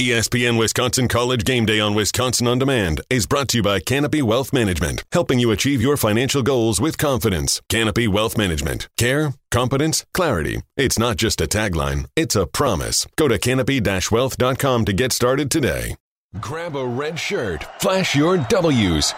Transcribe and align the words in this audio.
ESPN 0.00 0.58
Wisconsin 0.58 1.06
College 1.06 1.44
Game 1.44 1.64
Day 1.64 1.78
on 1.78 1.94
Wisconsin 1.94 2.48
On 2.48 2.58
Demand 2.58 3.00
is 3.08 3.26
brought 3.28 3.46
to 3.50 3.58
you 3.58 3.62
by 3.62 3.78
Canopy 3.78 4.22
Wealth 4.22 4.52
Management, 4.52 5.04
helping 5.12 5.38
you 5.38 5.52
achieve 5.52 5.80
your 5.80 5.96
financial 5.96 6.42
goals 6.42 6.80
with 6.80 6.98
confidence. 6.98 7.60
Canopy 7.68 8.08
Wealth 8.08 8.36
Management. 8.36 8.88
Care, 8.98 9.34
competence, 9.52 10.04
clarity. 10.12 10.60
It's 10.76 10.98
not 10.98 11.16
just 11.16 11.40
a 11.40 11.46
tagline, 11.46 12.06
it's 12.16 12.34
a 12.34 12.44
promise. 12.44 13.06
Go 13.16 13.28
to 13.28 13.38
canopy-wealth.com 13.38 14.84
to 14.84 14.92
get 14.92 15.12
started 15.12 15.48
today. 15.48 15.94
Grab 16.40 16.74
a 16.74 16.84
red 16.84 17.16
shirt, 17.16 17.62
flash 17.80 18.16
your 18.16 18.38
W's. 18.38 19.14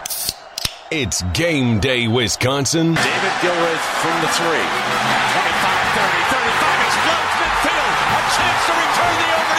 It's 0.91 1.23
game 1.33 1.79
day, 1.79 2.07
Wisconsin. 2.07 2.93
David 2.93 3.33
Gilreath 3.41 3.85
from 4.05 4.21
the 4.21 4.29
three. 4.29 4.67
25 5.33 5.73
30, 5.97 6.21
35, 6.37 6.85
explodes 6.85 7.33
midfield. 7.41 7.97
A 8.13 8.21
chance 8.37 8.61
to 8.67 8.73
return 8.77 9.15
the 9.17 9.29
opening 9.41 9.56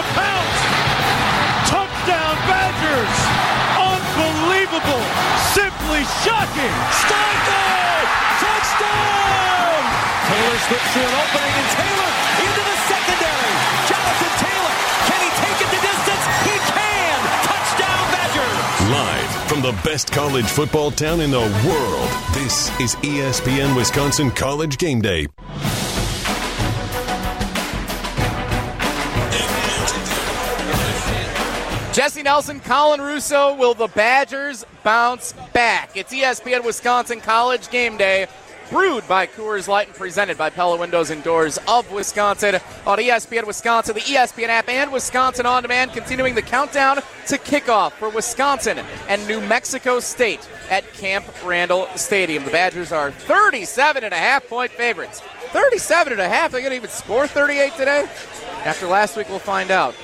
to 0.00 0.06
pounce. 0.16 0.60
Touchdown 1.68 2.36
Badgers. 2.48 3.16
Unbelievable. 3.76 5.04
Simply 5.52 6.02
shocking. 6.24 6.74
Steinberg. 7.04 8.06
Touchdown. 8.40 9.80
Taylor 10.24 10.58
slips 10.64 10.88
through 10.92 11.04
an 11.04 11.16
opening, 11.20 11.52
and 11.52 11.68
Taylor 11.76 12.10
into 12.40 12.62
the 12.64 12.76
secondary. 12.88 13.54
Jonathan 13.92 14.32
Taylor. 14.40 14.74
Can 15.04 15.20
he 15.20 15.30
take 15.36 15.58
it 15.64 15.68
the 15.68 15.82
distance? 15.84 16.24
He 16.48 16.56
can. 16.72 17.18
Touchdown 17.44 18.04
Badgers. 18.14 18.56
Live 18.88 19.30
from 19.50 19.60
the 19.60 19.76
best 19.84 20.10
college 20.12 20.46
football 20.46 20.90
town 20.90 21.20
in 21.20 21.30
the 21.30 21.44
world, 21.68 22.10
this 22.32 22.70
is 22.80 22.96
ESPN 23.04 23.76
Wisconsin 23.76 24.30
College 24.30 24.78
Game 24.78 25.02
Day. 25.02 25.26
Jesse 32.00 32.22
Nelson, 32.22 32.60
Colin 32.60 33.02
Russo, 33.02 33.54
will 33.56 33.74
the 33.74 33.88
Badgers 33.88 34.64
bounce 34.82 35.34
back? 35.52 35.94
It's 35.94 36.14
ESPN 36.14 36.64
Wisconsin 36.64 37.20
College 37.20 37.68
Game 37.68 37.98
Day, 37.98 38.26
brewed 38.70 39.06
by 39.06 39.26
Coors 39.26 39.68
Light 39.68 39.88
and 39.88 39.94
presented 39.94 40.38
by 40.38 40.48
Pella 40.48 40.78
Windows 40.78 41.10
and 41.10 41.22
Doors 41.22 41.58
of 41.68 41.92
Wisconsin 41.92 42.54
on 42.86 42.96
ESPN 42.96 43.46
Wisconsin, 43.46 43.96
the 43.96 44.00
ESPN 44.00 44.48
app, 44.48 44.70
and 44.70 44.90
Wisconsin 44.90 45.44
On 45.44 45.60
Demand, 45.60 45.92
continuing 45.92 46.34
the 46.34 46.40
countdown 46.40 47.02
to 47.26 47.36
kickoff 47.36 47.92
for 47.92 48.08
Wisconsin 48.08 48.78
and 49.06 49.28
New 49.28 49.42
Mexico 49.42 50.00
State 50.00 50.48
at 50.70 50.90
Camp 50.94 51.26
Randall 51.44 51.86
Stadium. 51.96 52.46
The 52.46 52.50
Badgers 52.50 52.92
are 52.92 53.10
37 53.10 54.04
and 54.04 54.14
a 54.14 54.16
half 54.16 54.48
point 54.48 54.70
favorites. 54.70 55.20
37 55.20 56.14
and 56.14 56.22
a 56.22 56.28
half. 56.30 56.50
They're 56.50 56.62
going 56.62 56.70
to 56.70 56.76
even 56.76 56.88
score 56.88 57.26
38 57.26 57.74
today? 57.74 58.08
After 58.64 58.86
last 58.86 59.18
week, 59.18 59.28
we'll 59.28 59.38
find 59.38 59.70
out. 59.70 59.94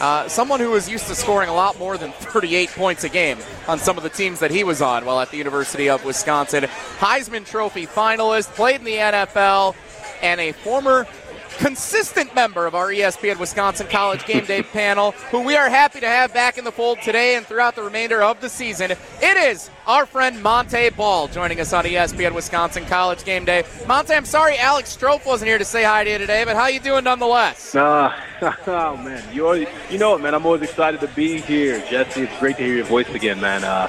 Uh, 0.00 0.28
someone 0.28 0.60
who 0.60 0.70
was 0.70 0.88
used 0.88 1.06
to 1.06 1.14
scoring 1.14 1.48
a 1.48 1.54
lot 1.54 1.78
more 1.78 1.96
than 1.96 2.12
38 2.12 2.70
points 2.70 3.04
a 3.04 3.08
game 3.08 3.38
on 3.68 3.78
some 3.78 3.96
of 3.96 4.02
the 4.02 4.10
teams 4.10 4.40
that 4.40 4.50
he 4.50 4.64
was 4.64 4.82
on 4.82 5.04
while 5.04 5.20
at 5.20 5.30
the 5.30 5.36
University 5.36 5.88
of 5.88 6.04
Wisconsin. 6.04 6.64
Heisman 6.98 7.46
Trophy 7.46 7.86
finalist, 7.86 8.54
played 8.54 8.76
in 8.76 8.84
the 8.84 8.96
NFL, 8.96 9.74
and 10.22 10.40
a 10.40 10.52
former 10.52 11.06
consistent 11.58 12.34
member 12.34 12.66
of 12.66 12.74
our 12.74 12.88
ESPN 12.88 13.38
Wisconsin 13.38 13.86
College 13.88 14.24
Game 14.26 14.44
Day 14.44 14.62
panel, 14.72 15.12
who 15.30 15.42
we 15.42 15.56
are 15.56 15.68
happy 15.68 16.00
to 16.00 16.08
have 16.08 16.34
back 16.34 16.58
in 16.58 16.64
the 16.64 16.72
fold 16.72 17.00
today 17.02 17.36
and 17.36 17.46
throughout 17.46 17.76
the 17.76 17.82
remainder 17.82 18.22
of 18.22 18.40
the 18.40 18.48
season. 18.48 18.90
It 18.90 19.36
is 19.36 19.70
our 19.86 20.06
friend 20.06 20.42
Montee 20.42 20.90
Ball 20.90 21.28
joining 21.28 21.60
us 21.60 21.72
on 21.72 21.84
ESPN 21.84 22.34
Wisconsin 22.34 22.84
College 22.86 23.24
Game 23.24 23.44
Day. 23.44 23.64
Montee, 23.86 24.14
I'm 24.14 24.24
sorry 24.24 24.58
Alex 24.58 24.90
Strope 24.90 25.26
wasn't 25.26 25.48
here 25.48 25.58
to 25.58 25.64
say 25.64 25.84
hi 25.84 26.04
to 26.04 26.10
you 26.10 26.18
today, 26.18 26.44
but 26.44 26.56
how 26.56 26.68
you 26.68 26.80
doing 26.80 27.04
nonetheless? 27.04 27.74
Uh, 27.74 28.14
oh 28.66 28.96
man, 28.96 29.22
you 29.34 29.46
always, 29.46 29.68
you 29.90 29.98
know 29.98 30.14
it, 30.14 30.20
man. 30.20 30.34
I'm 30.34 30.46
always 30.46 30.62
excited 30.62 31.00
to 31.00 31.08
be 31.08 31.40
here, 31.40 31.80
Jesse. 31.90 32.22
It's 32.22 32.38
great 32.38 32.56
to 32.56 32.64
hear 32.64 32.76
your 32.76 32.84
voice 32.84 33.08
again, 33.10 33.40
man. 33.40 33.64
Uh, 33.64 33.88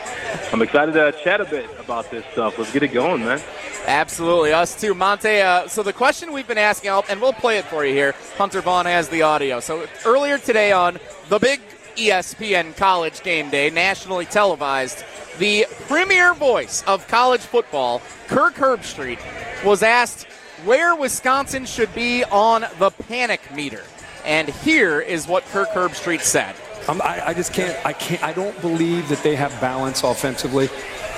I'm 0.52 0.62
excited 0.62 0.94
to 0.94 1.14
chat 1.24 1.42
a 1.42 1.46
bit 1.46 1.70
about 1.80 2.12
this 2.12 2.26
stuff. 2.34 2.58
Let's 2.58 2.74
get 2.74 2.84
it 2.84 2.90
going, 2.90 3.24
man. 3.24 3.42
Absolutely, 3.88 4.52
us 4.52 4.80
too, 4.80 4.94
Montee. 4.94 5.42
Uh, 5.42 5.68
so 5.68 5.84
the 5.84 5.94
question 5.94 6.34
we've 6.34 6.48
been 6.48 6.58
asking, 6.58 6.92
and 7.10 7.22
we'll 7.22 7.34
play 7.34 7.58
it 7.58 7.66
for 7.66 7.86
you 7.86 7.94
here. 7.94 8.14
Hunter 8.38 8.62
Vaughn 8.62 8.86
has 8.86 9.10
the 9.10 9.22
audio. 9.22 9.60
So 9.60 9.86
earlier 10.06 10.38
today 10.38 10.72
on 10.72 11.00
the 11.30 11.40
big 11.40 11.62
ESPN 11.96 12.76
College 12.78 13.22
Game 13.24 13.50
Day, 13.50 13.70
nationally 13.70 14.26
televised, 14.26 15.04
the 15.40 15.66
premier 15.88 16.34
voice 16.34 16.84
of 16.88 17.08
college 17.08 17.42
football, 17.42 18.02
Kirk 18.28 18.56
Herbstreit, 18.56 19.20
was 19.64 19.84
asked 19.84 20.28
where 20.64 20.96
Wisconsin 20.96 21.66
should 21.66 21.94
be 21.94 22.24
on 22.26 22.66
the 22.80 22.92
panic 22.92 23.42
meter. 23.54 23.84
And 24.26 24.50
here 24.50 25.00
is 25.00 25.28
what 25.28 25.44
Kirk 25.46 25.70
Herbstreit 25.70 26.22
said. 26.22 26.56
I'm, 26.88 27.02
I, 27.02 27.28
I 27.28 27.34
just 27.34 27.54
can't. 27.54 27.84
I 27.86 27.94
can't. 27.94 28.24
I 28.24 28.34
don't 28.34 28.60
believe 28.62 29.10
that 29.10 29.24
they 29.24 29.36
have 29.36 29.60
balance 29.60 30.04
offensively, 30.04 30.70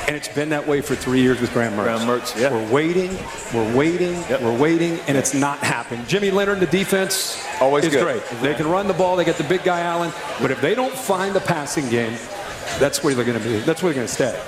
and 0.08 0.16
it's 0.16 0.30
been 0.30 0.50
that 0.50 0.66
way 0.66 0.82
for 0.82 0.96
three 0.96 1.22
years 1.22 1.40
with 1.42 1.52
Graham 1.54 1.74
Mertz. 1.74 1.84
Graham 1.84 2.08
Mertz, 2.08 2.40
yeah. 2.40 2.52
We're 2.52 2.72
waiting. 2.72 3.18
We're 3.54 3.76
waiting. 3.76 4.22
We're 4.42 4.58
waiting, 4.58 5.00
and 5.08 5.18
it's 5.18 5.34
not 5.34 5.60
happening. 5.60 6.06
Jimmy 6.08 6.32
Leonhard, 6.32 6.60
the 6.60 6.66
defense, 6.68 7.46
Always 7.60 7.86
is 7.86 7.94
good. 7.94 8.04
great. 8.04 8.42
They 8.42 8.54
can 8.54 8.68
run 8.70 8.88
the 8.88 8.94
ball. 8.94 9.16
They 9.18 9.26
get 9.26 9.38
the 9.38 9.44
big 9.44 9.64
guy 9.64 9.82
Allen, 9.82 10.12
but 10.42 10.50
if 10.52 10.62
they 10.62 10.76
don't 10.76 10.94
find 10.94 11.36
the 11.36 11.42
passing 11.42 11.90
game, 11.90 12.18
that's 12.80 13.04
where 13.04 13.14
they're 13.16 13.26
going 13.26 13.38
to 13.40 13.44
be. 13.44 13.60
That's 13.60 13.84
where 13.84 13.92
they're 13.94 14.06
going 14.06 14.08
to 14.08 14.14
stay. 14.14 14.40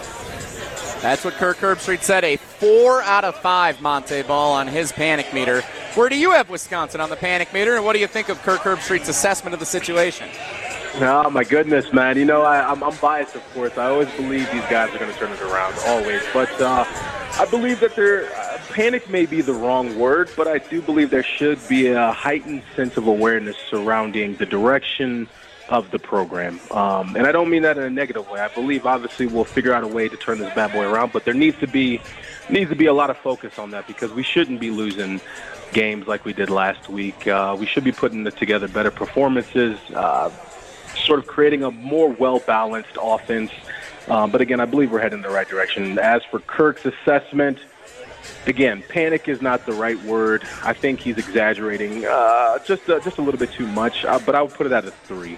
That's 1.01 1.23
what 1.23 1.35
Kirk 1.35 1.57
Herbstreit 1.57 2.03
said. 2.03 2.25
A 2.25 2.35
four 2.35 3.01
out 3.03 3.23
of 3.23 3.35
five 3.37 3.81
Montee 3.81 4.21
Ball 4.23 4.51
on 4.53 4.67
his 4.67 4.91
panic 4.91 5.33
meter. 5.33 5.61
Where 5.95 6.09
do 6.09 6.17
you 6.17 6.31
have 6.31 6.49
Wisconsin 6.49 6.99
on 7.01 7.09
the 7.09 7.15
panic 7.15 7.53
meter, 7.53 7.75
and 7.75 7.85
what 7.85 7.93
do 7.93 7.99
you 7.99 8.07
think 8.07 8.29
of 8.29 8.41
Kirk 8.43 8.61
Herbstreit's 8.61 9.07
assessment 9.09 9.53
of 9.53 9.59
the 9.59 9.65
situation? 9.65 10.29
Oh 10.95 11.29
my 11.29 11.43
goodness, 11.43 11.93
man. 11.93 12.17
You 12.17 12.25
know 12.25 12.41
I, 12.41 12.69
I'm, 12.69 12.83
I'm 12.83 12.95
biased, 12.97 13.35
of 13.35 13.53
course. 13.53 13.77
I 13.77 13.89
always 13.89 14.09
believe 14.15 14.51
these 14.51 14.61
guys 14.63 14.93
are 14.93 14.97
going 14.97 15.11
to 15.11 15.17
turn 15.17 15.31
it 15.31 15.41
around, 15.41 15.75
always. 15.85 16.21
But 16.33 16.49
uh, 16.59 16.83
I 16.87 17.47
believe 17.49 17.79
that 17.79 17.95
they're 17.95 18.25
uh, 18.25 18.59
panic 18.69 19.09
may 19.09 19.25
be 19.25 19.41
the 19.41 19.53
wrong 19.53 19.97
word, 19.97 20.29
but 20.35 20.47
I 20.47 20.57
do 20.57 20.81
believe 20.81 21.09
there 21.09 21.23
should 21.23 21.59
be 21.67 21.87
a 21.87 22.11
heightened 22.11 22.63
sense 22.75 22.97
of 22.97 23.07
awareness 23.07 23.55
surrounding 23.69 24.35
the 24.35 24.45
direction 24.45 25.27
of 25.69 25.91
the 25.91 25.99
program. 25.99 26.59
Um, 26.71 27.15
and 27.15 27.27
I 27.27 27.31
don't 27.31 27.49
mean 27.49 27.61
that 27.61 27.77
in 27.77 27.83
a 27.83 27.89
negative 27.89 28.27
way. 28.29 28.39
I 28.39 28.47
believe 28.47 28.85
obviously 28.85 29.27
we'll 29.27 29.43
figure 29.43 29.73
out 29.73 29.83
a 29.83 29.87
way 29.87 30.09
to 30.09 30.17
turn 30.17 30.39
this 30.39 30.53
bad 30.55 30.73
boy 30.73 30.85
around, 30.85 31.13
but 31.13 31.25
there 31.25 31.33
needs 31.33 31.59
to 31.59 31.67
be 31.67 32.01
needs 32.49 32.69
to 32.71 32.75
be 32.75 32.87
a 32.87 32.93
lot 32.93 33.11
of 33.11 33.17
focus 33.17 33.59
on 33.59 33.69
that 33.71 33.85
because 33.85 34.11
we 34.11 34.23
shouldn't 34.23 34.59
be 34.59 34.71
losing 34.71 35.21
games 35.71 36.07
like 36.07 36.25
we 36.25 36.33
did 36.33 36.49
last 36.49 36.89
week. 36.89 37.27
Uh, 37.27 37.55
we 37.59 37.65
should 37.65 37.83
be 37.83 37.91
putting 37.91 38.23
together 38.31 38.67
better 38.67 38.89
performances, 38.89 39.77
uh, 39.93 40.31
sort 41.05 41.19
of 41.19 41.27
creating 41.27 41.63
a 41.63 41.71
more 41.71 42.09
well 42.09 42.39
balanced 42.39 42.97
offense. 43.01 43.51
Um, 44.07 44.31
but 44.31 44.41
again, 44.41 44.59
I 44.59 44.65
believe 44.65 44.91
we're 44.91 45.01
heading 45.01 45.19
in 45.19 45.23
the 45.23 45.29
right 45.29 45.47
direction. 45.47 45.99
As 45.99 46.23
for 46.23 46.39
Kirk's 46.39 46.85
assessment, 46.85 47.59
again, 48.45 48.83
panic 48.89 49.27
is 49.27 49.41
not 49.41 49.65
the 49.65 49.73
right 49.73 50.01
word. 50.03 50.43
I 50.63 50.73
think 50.73 50.99
he's 50.99 51.17
exaggerating 51.17 52.05
uh, 52.05 52.59
just 52.59 52.89
uh, 52.89 52.99
just 53.01 53.17
a 53.17 53.21
little 53.21 53.39
bit 53.39 53.51
too 53.51 53.67
much. 53.67 54.05
Uh, 54.05 54.19
but 54.25 54.35
I 54.35 54.41
would 54.41 54.53
put 54.53 54.65
it 54.65 54.71
at 54.71 54.85
a 54.85 54.91
three, 54.91 55.37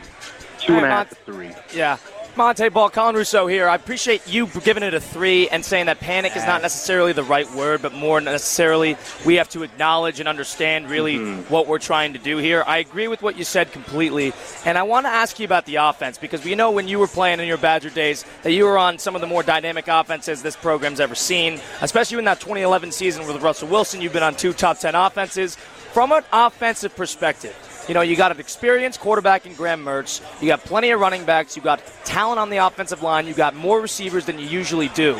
two 0.59 0.73
and 0.73 0.85
a 0.85 0.89
half 0.89 1.09
to 1.09 1.15
three. 1.15 1.51
Yeah. 1.73 1.97
Montee 2.37 2.69
Ball, 2.69 2.89
Colin 2.89 3.15
Russo 3.15 3.47
here. 3.47 3.67
I 3.67 3.75
appreciate 3.75 4.27
you 4.27 4.47
giving 4.47 4.83
it 4.83 4.93
a 4.93 4.99
three 4.99 5.49
and 5.49 5.63
saying 5.63 5.87
that 5.87 5.99
panic 5.99 6.35
is 6.35 6.45
not 6.45 6.61
necessarily 6.61 7.13
the 7.13 7.23
right 7.23 7.49
word, 7.53 7.81
but 7.81 7.93
more 7.93 8.21
necessarily 8.21 8.95
we 9.25 9.35
have 9.35 9.49
to 9.49 9.63
acknowledge 9.63 10.19
and 10.19 10.29
understand 10.29 10.89
really 10.89 11.17
mm-hmm. 11.17 11.53
what 11.53 11.67
we're 11.67 11.79
trying 11.79 12.13
to 12.13 12.19
do 12.19 12.37
here. 12.37 12.63
I 12.65 12.77
agree 12.77 13.07
with 13.07 13.21
what 13.21 13.37
you 13.37 13.43
said 13.43 13.71
completely. 13.71 14.33
And 14.65 14.77
I 14.77 14.83
want 14.83 15.05
to 15.05 15.09
ask 15.09 15.39
you 15.39 15.45
about 15.45 15.65
the 15.65 15.75
offense 15.75 16.17
because 16.17 16.43
we 16.43 16.55
know 16.55 16.71
when 16.71 16.87
you 16.87 16.99
were 16.99 17.07
playing 17.07 17.39
in 17.39 17.47
your 17.47 17.57
Badger 17.57 17.89
days 17.89 18.23
that 18.43 18.53
you 18.53 18.65
were 18.65 18.77
on 18.77 18.97
some 18.97 19.15
of 19.15 19.21
the 19.21 19.27
more 19.27 19.43
dynamic 19.43 19.87
offenses 19.87 20.41
this 20.41 20.55
program's 20.55 20.99
ever 20.99 21.15
seen, 21.15 21.59
especially 21.81 22.17
in 22.17 22.25
that 22.25 22.39
2011 22.39 22.91
season 22.91 23.27
with 23.27 23.41
Russell 23.41 23.67
Wilson. 23.67 24.01
You've 24.01 24.13
been 24.13 24.23
on 24.23 24.35
two 24.35 24.53
top 24.53 24.79
10 24.79 24.95
offenses. 24.95 25.57
From 25.91 26.13
an 26.13 26.23
offensive 26.31 26.95
perspective, 26.95 27.53
you 27.91 27.93
know, 27.93 27.99
you 27.99 28.15
got 28.15 28.31
an 28.31 28.39
experienced 28.39 29.01
quarterback 29.01 29.45
in 29.45 29.53
Graham 29.53 29.83
Mertz. 29.83 30.21
You 30.41 30.47
got 30.47 30.61
plenty 30.61 30.91
of 30.91 31.01
running 31.01 31.25
backs. 31.25 31.57
You 31.57 31.61
got 31.61 31.83
talent 32.05 32.39
on 32.39 32.49
the 32.49 32.55
offensive 32.55 33.03
line. 33.03 33.27
You 33.27 33.33
got 33.33 33.53
more 33.53 33.81
receivers 33.81 34.25
than 34.25 34.39
you 34.39 34.45
usually 34.45 34.87
do. 34.87 35.15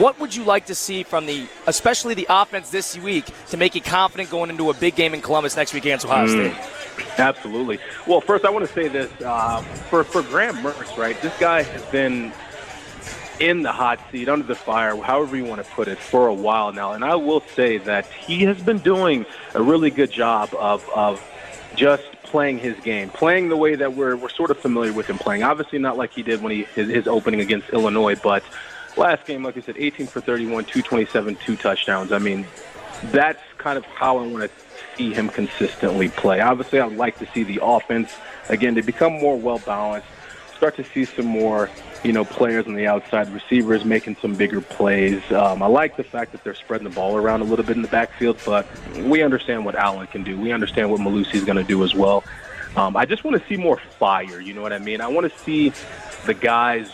What 0.00 0.18
would 0.18 0.34
you 0.34 0.42
like 0.42 0.66
to 0.66 0.74
see 0.74 1.04
from 1.04 1.26
the, 1.26 1.46
especially 1.68 2.14
the 2.14 2.26
offense 2.28 2.70
this 2.70 2.98
week, 2.98 3.26
to 3.50 3.56
make 3.56 3.76
you 3.76 3.80
confident 3.80 4.30
going 4.30 4.50
into 4.50 4.68
a 4.68 4.74
big 4.74 4.96
game 4.96 5.14
in 5.14 5.22
Columbus 5.22 5.54
next 5.54 5.72
week 5.72 5.84
against 5.84 6.06
Ohio 6.06 6.26
State? 6.26 6.56
Absolutely. 7.18 7.78
Well, 8.04 8.20
first 8.20 8.44
I 8.44 8.50
want 8.50 8.66
to 8.66 8.72
say 8.72 8.88
this 8.88 9.12
uh, 9.22 9.62
for 9.88 10.02
for 10.02 10.22
Graham 10.22 10.56
Mertz, 10.56 10.96
right? 10.96 11.22
This 11.22 11.38
guy 11.38 11.62
has 11.62 11.84
been 11.84 12.32
in 13.38 13.62
the 13.62 13.70
hot 13.70 14.00
seat, 14.10 14.28
under 14.28 14.44
the 14.44 14.56
fire, 14.56 14.96
however 14.96 15.36
you 15.36 15.44
want 15.44 15.64
to 15.64 15.70
put 15.70 15.86
it, 15.86 15.98
for 15.98 16.26
a 16.26 16.34
while 16.34 16.72
now, 16.72 16.94
and 16.94 17.04
I 17.04 17.14
will 17.14 17.44
say 17.54 17.78
that 17.78 18.06
he 18.06 18.42
has 18.42 18.60
been 18.60 18.78
doing 18.78 19.24
a 19.54 19.62
really 19.62 19.90
good 19.90 20.10
job 20.10 20.52
of 20.58 20.84
of 20.88 21.22
just 21.78 22.02
playing 22.24 22.58
his 22.58 22.78
game, 22.80 23.08
playing 23.08 23.48
the 23.48 23.56
way 23.56 23.76
that 23.76 23.94
we're 23.94 24.16
we're 24.16 24.28
sort 24.28 24.50
of 24.50 24.58
familiar 24.58 24.92
with 24.92 25.06
him 25.06 25.16
playing. 25.16 25.44
Obviously, 25.44 25.78
not 25.78 25.96
like 25.96 26.12
he 26.12 26.22
did 26.22 26.42
when 26.42 26.52
he 26.52 26.64
his, 26.64 26.88
his 26.88 27.06
opening 27.06 27.40
against 27.40 27.70
Illinois, 27.70 28.16
but 28.16 28.42
last 28.96 29.24
game, 29.26 29.44
like 29.44 29.56
I 29.56 29.60
said, 29.60 29.76
18 29.78 30.08
for 30.08 30.20
31, 30.20 30.64
227, 30.64 31.36
two 31.36 31.56
touchdowns. 31.56 32.10
I 32.10 32.18
mean, 32.18 32.46
that's 33.04 33.40
kind 33.58 33.78
of 33.78 33.84
how 33.84 34.18
I 34.18 34.26
want 34.26 34.50
to 34.50 34.50
see 34.96 35.14
him 35.14 35.28
consistently 35.28 36.08
play. 36.08 36.40
Obviously, 36.40 36.80
I'd 36.80 36.96
like 36.96 37.18
to 37.20 37.26
see 37.32 37.44
the 37.44 37.60
offense 37.62 38.10
again 38.48 38.74
to 38.74 38.82
become 38.82 39.12
more 39.12 39.38
well 39.38 39.60
balanced. 39.60 40.08
Start 40.56 40.74
to 40.76 40.84
see 40.84 41.04
some 41.04 41.26
more, 41.26 41.70
you 42.04 42.12
know, 42.12 42.24
players 42.24 42.66
on 42.66 42.74
the 42.74 42.86
outside, 42.86 43.28
receivers 43.32 43.84
making 43.84 44.16
some 44.22 44.34
bigger 44.34 44.60
plays. 44.60 45.20
Um, 45.32 45.62
I 45.62 45.66
like 45.66 45.96
the 45.96 46.04
fact 46.04 46.32
that 46.32 46.44
they're 46.44 46.54
spreading 46.54 46.88
the 46.88 46.94
ball 46.94 47.16
around 47.16 47.40
a 47.40 47.44
little 47.44 47.64
bit 47.64 47.76
in 47.76 47.82
the 47.82 47.88
backfield, 47.88 48.38
but 48.46 48.66
we 48.96 49.22
understand 49.22 49.64
what 49.64 49.74
Allen 49.74 50.06
can 50.06 50.22
do. 50.22 50.38
We 50.38 50.52
understand 50.52 50.90
what 50.90 51.00
Mellusi 51.00 51.34
is 51.34 51.44
going 51.44 51.56
to 51.56 51.64
do 51.64 51.82
as 51.84 51.94
well. 51.94 52.24
Um, 52.76 52.96
I 52.96 53.04
just 53.04 53.24
want 53.24 53.40
to 53.40 53.48
see 53.48 53.56
more 53.56 53.78
fire. 53.98 54.40
You 54.40 54.54
know 54.54 54.62
what 54.62 54.72
I 54.72 54.78
mean? 54.78 55.00
I 55.00 55.08
want 55.08 55.30
to 55.32 55.38
see 55.40 55.72
the 56.26 56.34
guys 56.34 56.90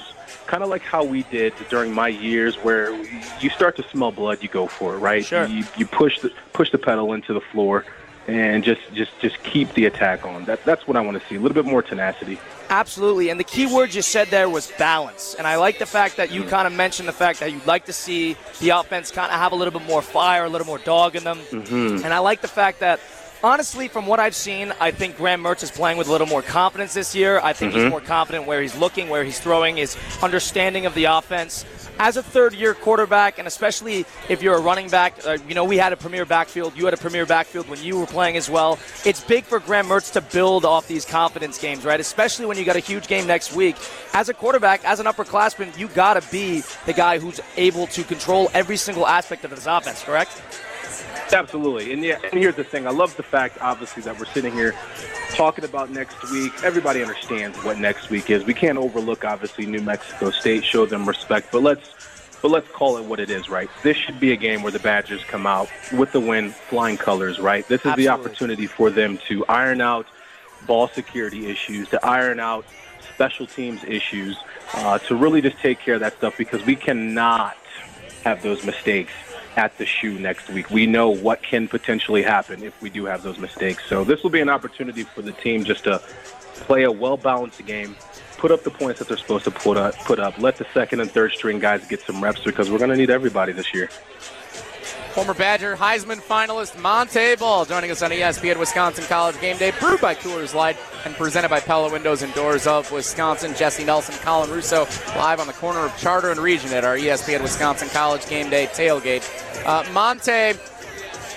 kind 0.47 0.63
of 0.63 0.69
like 0.69 0.83
how 0.83 1.05
we 1.05 1.23
did 1.25 1.55
during 1.69 1.93
my 1.93 2.09
years, 2.09 2.57
where 2.57 2.95
you 3.41 3.51
start 3.51 3.77
to 3.77 3.83
smell 3.91 4.13
blood, 4.13 4.43
you 4.43 4.49
go 4.49 4.67
for 4.67 4.95
it, 4.95 4.99
right? 4.99 5.25
Sure. 5.25 5.47
You, 5.47 5.65
you 5.77 5.87
push 5.87 6.21
the 6.21 6.33
push 6.53 6.71
the 6.71 6.79
pedal 6.79 7.13
into 7.13 7.33
the 7.33 7.41
floor, 7.41 7.85
and 8.27 8.65
just 8.65 8.81
just 8.95 9.11
just 9.21 9.43
keep 9.43 9.73
the 9.75 9.85
attack 9.87 10.25
on. 10.25 10.45
That 10.45 10.65
that's 10.65 10.87
what 10.87 10.97
I 10.97 11.01
want 11.01 11.21
to 11.21 11.29
see. 11.29 11.37
A 11.37 11.41
little 11.41 11.55
bit 11.55 11.65
more 11.65 11.83
tenacity. 11.83 12.39
Absolutely. 12.71 13.29
And 13.29 13.39
the 13.39 13.45
key 13.45 13.67
word 13.67 13.95
you 13.95 14.01
said 14.03 14.29
there 14.29 14.49
was 14.49 14.73
balance. 14.79 15.35
And 15.39 15.47
I 15.47 15.57
like 15.57 15.79
the 15.79 15.87
fact 15.87 16.17
that 16.17 16.31
you 16.31 16.45
kind 16.45 16.67
of 16.67 16.73
mentioned 16.73 17.07
the 17.07 17.13
fact 17.13 17.41
that 17.41 17.53
you'd 17.53 17.67
like 17.67 17.85
to 17.87 17.93
see 17.93 18.37
the 18.61 18.71
offense 18.71 19.11
kind 19.11 19.31
of 19.31 19.39
have 19.39 19.53
a 19.53 19.55
little 19.55 19.79
bit 19.79 19.87
more 19.87 20.01
fire, 20.01 20.45
a 20.47 20.49
little 20.49 20.67
more 20.67 20.79
dog 20.79 21.15
in 21.15 21.25
them. 21.25 21.39
Mm-hmm. 21.51 22.05
And 22.05 22.15
I 22.15 22.19
like 22.21 22.41
the 22.41 22.49
fact 22.49 22.81
that 22.81 23.01
honestly, 23.43 23.89
from 23.89 24.07
what 24.07 24.19
I've 24.19 24.35
seen, 24.35 24.73
I 24.81 24.91
think 24.93 25.19
Graham 25.19 25.43
Mertz 25.43 25.63
is 25.63 25.71
playing 25.71 25.99
with 25.99 26.09
a 26.09 26.11
little 26.13 26.27
more 26.27 26.41
confidence 26.41 26.95
this 26.95 27.15
year. 27.15 27.39
I 27.41 27.53
think 27.53 27.73
Mm-hmm. 27.75 27.83
he's 27.83 27.91
more 27.91 28.01
confident 28.01 28.47
where 28.47 28.63
he's 28.63 28.75
looking, 28.77 29.11
where 29.11 29.25
he's 29.25 29.39
throwing, 29.39 29.77
his 29.77 29.97
understanding 30.23 30.87
of 30.87 30.95
the 30.95 31.05
offense. 31.05 31.67
As 31.99 32.17
a 32.17 32.23
third 32.23 32.55
year 32.55 32.75
quarterback, 32.75 33.39
and 33.39 33.47
especially 33.47 34.05
if 34.29 34.43
you're 34.43 34.57
a 34.57 34.61
running 34.61 34.89
back, 34.89 35.15
uh, 35.25 35.39
you 35.49 35.55
know, 35.55 35.65
we 35.65 35.77
had 35.77 35.93
a 35.93 35.97
premier 35.97 36.25
backfield. 36.25 36.77
You 36.77 36.85
had 36.87 36.95
a 36.95 36.99
premier 36.99 37.25
backfield 37.25 37.69
when 37.69 37.83
you 37.83 37.99
were 37.99 38.07
playing 38.07 38.37
as 38.37 38.51
well. 38.51 38.79
It's 39.05 39.23
big 39.23 39.45
for 39.45 39.61
Graham 39.61 39.87
Mertz 39.87 40.13
to 40.15 40.21
build 40.21 40.65
off 40.65 40.89
these 40.89 41.05
confidence 41.05 41.57
games, 41.59 41.85
right? 41.85 42.01
Especially 42.01 42.47
when 42.47 42.59
you 42.59 42.65
got 42.65 42.77
a 42.77 42.81
huge 42.81 43.07
game 43.07 43.27
next 43.27 43.55
week. 43.55 43.77
As 44.13 44.29
a 44.29 44.35
quarterback, 44.35 44.85
as 44.85 44.99
an 44.99 45.07
upperclassman, 45.07 45.77
you 45.79 45.89
got 45.89 46.21
to 46.21 46.31
be 46.33 46.63
the 46.87 46.93
guy 46.93 47.19
who's 47.19 47.41
able 47.57 47.87
to 47.89 48.03
control 48.03 48.51
every 48.55 48.77
single 48.77 49.07
aspect 49.07 49.45
of 49.45 49.51
this 49.51 49.67
offense, 49.67 50.03
correct? 50.03 50.33
Absolutely. 51.35 51.93
And 51.93 52.03
yeah, 52.03 52.19
and 52.23 52.41
here's 52.41 52.57
the 52.57 52.65
thing. 52.65 52.87
I 52.87 52.91
love 52.91 53.17
the 53.17 53.23
fact, 53.23 53.59
obviously, 53.61 54.03
that 54.05 54.19
we're 54.19 54.27
sitting 54.27 54.53
here 54.53 54.75
talking 55.31 55.65
about 55.65 55.91
next 55.91 56.31
week. 56.31 56.53
Everybody 56.63 57.03
understands 57.03 57.59
what 57.65 57.79
next 57.79 58.09
week 58.09 58.31
is. 58.31 58.45
We 58.45 58.55
can't 58.55 58.79
overlook, 58.79 59.25
obviously, 59.25 59.67
New 59.67 59.81
Mexico 59.81 60.31
State, 60.31 60.65
show 60.65 60.87
them 60.87 61.07
respect, 61.07 61.49
but 61.53 61.63
let's 61.63 61.91
but 62.41 62.51
let's 62.51 62.69
call 62.69 62.99
it 62.99 63.05
what 63.05 63.21
it 63.21 63.31
is, 63.31 63.49
right? 63.49 63.71
This 63.83 63.97
should 63.97 64.21
be 64.21 64.33
a 64.33 64.37
game 64.37 64.63
where 64.63 64.71
the 64.71 64.79
Badgers 64.79 65.25
come 65.25 65.47
out 65.47 65.67
with 65.95 66.13
the 66.13 66.21
win, 66.21 66.51
flying 66.51 66.99
colors, 66.99 67.41
right? 67.41 67.67
This 67.69 67.87
is 67.87 67.95
the 67.95 68.09
opportunity 68.09 68.67
for 68.67 68.91
them 68.91 69.19
to 69.29 69.47
iron 69.47 69.81
out 69.81 70.07
ball 70.67 70.89
security 70.89 71.47
issues, 71.47 71.89
to 71.89 72.07
iron 72.07 72.41
out 72.41 72.67
special 73.15 73.47
teams 73.47 73.83
issues, 73.85 74.37
uh, 74.75 74.99
to 74.99 75.17
really 75.17 75.41
just 75.41 75.57
take 75.57 75.79
care 75.79 75.95
of 75.95 76.01
that 76.01 76.19
stuff 76.19 76.37
because 76.37 76.63
we 76.67 76.77
cannot 76.77 77.57
have 78.25 78.43
those 78.43 78.63
mistakes 78.63 79.13
at 79.57 79.77
the 79.79 79.87
shoe 79.87 80.19
next 80.19 80.49
week. 80.51 80.71
We 80.71 80.87
know 80.87 81.11
what 81.11 81.43
can 81.43 81.69
potentially 81.69 82.23
happen 82.23 82.63
if 82.63 82.81
we 82.83 82.91
do 82.91 83.05
have 83.05 83.23
those 83.23 83.39
mistakes. 83.39 83.85
So 83.89 84.05
this 84.05 84.23
will 84.23 84.31
be 84.31 84.41
an 84.41 84.49
opportunity 84.49 85.05
for 85.05 85.23
the 85.23 85.33
team 85.33 85.65
just 85.65 85.85
to 85.85 85.99
play 86.55 86.85
a 86.85 86.93
well-balanced 86.93 87.65
game, 87.67 87.97
put 88.39 88.51
up 88.51 88.63
the 88.63 88.71
points 88.71 88.99
that 88.99 89.09
they're 89.09 89.17
supposed 89.17 89.45
to 89.45 89.51
put 89.51 89.77
up, 89.77 89.95
put 90.01 90.19
up. 90.19 90.39
Let 90.39 90.57
the 90.57 90.67
second 90.75 91.01
and 91.01 91.11
third 91.11 91.33
string 91.33 91.59
guys 91.59 91.87
get 91.87 92.01
some 92.01 92.23
reps 92.23 92.43
because 92.43 92.71
we're 92.71 92.79
going 92.79 92.91
to 92.91 92.97
need 92.97 93.11
everybody 93.11 93.53
this 93.53 93.73
year. 93.75 93.91
Former 95.15 95.33
Badger 95.33 95.77
Heisman 95.77 96.21
finalist 96.21 96.77
Montee 96.83 97.37
Ball 97.39 97.65
joining 97.65 97.93
us 97.93 98.03
on 98.03 98.11
ESPN 98.11 98.59
Wisconsin 98.59 99.05
College 99.05 99.41
Game 99.41 99.57
Day, 99.59 99.73
brewed 99.79 100.01
by 100.01 100.13
Coors 100.13 100.55
Light 100.55 100.77
and 101.05 101.15
presented 101.15 101.51
by 101.51 101.61
Pella 101.61 101.89
Windows 101.93 102.23
and 102.23 102.35
Doors 102.35 102.67
of 102.67 102.91
Wisconsin. 102.91 103.55
Jesse 103.55 103.85
Nelson, 103.85 104.17
Colin 104.25 104.51
Russo, 104.51 104.89
live 105.15 105.39
on 105.39 105.47
the 105.47 105.53
corner 105.53 105.79
of 105.79 105.97
Charter 105.99 106.33
and 106.33 106.41
Regent 106.41 106.73
at 106.73 106.85
our 106.85 106.97
ESPN 106.97 107.43
Wisconsin 107.43 107.89
College 107.91 108.29
Game 108.29 108.51
Day 108.51 108.67
tailgate. 108.67 109.23
Uh, 109.65 109.85
Montee, 109.93 110.59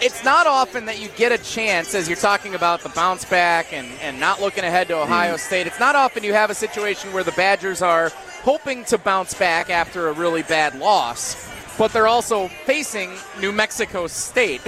it's 0.01 0.23
not 0.23 0.47
often 0.47 0.85
that 0.85 0.99
you 0.99 1.09
get 1.09 1.31
a 1.31 1.37
chance, 1.37 1.93
as 1.93 2.07
you're 2.09 2.17
talking 2.17 2.55
about 2.55 2.81
the 2.81 2.89
bounce 2.89 3.25
back 3.25 3.73
and, 3.73 3.87
and 4.01 4.19
not 4.19 4.41
looking 4.41 4.63
ahead 4.63 4.87
to 4.87 4.99
Ohio 4.99 5.37
State. 5.37 5.67
It's 5.67 5.79
not 5.79 5.95
often 5.95 6.23
you 6.23 6.33
have 6.33 6.49
a 6.49 6.55
situation 6.55 7.13
where 7.13 7.23
the 7.23 7.31
Badgers 7.33 7.83
are 7.83 8.09
hoping 8.41 8.85
to 8.85 8.97
bounce 8.97 9.35
back 9.35 9.69
after 9.69 10.07
a 10.07 10.13
really 10.13 10.41
bad 10.41 10.79
loss, 10.79 11.47
but 11.77 11.93
they're 11.93 12.07
also 12.07 12.47
facing 12.65 13.11
New 13.39 13.51
Mexico 13.51 14.07
State, 14.07 14.61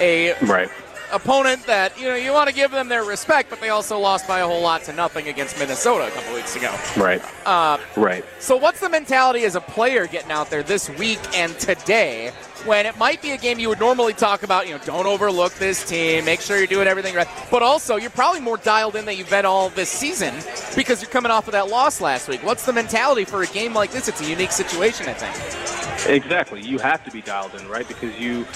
a 0.00 0.34
Right. 0.42 0.68
opponent 1.12 1.66
that 1.66 1.98
you 2.00 2.08
know 2.08 2.14
you 2.14 2.32
want 2.32 2.48
to 2.48 2.54
give 2.54 2.70
them 2.70 2.88
their 2.88 3.04
respect, 3.04 3.50
but 3.50 3.60
they 3.60 3.68
also 3.68 3.98
lost 3.98 4.26
by 4.26 4.40
a 4.40 4.46
whole 4.46 4.62
lot 4.62 4.82
to 4.84 4.92
nothing 4.92 5.28
against 5.28 5.58
Minnesota 5.58 6.06
a 6.06 6.10
couple 6.10 6.34
weeks 6.34 6.56
ago. 6.56 6.72
Right. 6.96 7.22
Uh, 7.46 7.78
Right. 7.96 8.24
so, 8.38 8.56
what's 8.56 8.80
the 8.80 8.88
mentality 8.88 9.44
as 9.44 9.54
a 9.54 9.60
player 9.60 10.06
getting 10.06 10.30
out 10.32 10.48
there 10.50 10.62
this 10.62 10.88
week 10.90 11.18
and 11.34 11.58
today 11.58 12.32
when 12.64 12.86
it 12.86 12.96
might 12.96 13.20
be 13.20 13.32
a 13.32 13.36
game 13.36 13.58
you 13.58 13.68
would 13.68 13.80
normally 13.80 14.14
talk 14.14 14.42
about? 14.42 14.66
You 14.66 14.74
know, 14.78 14.80
don't 14.86 15.06
overlook 15.06 15.52
this 15.54 15.84
team, 15.84 16.24
make 16.24 16.40
sure 16.40 16.56
you're 16.56 16.66
doing 16.66 16.86
everything 16.88 17.14
right. 17.14 17.28
But 17.50 17.62
also, 17.62 17.96
you're 17.96 18.08
probably 18.10 18.40
more 18.40 18.56
dialed 18.56 18.96
in 18.96 19.04
than 19.04 19.16
you've 19.18 19.28
been 19.30 19.44
all 19.44 19.68
this 19.68 19.90
season 19.90 20.34
because 20.74 21.02
you're 21.02 21.10
coming 21.10 21.30
off 21.32 21.46
of 21.46 21.52
that 21.52 21.68
loss 21.68 22.00
last 22.00 22.26
week. 22.28 22.42
What's 22.42 22.64
the 22.64 22.72
mentality 22.72 23.24
for 23.26 23.42
a 23.42 23.46
game 23.48 23.74
like 23.74 23.90
this? 23.90 24.08
It's 24.08 24.20
a 24.22 24.26
unique 24.30 24.52
situation, 24.52 25.08
I 25.08 25.12
think. 25.14 25.81
Exactly. 26.06 26.60
You 26.60 26.78
have 26.78 27.04
to 27.04 27.10
be 27.10 27.22
dialed 27.22 27.54
in, 27.54 27.68
right? 27.68 27.86
Because 27.86 28.18
you 28.18 28.46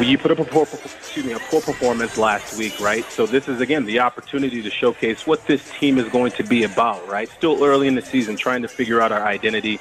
you 0.00 0.18
put 0.18 0.30
up 0.30 0.38
a 0.40 0.44
poor, 0.44 0.64
excuse 0.64 1.24
me, 1.24 1.32
a 1.32 1.38
poor 1.38 1.60
performance 1.60 2.18
last 2.18 2.58
week, 2.58 2.78
right? 2.80 3.04
So 3.10 3.24
this 3.24 3.48
is 3.48 3.60
again 3.60 3.84
the 3.86 4.00
opportunity 4.00 4.60
to 4.62 4.70
showcase 4.70 5.26
what 5.26 5.46
this 5.46 5.70
team 5.78 5.98
is 5.98 6.08
going 6.08 6.32
to 6.32 6.42
be 6.42 6.64
about, 6.64 7.06
right? 7.08 7.28
Still 7.30 7.64
early 7.64 7.88
in 7.88 7.94
the 7.94 8.02
season, 8.02 8.36
trying 8.36 8.62
to 8.62 8.68
figure 8.68 9.00
out 9.00 9.12
our 9.12 9.22
identity. 9.22 9.80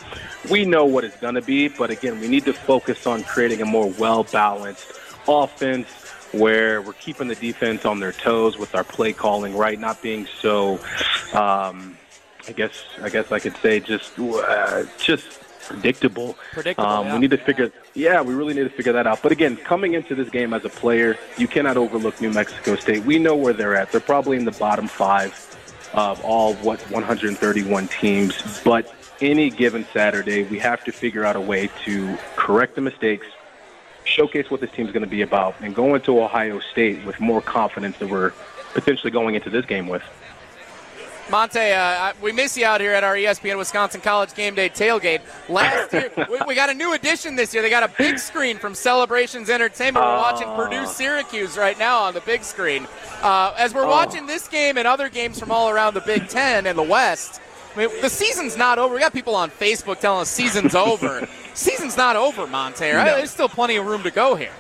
We 0.50 0.64
know 0.66 0.86
what 0.86 1.04
it's 1.04 1.18
going 1.18 1.36
to 1.36 1.42
be, 1.42 1.68
but 1.68 1.90
again, 1.90 2.20
we 2.20 2.28
need 2.28 2.46
to 2.46 2.54
focus 2.54 3.06
on 3.06 3.24
creating 3.24 3.62
a 3.62 3.66
more 3.66 3.90
well-balanced 3.90 4.88
offense 5.28 5.88
where 6.32 6.82
we're 6.82 6.94
keeping 6.94 7.28
the 7.28 7.36
defense 7.36 7.86
on 7.86 8.00
their 8.00 8.12
toes 8.12 8.58
with 8.58 8.76
our 8.76 8.84
play 8.84 9.12
calling, 9.12 9.56
right? 9.56 9.80
Not 9.80 10.02
being 10.02 10.28
so. 10.40 10.80
Um, 11.34 11.98
I 12.48 12.52
guess 12.52 12.72
I 13.02 13.10
guess 13.10 13.32
I 13.32 13.40
could 13.40 13.58
say 13.58 13.80
just 13.80 14.20
uh, 14.20 14.84
just 15.00 15.45
predictable. 15.66 16.36
Predictable, 16.54 16.90
Um, 16.90 17.08
yeah. 17.08 17.14
We 17.14 17.20
need 17.20 17.32
to 17.32 17.38
figure. 17.38 17.72
Yeah, 17.94 18.22
we 18.22 18.34
really 18.34 18.54
need 18.54 18.64
to 18.64 18.70
figure 18.70 18.94
that 18.94 19.08
out. 19.08 19.22
But 19.22 19.32
again, 19.32 19.58
coming 19.58 19.94
into 19.94 20.16
this 20.16 20.30
game 20.30 20.54
as 20.54 20.66
a 20.66 20.70
player, 20.70 21.18
you 21.38 21.48
cannot 21.48 21.78
overlook 21.78 22.20
New 22.22 22.32
Mexico 22.32 22.76
State. 22.76 23.04
We 23.04 23.20
know 23.20 23.36
where 23.36 23.54
they're 23.54 23.76
at. 23.76 23.92
They're 23.92 24.02
probably 24.02 24.38
in 24.38 24.46
the 24.46 24.52
bottom 24.52 24.88
five 24.88 25.34
of 25.94 26.24
all 26.24 26.54
what 26.56 26.80
131 26.92 27.88
teams. 27.88 28.62
But 28.64 28.94
any 29.22 29.50
given 29.50 29.86
Saturday, 29.94 30.44
we 30.44 30.60
have 30.60 30.84
to 30.86 30.92
figure 30.92 31.26
out 31.26 31.36
a 31.36 31.42
way 31.42 31.70
to 31.86 32.18
correct 32.36 32.76
the 32.76 32.82
mistakes, 32.82 33.26
showcase 34.04 34.52
what 34.52 34.62
this 34.62 34.72
team's 34.72 34.92
going 34.92 35.04
to 35.04 35.10
be 35.10 35.22
about, 35.22 35.56
and 35.62 35.74
go 35.74 35.96
into 35.96 36.22
Ohio 36.22 36.60
State 36.60 37.06
with 37.06 37.20
more 37.20 37.42
confidence 37.42 37.98
than 37.98 38.10
we're 38.10 38.34
potentially 38.74 39.12
going 39.12 39.36
into 39.36 39.50
this 39.50 39.66
game 39.66 39.88
with. 39.88 40.04
Montee, 41.30 41.74
uh, 41.74 42.14
we 42.22 42.32
miss 42.32 42.56
you 42.56 42.66
out 42.66 42.80
here 42.80 42.92
at 42.92 43.04
our 43.04 43.16
ESPN 43.16 43.58
Wisconsin 43.58 44.00
College 44.00 44.36
Game 44.36 44.54
Day 44.54 44.70
tailgate. 44.70 45.22
Last 45.50 45.92
year, 45.92 46.12
we, 46.30 46.40
we 46.48 46.54
got 46.54 46.70
a 46.70 46.74
new 46.74 46.94
addition 46.94 47.36
this 47.36 47.52
year. 47.52 47.64
They 47.64 47.70
got 47.70 47.84
a 47.84 47.92
big 47.98 48.20
screen 48.20 48.58
from 48.58 48.76
Celebrations 48.76 49.50
Entertainment. 49.50 50.06
We're 50.06 50.18
watching 50.18 50.48
Purdue 50.50 50.86
Syracuse 50.86 51.58
right 51.58 51.78
now 51.80 51.98
on 52.00 52.14
the 52.14 52.22
big 52.22 52.44
screen. 52.44 52.88
Uh, 53.22 53.56
as 53.58 53.74
we're 53.74 53.88
watching 53.88 54.28
this 54.28 54.48
game 54.48 54.78
and 54.78 54.88
other 54.88 55.10
games 55.10 55.40
from 55.40 55.52
all 55.52 55.70
around 55.70 55.96
the 55.96 56.02
Big 56.02 56.28
Ten 56.30 56.68
and 56.68 56.78
the 56.78 56.84
West, 56.84 57.42
I 57.76 57.80
mean, 57.80 57.90
the 58.02 58.10
season's 58.10 58.56
not 58.56 58.78
over. 58.78 58.94
We 58.94 59.00
got 59.00 59.12
people 59.12 59.36
on 59.36 59.50
Facebook 59.50 60.00
telling 60.00 60.22
us 60.22 60.30
season's 60.30 60.76
over. 60.76 61.28
season's 61.56 61.98
not 61.98 62.16
over, 62.16 62.46
Montee. 62.46 62.96
Right? 62.96 63.06
No. 63.06 63.18
There's 63.18 63.32
still 63.32 63.50
plenty 63.50 63.78
of 63.78 63.86
room 63.86 64.04
to 64.04 64.12
go 64.12 64.36
here. 64.36 64.52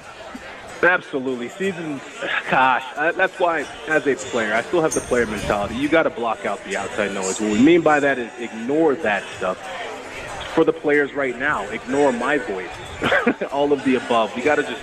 Absolutely. 0.85 1.49
Season, 1.49 1.99
gosh, 2.49 2.83
uh, 2.95 3.11
that's 3.13 3.39
why, 3.39 3.65
as 3.87 4.05
a 4.05 4.15
player, 4.15 4.53
I 4.53 4.61
still 4.61 4.81
have 4.81 4.93
the 4.93 5.01
player 5.01 5.25
mentality. 5.25 5.75
You 5.75 5.89
got 5.89 6.03
to 6.03 6.09
block 6.09 6.45
out 6.45 6.63
the 6.63 6.77
outside 6.77 7.13
noise. 7.13 7.41
What 7.41 7.51
we 7.51 7.61
mean 7.61 7.81
by 7.81 7.99
that 7.99 8.19
is 8.19 8.31
ignore 8.39 8.95
that 8.95 9.23
stuff. 9.37 9.57
For 10.53 10.63
the 10.63 10.73
players 10.73 11.13
right 11.13 11.37
now, 11.37 11.67
ignore 11.69 12.13
my 12.13 12.37
voice. 12.37 12.69
All 13.51 13.73
of 13.73 13.83
the 13.83 13.95
above. 13.95 14.33
We 14.35 14.41
got 14.41 14.55
to 14.55 14.63
just, 14.63 14.81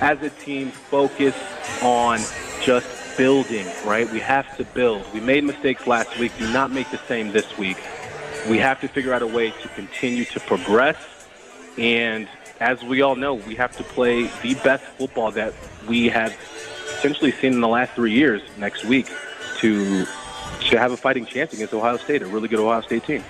as 0.00 0.20
a 0.22 0.30
team, 0.30 0.70
focus 0.70 1.34
on 1.82 2.20
just 2.60 3.16
building, 3.16 3.66
right? 3.86 4.10
We 4.10 4.20
have 4.20 4.56
to 4.56 4.64
build. 4.64 5.04
We 5.14 5.20
made 5.20 5.44
mistakes 5.44 5.86
last 5.86 6.18
week. 6.18 6.32
Do 6.38 6.52
not 6.52 6.72
make 6.72 6.90
the 6.90 7.00
same 7.08 7.32
this 7.32 7.56
week. 7.56 7.78
We 8.50 8.58
have 8.58 8.80
to 8.80 8.88
figure 8.88 9.14
out 9.14 9.22
a 9.22 9.26
way 9.26 9.50
to 9.50 9.68
continue 9.68 10.24
to 10.26 10.40
progress 10.40 10.96
and 11.78 12.28
as 12.60 12.82
we 12.82 13.02
all 13.02 13.16
know, 13.16 13.34
we 13.34 13.54
have 13.56 13.76
to 13.76 13.84
play 13.84 14.24
the 14.42 14.54
best 14.62 14.84
football 14.84 15.30
that 15.32 15.52
we 15.88 16.08
have 16.08 16.34
essentially 16.98 17.32
seen 17.32 17.54
in 17.54 17.60
the 17.60 17.68
last 17.68 17.92
three 17.92 18.12
years 18.12 18.42
next 18.58 18.84
week 18.84 19.10
to 19.58 20.06
to 20.60 20.78
have 20.78 20.92
a 20.92 20.96
fighting 20.96 21.26
chance 21.26 21.52
against 21.52 21.74
Ohio 21.74 21.96
State, 21.96 22.22
a 22.22 22.26
really 22.26 22.48
good 22.48 22.60
Ohio 22.60 22.80
State 22.80 23.04
team. 23.04 23.22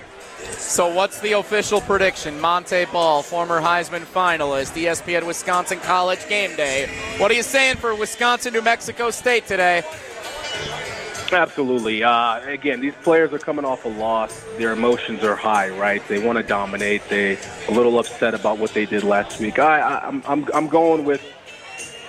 So, 0.53 0.93
what's 0.93 1.21
the 1.21 1.33
official 1.33 1.81
prediction? 1.81 2.39
Montee 2.41 2.85
Ball, 2.93 3.23
former 3.23 3.61
Heisman 3.61 4.03
finalist, 4.03 4.73
ESPN 4.81 5.27
Wisconsin 5.27 5.79
College 5.81 6.29
Game 6.29 6.55
Day. 6.55 6.89
What 7.19 7.31
are 7.31 7.35
you 7.35 7.43
saying 7.43 7.77
for 7.77 7.95
Wisconsin, 7.95 8.53
New 8.53 8.63
Mexico 8.63 9.11
State 9.11 9.47
today? 9.47 9.83
Absolutely. 11.35 12.03
Uh, 12.03 12.41
again, 12.47 12.81
these 12.81 12.95
players 13.03 13.33
are 13.33 13.39
coming 13.39 13.65
off 13.65 13.85
a 13.85 13.89
loss. 13.89 14.45
Their 14.57 14.73
emotions 14.73 15.23
are 15.25 15.37
high, 15.37 15.69
right? 15.71 16.07
They 16.09 16.25
want 16.25 16.39
to 16.39 16.43
dominate. 16.45 17.03
They 17.09 17.37
a 17.69 17.71
little 17.73 17.99
upset 17.99 18.35
about 18.35 18.59
what 18.59 18.73
they 18.73 18.87
did 18.87 19.03
last 19.05 19.41
week. 19.41 19.59
I, 19.59 19.81
I, 19.81 20.07
I'm, 20.09 20.23
I'm, 20.27 20.47
I'm 20.55 20.69
going 20.69 21.05
with 21.05 21.23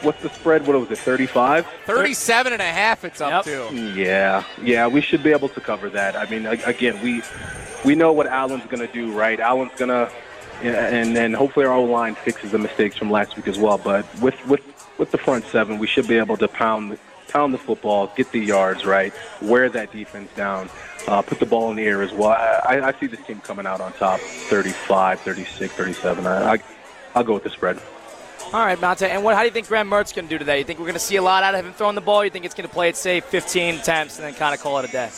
what's 0.01 0.21
the 0.21 0.29
spread? 0.29 0.65
What 0.67 0.79
was 0.79 0.91
it? 0.91 0.97
35? 0.99 1.65
37 1.85 2.53
and 2.53 2.61
a 2.61 2.65
half 2.65 3.03
it's 3.03 3.21
up 3.21 3.45
Yep. 3.45 3.71
to. 3.71 3.75
Yeah, 3.93 4.43
yeah. 4.61 4.87
We 4.87 5.01
should 5.01 5.23
be 5.23 5.31
able 5.31 5.49
to 5.49 5.61
cover 5.61 5.89
that. 5.89 6.15
I 6.15 6.29
mean, 6.29 6.45
again, 6.45 7.01
we 7.03 7.21
we 7.83 7.95
know 7.95 8.13
what 8.13 8.27
Allen's 8.27 8.65
going 8.65 8.85
to 8.85 8.91
do, 8.93 9.11
right? 9.11 9.39
Allen's 9.39 9.71
going 9.75 9.89
to, 9.89 10.11
and 10.61 11.15
then 11.15 11.33
hopefully 11.33 11.65
our 11.65 11.73
O 11.73 11.83
line 11.83 12.15
fixes 12.15 12.51
the 12.51 12.57
mistakes 12.59 12.97
from 12.97 13.11
last 13.11 13.35
week 13.35 13.47
as 13.47 13.57
well. 13.57 13.77
But 13.77 14.05
with 14.21 14.35
with 14.47 14.61
with 14.97 15.11
the 15.11 15.17
front 15.17 15.45
seven, 15.45 15.77
we 15.79 15.87
should 15.87 16.07
be 16.07 16.17
able 16.17 16.37
to 16.37 16.47
pound 16.47 16.97
pound 17.27 17.53
the 17.53 17.57
football, 17.57 18.11
get 18.15 18.31
the 18.31 18.39
yards 18.39 18.85
right, 18.85 19.13
wear 19.41 19.69
that 19.69 19.91
defense 19.91 20.29
down, 20.35 20.69
uh, 21.07 21.21
put 21.21 21.39
the 21.39 21.45
ball 21.45 21.69
in 21.71 21.77
the 21.77 21.83
air 21.83 22.01
as 22.01 22.11
well. 22.13 22.29
I, 22.31 22.81
I 22.83 22.99
see 22.99 23.07
this 23.07 23.19
team 23.25 23.39
coming 23.41 23.65
out 23.65 23.81
on 23.81 23.93
top, 23.93 24.19
35, 24.19 25.19
36, 25.21 25.73
37. 25.73 26.25
I, 26.27 26.53
I 26.53 26.59
I'll 27.15 27.23
go 27.23 27.33
with 27.33 27.43
the 27.43 27.49
spread. 27.49 27.79
All 28.53 28.65
right, 28.65 28.79
Montee. 28.79 29.07
And 29.07 29.23
what? 29.23 29.33
How 29.35 29.41
do 29.41 29.47
you 29.47 29.51
think 29.51 29.67
Graham 29.67 29.89
Mertz 29.89 30.13
going 30.15 30.27
to 30.27 30.29
do 30.29 30.37
today? 30.37 30.59
You 30.59 30.63
think 30.63 30.79
we're 30.79 30.85
going 30.85 30.93
to 30.93 30.99
see 30.99 31.15
a 31.15 31.21
lot 31.21 31.43
out 31.43 31.55
of 31.55 31.65
him 31.65 31.73
throwing 31.73 31.95
the 31.95 32.01
ball? 32.01 32.23
You 32.23 32.29
think 32.29 32.45
it's 32.45 32.53
going 32.53 32.67
to 32.67 32.73
play 32.73 32.89
it 32.89 32.95
safe, 32.95 33.25
15 33.25 33.75
attempts, 33.79 34.17
and 34.19 34.25
then 34.25 34.33
kind 34.35 34.53
of 34.53 34.61
call 34.61 34.77
it 34.79 34.87
a 34.87 34.91
day? 34.91 35.09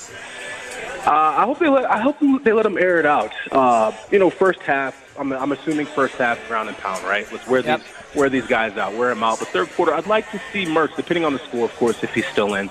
Uh, 1.05 1.11
I 1.11 1.45
hope 1.45 1.59
they 1.59 1.67
let 1.69 1.85
I 1.89 1.99
hope 1.99 2.17
they 2.43 2.53
let 2.53 2.63
them 2.63 2.77
air 2.77 2.99
it 2.99 3.05
out. 3.05 3.31
Uh, 3.51 3.91
you 4.11 4.19
know, 4.19 4.29
first 4.29 4.59
half. 4.61 5.03
I'm, 5.19 5.33
I'm 5.33 5.51
assuming 5.51 5.87
first 5.87 6.15
half 6.15 6.45
ground 6.47 6.69
and 6.69 6.77
pound, 6.77 7.03
right? 7.03 7.25
Let's 7.31 7.47
wear 7.47 7.61
Yep. 7.61 7.79
these 7.79 7.87
wear 8.17 8.29
these 8.29 8.47
guys 8.47 8.77
out, 8.77 8.95
wear 8.95 9.09
them 9.09 9.23
out. 9.23 9.39
But 9.39 9.49
third 9.49 9.69
quarter, 9.69 9.93
I'd 9.93 10.07
like 10.07 10.29
to 10.31 10.41
see 10.51 10.65
Mertz, 10.65 10.95
depending 10.95 11.23
on 11.23 11.33
the 11.33 11.39
score, 11.39 11.65
of 11.65 11.75
course, 11.75 12.03
if 12.03 12.13
he's 12.13 12.27
still 12.27 12.55
in, 12.55 12.69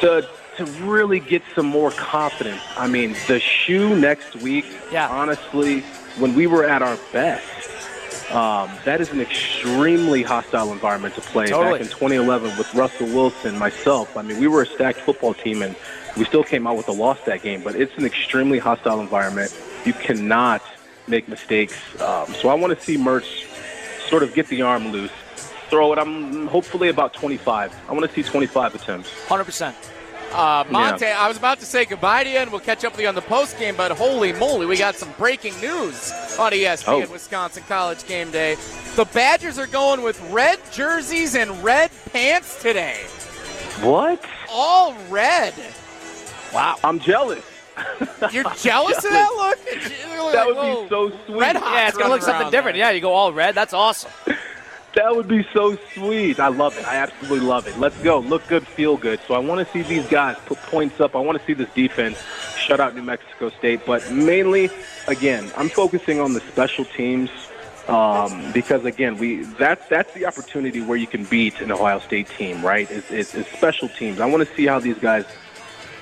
to 0.00 0.28
to 0.56 0.64
really 0.82 1.20
get 1.20 1.42
some 1.54 1.66
more 1.66 1.90
confidence. 1.92 2.60
I 2.76 2.86
mean, 2.86 3.14
the 3.28 3.40
shoe 3.40 3.98
next 3.98 4.36
week. 4.36 4.66
Yeah. 4.92 5.08
Honestly, 5.08 5.80
when 6.18 6.34
we 6.34 6.46
were 6.46 6.64
at 6.64 6.82
our 6.82 6.98
best. 7.12 7.46
Um, 8.30 8.70
that 8.84 9.00
is 9.00 9.10
an 9.10 9.20
extremely 9.20 10.22
hostile 10.22 10.72
environment 10.72 11.16
to 11.16 11.20
play. 11.20 11.46
Totally. 11.48 11.78
Back 11.78 11.80
in 11.80 11.86
2011 11.88 12.56
with 12.56 12.72
Russell 12.74 13.08
Wilson, 13.08 13.58
myself, 13.58 14.16
I 14.16 14.22
mean, 14.22 14.38
we 14.38 14.46
were 14.46 14.62
a 14.62 14.66
stacked 14.66 15.00
football 15.00 15.34
team, 15.34 15.62
and 15.62 15.74
we 16.16 16.24
still 16.24 16.44
came 16.44 16.64
out 16.64 16.76
with 16.76 16.86
a 16.86 16.92
loss 16.92 17.18
that 17.24 17.42
game. 17.42 17.62
But 17.64 17.74
it's 17.74 17.96
an 17.98 18.04
extremely 18.04 18.60
hostile 18.60 19.00
environment. 19.00 19.52
You 19.84 19.94
cannot 19.94 20.62
make 21.08 21.28
mistakes. 21.28 21.76
Um, 22.00 22.32
so 22.34 22.48
I 22.50 22.54
want 22.54 22.78
to 22.78 22.84
see 22.84 22.96
Mertz 22.96 23.49
sort 24.10 24.22
of 24.22 24.34
get 24.34 24.48
the 24.48 24.60
arm 24.62 24.88
loose, 24.92 25.12
throw 25.70 25.92
it. 25.92 25.98
I'm 25.98 26.46
hopefully 26.48 26.88
about 26.88 27.14
25. 27.14 27.74
I 27.88 27.92
want 27.92 28.04
to 28.04 28.12
see 28.12 28.28
25 28.28 28.74
attempts. 28.74 29.08
100%. 29.28 29.74
Uh, 30.32 30.62
Montee, 30.70 31.06
I 31.06 31.26
was 31.26 31.36
about 31.36 31.58
to 31.58 31.66
say 31.66 31.84
goodbye 31.84 32.22
to 32.22 32.30
you, 32.30 32.36
and 32.38 32.52
we'll 32.52 32.60
catch 32.60 32.84
up 32.84 32.92
with 32.92 33.00
you 33.00 33.08
on 33.08 33.16
the 33.16 33.20
post 33.22 33.58
game. 33.58 33.74
But 33.76 33.90
holy 33.92 34.32
moly, 34.32 34.66
we 34.66 34.76
got 34.76 34.94
some 34.94 35.10
breaking 35.18 35.58
news 35.60 36.12
on 36.38 36.52
ESPN 36.52 37.06
Oh. 37.08 37.12
Wisconsin 37.12 37.64
College 37.66 38.06
Game 38.06 38.30
Day. 38.30 38.56
The 38.94 39.06
Badgers 39.06 39.58
are 39.58 39.66
going 39.66 40.02
with 40.02 40.20
red 40.30 40.60
jerseys 40.70 41.34
and 41.34 41.50
red 41.64 41.90
pants 42.12 42.60
today. 42.62 42.98
What? 43.80 44.24
All 44.52 44.94
red. 45.08 45.54
Wow. 46.54 46.76
I'm 46.84 47.00
jealous. 47.00 47.44
You're 48.32 48.44
jealous 48.56 48.98
of 48.98 49.10
that 49.10 49.32
look? 49.36 49.58
You're 49.66 50.32
That 50.32 50.46
would 50.46 50.56
whoa, 50.56 50.82
be 50.82 50.88
so 50.88 51.10
sweet. 51.26 51.38
Red 51.40 51.56
hot. 51.56 51.72
Yeah, 51.74 51.88
it's 51.88 51.96
going 51.96 52.08
to 52.08 52.14
look 52.14 52.22
something 52.22 52.50
different. 52.50 52.76
there. 52.76 52.88
Yeah, 52.88 52.90
you 52.90 53.00
go 53.00 53.12
all 53.12 53.32
red. 53.32 53.54
That's 53.54 53.72
awesome. 53.72 54.10
That 54.94 55.14
would 55.14 55.28
be 55.28 55.46
so 55.52 55.78
sweet. 55.94 56.40
I 56.40 56.48
love 56.48 56.76
it. 56.76 56.84
I 56.84 56.96
absolutely 56.96 57.46
love 57.46 57.68
it. 57.68 57.78
Let's 57.78 57.96
go. 58.02 58.18
Look 58.18 58.44
good, 58.48 58.66
feel 58.66 58.96
good. 58.96 59.20
So 59.28 59.34
I 59.34 59.38
want 59.38 59.64
to 59.64 59.72
see 59.72 59.82
these 59.82 60.04
guys 60.08 60.36
put 60.46 60.58
points 60.62 60.98
up. 60.98 61.14
I 61.14 61.20
want 61.20 61.38
to 61.38 61.46
see 61.46 61.52
this 61.52 61.72
defense 61.74 62.18
shut 62.58 62.80
out 62.80 62.96
New 62.96 63.02
Mexico 63.02 63.50
State. 63.50 63.86
But 63.86 64.10
mainly, 64.10 64.68
again, 65.06 65.48
I'm 65.56 65.68
focusing 65.68 66.18
on 66.18 66.32
the 66.32 66.40
special 66.40 66.84
teams 66.84 67.30
um, 67.88 68.52
because 68.52 68.84
again, 68.84 69.16
we 69.16 69.42
that's 69.58 69.86
that's 69.88 70.12
the 70.14 70.26
opportunity 70.26 70.80
where 70.80 70.96
you 70.98 71.06
can 71.06 71.24
beat 71.24 71.60
an 71.60 71.72
Ohio 71.72 71.98
State 71.98 72.28
team, 72.28 72.64
right? 72.64 72.90
It's, 72.90 73.10
it's, 73.10 73.34
it's 73.34 73.50
special 73.52 73.88
teams. 73.88 74.20
I 74.20 74.26
want 74.26 74.46
to 74.46 74.54
see 74.54 74.66
how 74.66 74.78
these 74.78 74.98
guys, 74.98 75.24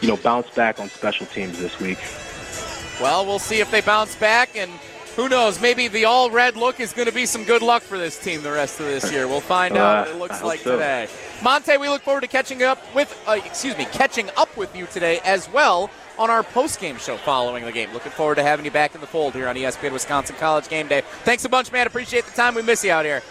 you 0.01 0.09
know, 0.09 0.17
bounce 0.17 0.49
back 0.51 0.79
on 0.81 0.89
special 0.89 1.27
teams 1.27 1.59
this 1.59 1.79
week. 1.81 1.99
Well, 3.01 3.25
we'll 3.27 3.39
see 3.39 3.61
if 3.61 3.71
they 3.71 3.81
bounce 3.81 4.17
back, 4.17 4.57
and 4.57 4.71
who 5.17 5.29
knows? 5.29 5.61
Maybe 5.61 5.89
the 5.89 6.05
all 6.05 6.31
red 6.31 6.57
look 6.57 6.81
is 6.81 6.93
going 6.93 7.07
to 7.09 7.15
be 7.15 7.27
some 7.27 7.45
good 7.45 7.63
luck 7.63 7.83
for 7.83 7.97
this 7.99 8.19
team 8.19 8.43
the 8.43 8.51
rest 8.53 8.81
of 8.81 8.87
this 8.87 9.11
year. 9.13 9.27
We'll 9.29 9.41
find 9.41 9.77
out 9.77 10.07
what 10.07 10.09
Uh, 10.09 10.17
it 10.17 10.19
looks 10.19 10.43
like 10.43 10.61
so. 10.61 10.73
today. 10.73 11.09
Montee, 11.43 11.77
we 11.79 11.89
look 11.89 12.03
forward 12.03 12.21
to 12.23 12.27
catching 12.29 12.63
up 12.63 12.79
with, 12.95 13.17
uh, 13.27 13.39
excuse 13.45 13.77
me, 13.79 13.85
catching 13.87 14.31
up 14.37 14.57
with 14.57 14.75
you 14.77 14.87
today 14.87 15.21
as 15.25 15.49
well 15.51 15.91
on 16.19 16.31
our 16.31 16.43
post-game 16.43 16.99
show 16.99 17.17
following 17.17 17.65
the 17.65 17.71
game. 17.73 17.93
Looking 17.93 18.11
forward 18.13 18.35
to 18.37 18.43
having 18.43 18.65
you 18.65 18.73
back 18.73 18.95
in 18.97 19.01
the 19.01 19.07
fold 19.07 19.35
here 19.35 19.49
on 19.49 19.55
ESPN 19.55 19.93
Wisconsin 19.93 20.35
College 20.37 20.69
Game 20.69 20.89
Day. 20.89 21.03
Thanks 21.25 21.45
a 21.45 21.49
bunch, 21.49 21.71
man. 21.71 21.87
Appreciate 21.87 22.25
the 22.25 22.33
time. 22.33 22.55
We 22.57 22.63
miss 22.63 22.83
you 22.85 22.91
out 22.91 23.05
here. 23.05 23.23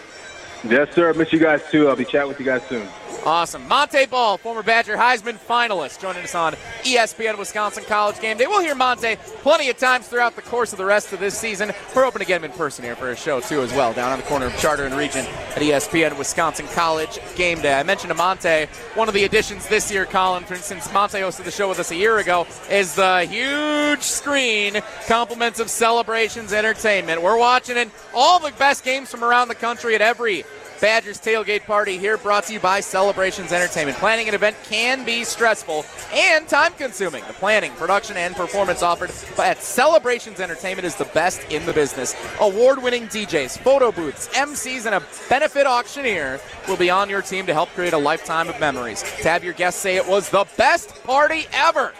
Yes, 0.64 0.94
sir. 0.94 1.12
Miss 1.12 1.30
you 1.32 1.38
guys 1.38 1.60
too. 1.70 1.88
I'll 1.88 1.96
be 1.96 2.04
chatting 2.06 2.28
with 2.28 2.38
you 2.40 2.46
guys 2.46 2.62
soon. 2.68 2.88
Awesome. 3.24 3.66
Montee 3.68 4.06
Ball, 4.06 4.38
former 4.38 4.62
Badger 4.62 4.96
Heisman 4.96 5.36
finalist, 5.38 6.00
joining 6.00 6.22
us 6.22 6.34
on 6.34 6.54
ESPN 6.82 7.36
Wisconsin 7.38 7.84
College 7.84 8.18
Game 8.20 8.38
Day. 8.38 8.46
We'll 8.46 8.62
hear 8.62 8.74
Montee 8.74 9.16
plenty 9.42 9.68
of 9.68 9.76
times 9.76 10.08
throughout 10.08 10.34
the 10.34 10.42
course 10.42 10.72
of 10.72 10.78
the 10.78 10.84
rest 10.84 11.12
of 11.12 11.20
this 11.20 11.36
season. 11.36 11.72
We're 11.94 12.04
hoping 12.04 12.20
to 12.20 12.26
get 12.26 12.38
him 12.38 12.50
in 12.50 12.56
person 12.56 12.84
here 12.84 12.96
for 12.96 13.10
a 13.10 13.16
show, 13.16 13.40
too, 13.40 13.60
as 13.60 13.72
well, 13.72 13.92
down 13.92 14.12
on 14.12 14.18
the 14.18 14.24
corner 14.24 14.46
of 14.46 14.56
Charter 14.58 14.86
and 14.86 14.94
Regent 14.96 15.28
at 15.28 15.62
ESPN 15.62 16.16
Wisconsin 16.16 16.66
College 16.68 17.18
Game 17.34 17.60
Day. 17.60 17.78
I 17.78 17.82
mentioned 17.82 18.10
to 18.10 18.14
Montee, 18.14 18.66
one 18.94 19.08
of 19.08 19.14
the 19.14 19.24
additions 19.24 19.66
this 19.68 19.90
year, 19.92 20.06
Colin, 20.06 20.44
for 20.44 20.54
instance, 20.54 20.90
Montee 20.92 21.18
hosted 21.18 21.44
the 21.44 21.50
show 21.50 21.68
with 21.68 21.80
us 21.80 21.90
a 21.90 21.96
year 21.96 22.18
ago, 22.18 22.46
is 22.70 22.94
the 22.94 23.26
huge 23.28 24.02
screen, 24.02 24.80
compliments 25.06 25.60
of 25.60 25.68
Celebrations 25.68 26.52
Entertainment. 26.52 27.20
We're 27.20 27.38
watching 27.38 27.76
it, 27.76 27.90
all 28.14 28.38
the 28.38 28.52
best 28.52 28.84
games 28.84 29.10
from 29.10 29.22
around 29.22 29.48
the 29.48 29.54
country 29.54 29.94
at 29.94 30.00
every 30.00 30.44
Badgers 30.80 31.18
tailgate 31.20 31.64
party 31.64 31.98
here 31.98 32.16
brought 32.16 32.44
to 32.44 32.52
you 32.52 32.60
by 32.60 32.78
Celebrations 32.78 33.52
Entertainment. 33.52 33.98
Planning 33.98 34.28
an 34.28 34.34
event 34.34 34.56
can 34.62 35.04
be 35.04 35.24
stressful 35.24 35.84
and 36.12 36.46
time 36.46 36.72
consuming. 36.74 37.24
The 37.26 37.32
planning, 37.32 37.72
production, 37.72 38.16
and 38.16 38.36
performance 38.36 38.80
offered 38.82 39.10
at 39.38 39.60
Celebrations 39.60 40.38
Entertainment 40.38 40.86
is 40.86 40.94
the 40.94 41.06
best 41.06 41.42
in 41.50 41.66
the 41.66 41.72
business. 41.72 42.14
Award 42.40 42.80
winning 42.80 43.08
DJs, 43.08 43.58
photo 43.58 43.90
booths, 43.90 44.28
MCs, 44.28 44.86
and 44.86 44.94
a 44.94 45.02
benefit 45.28 45.66
auctioneer 45.66 46.38
will 46.68 46.76
be 46.76 46.90
on 46.90 47.10
your 47.10 47.22
team 47.22 47.44
to 47.46 47.54
help 47.54 47.70
create 47.70 47.92
a 47.92 47.98
lifetime 47.98 48.48
of 48.48 48.60
memories. 48.60 49.02
To 49.02 49.28
have 49.28 49.42
your 49.42 49.54
guests 49.54 49.80
say 49.80 49.96
it 49.96 50.06
was 50.06 50.30
the 50.30 50.46
best 50.56 51.02
party 51.02 51.46
ever. 51.52 51.92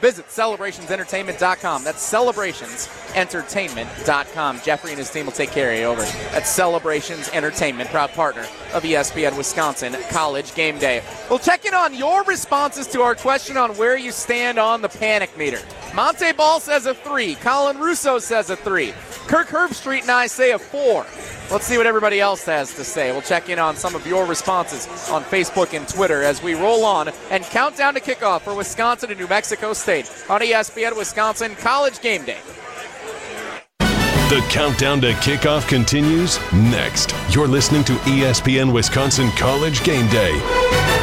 Visit 0.00 0.26
celebrationsentertainment.com. 0.28 1.84
That's 1.84 2.12
celebrationsentertainment.com. 2.12 4.60
Jeffrey 4.60 4.90
and 4.90 4.98
his 4.98 5.10
team 5.10 5.26
will 5.26 5.32
take 5.32 5.50
care 5.50 5.72
of 5.72 5.78
you 5.78 5.84
over 5.86 6.02
at 6.36 6.46
Celebrations 6.46 7.28
Entertainment, 7.30 7.90
proud 7.90 8.10
partner 8.10 8.42
of 8.74 8.84
ESPN 8.84 9.36
Wisconsin 9.36 9.96
College 10.10 10.54
Game 10.54 10.78
Day. 10.78 11.02
We'll 11.28 11.40
check 11.40 11.64
in 11.64 11.74
on 11.74 11.94
your 11.94 12.22
responses 12.24 12.86
to 12.88 13.02
our 13.02 13.14
question 13.14 13.56
on 13.56 13.76
where 13.76 13.96
you 13.98 14.10
stand 14.12 14.58
on 14.58 14.82
the 14.82 14.88
panic 14.88 15.36
meter. 15.36 15.60
Montee 15.94 16.32
Ball 16.32 16.60
says 16.60 16.86
a 16.86 16.94
three. 16.94 17.34
Colin 17.36 17.78
Russo 17.78 18.18
says 18.18 18.50
a 18.50 18.56
three. 18.56 18.92
Kirk 19.26 19.48
Herbstreit 19.48 20.02
and 20.02 20.10
I 20.10 20.26
say 20.26 20.52
a 20.52 20.58
four. 20.58 21.06
Let's 21.50 21.64
see 21.64 21.78
what 21.78 21.86
everybody 21.86 22.20
else 22.20 22.44
has 22.44 22.74
to 22.74 22.84
say. 22.84 23.10
We'll 23.10 23.22
check 23.22 23.48
in 23.48 23.58
on 23.58 23.74
some 23.74 23.94
of 23.94 24.06
your 24.06 24.26
responses 24.26 24.86
on 25.08 25.24
Facebook 25.24 25.74
and 25.74 25.88
Twitter 25.88 26.22
as 26.22 26.42
we 26.42 26.52
roll 26.52 26.84
on 26.84 27.10
and 27.30 27.42
count 27.44 27.74
down 27.76 27.94
to 27.94 28.00
kickoff 28.00 28.42
for 28.42 28.54
Wisconsin 28.54 29.10
and 29.10 29.18
New 29.18 29.28
Mexico 29.28 29.72
State 29.72 30.12
on 30.28 30.42
ESPN 30.42 30.94
Wisconsin 30.94 31.54
College 31.54 32.02
Game 32.02 32.24
Day. 32.26 32.40
The 33.78 34.46
countdown 34.50 35.00
to 35.00 35.12
kickoff 35.12 35.66
continues 35.66 36.38
next. 36.52 37.14
You're 37.30 37.48
listening 37.48 37.82
to 37.84 37.94
ESPN 37.94 38.70
Wisconsin 38.70 39.30
College 39.30 39.82
Game 39.84 40.06
Day. 40.10 40.97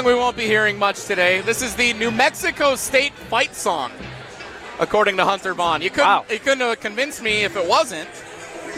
Song 0.00 0.06
we 0.06 0.14
won't 0.14 0.36
be 0.36 0.46
hearing 0.46 0.78
much 0.78 1.04
today. 1.04 1.40
This 1.42 1.60
is 1.62 1.76
the 1.76 1.92
New 1.94 2.10
Mexico 2.10 2.74
State 2.74 3.12
fight 3.12 3.54
song, 3.54 3.92
according 4.78 5.16
to 5.18 5.24
Hunter 5.24 5.52
Vaughn. 5.52 5.82
You 5.82 5.90
couldn't, 5.90 6.06
Wow. 6.06 6.24
you 6.30 6.38
couldn't 6.38 6.60
have 6.60 6.80
convinced 6.80 7.22
me 7.22 7.44
if 7.44 7.54
it 7.56 7.66
wasn't. 7.68 8.08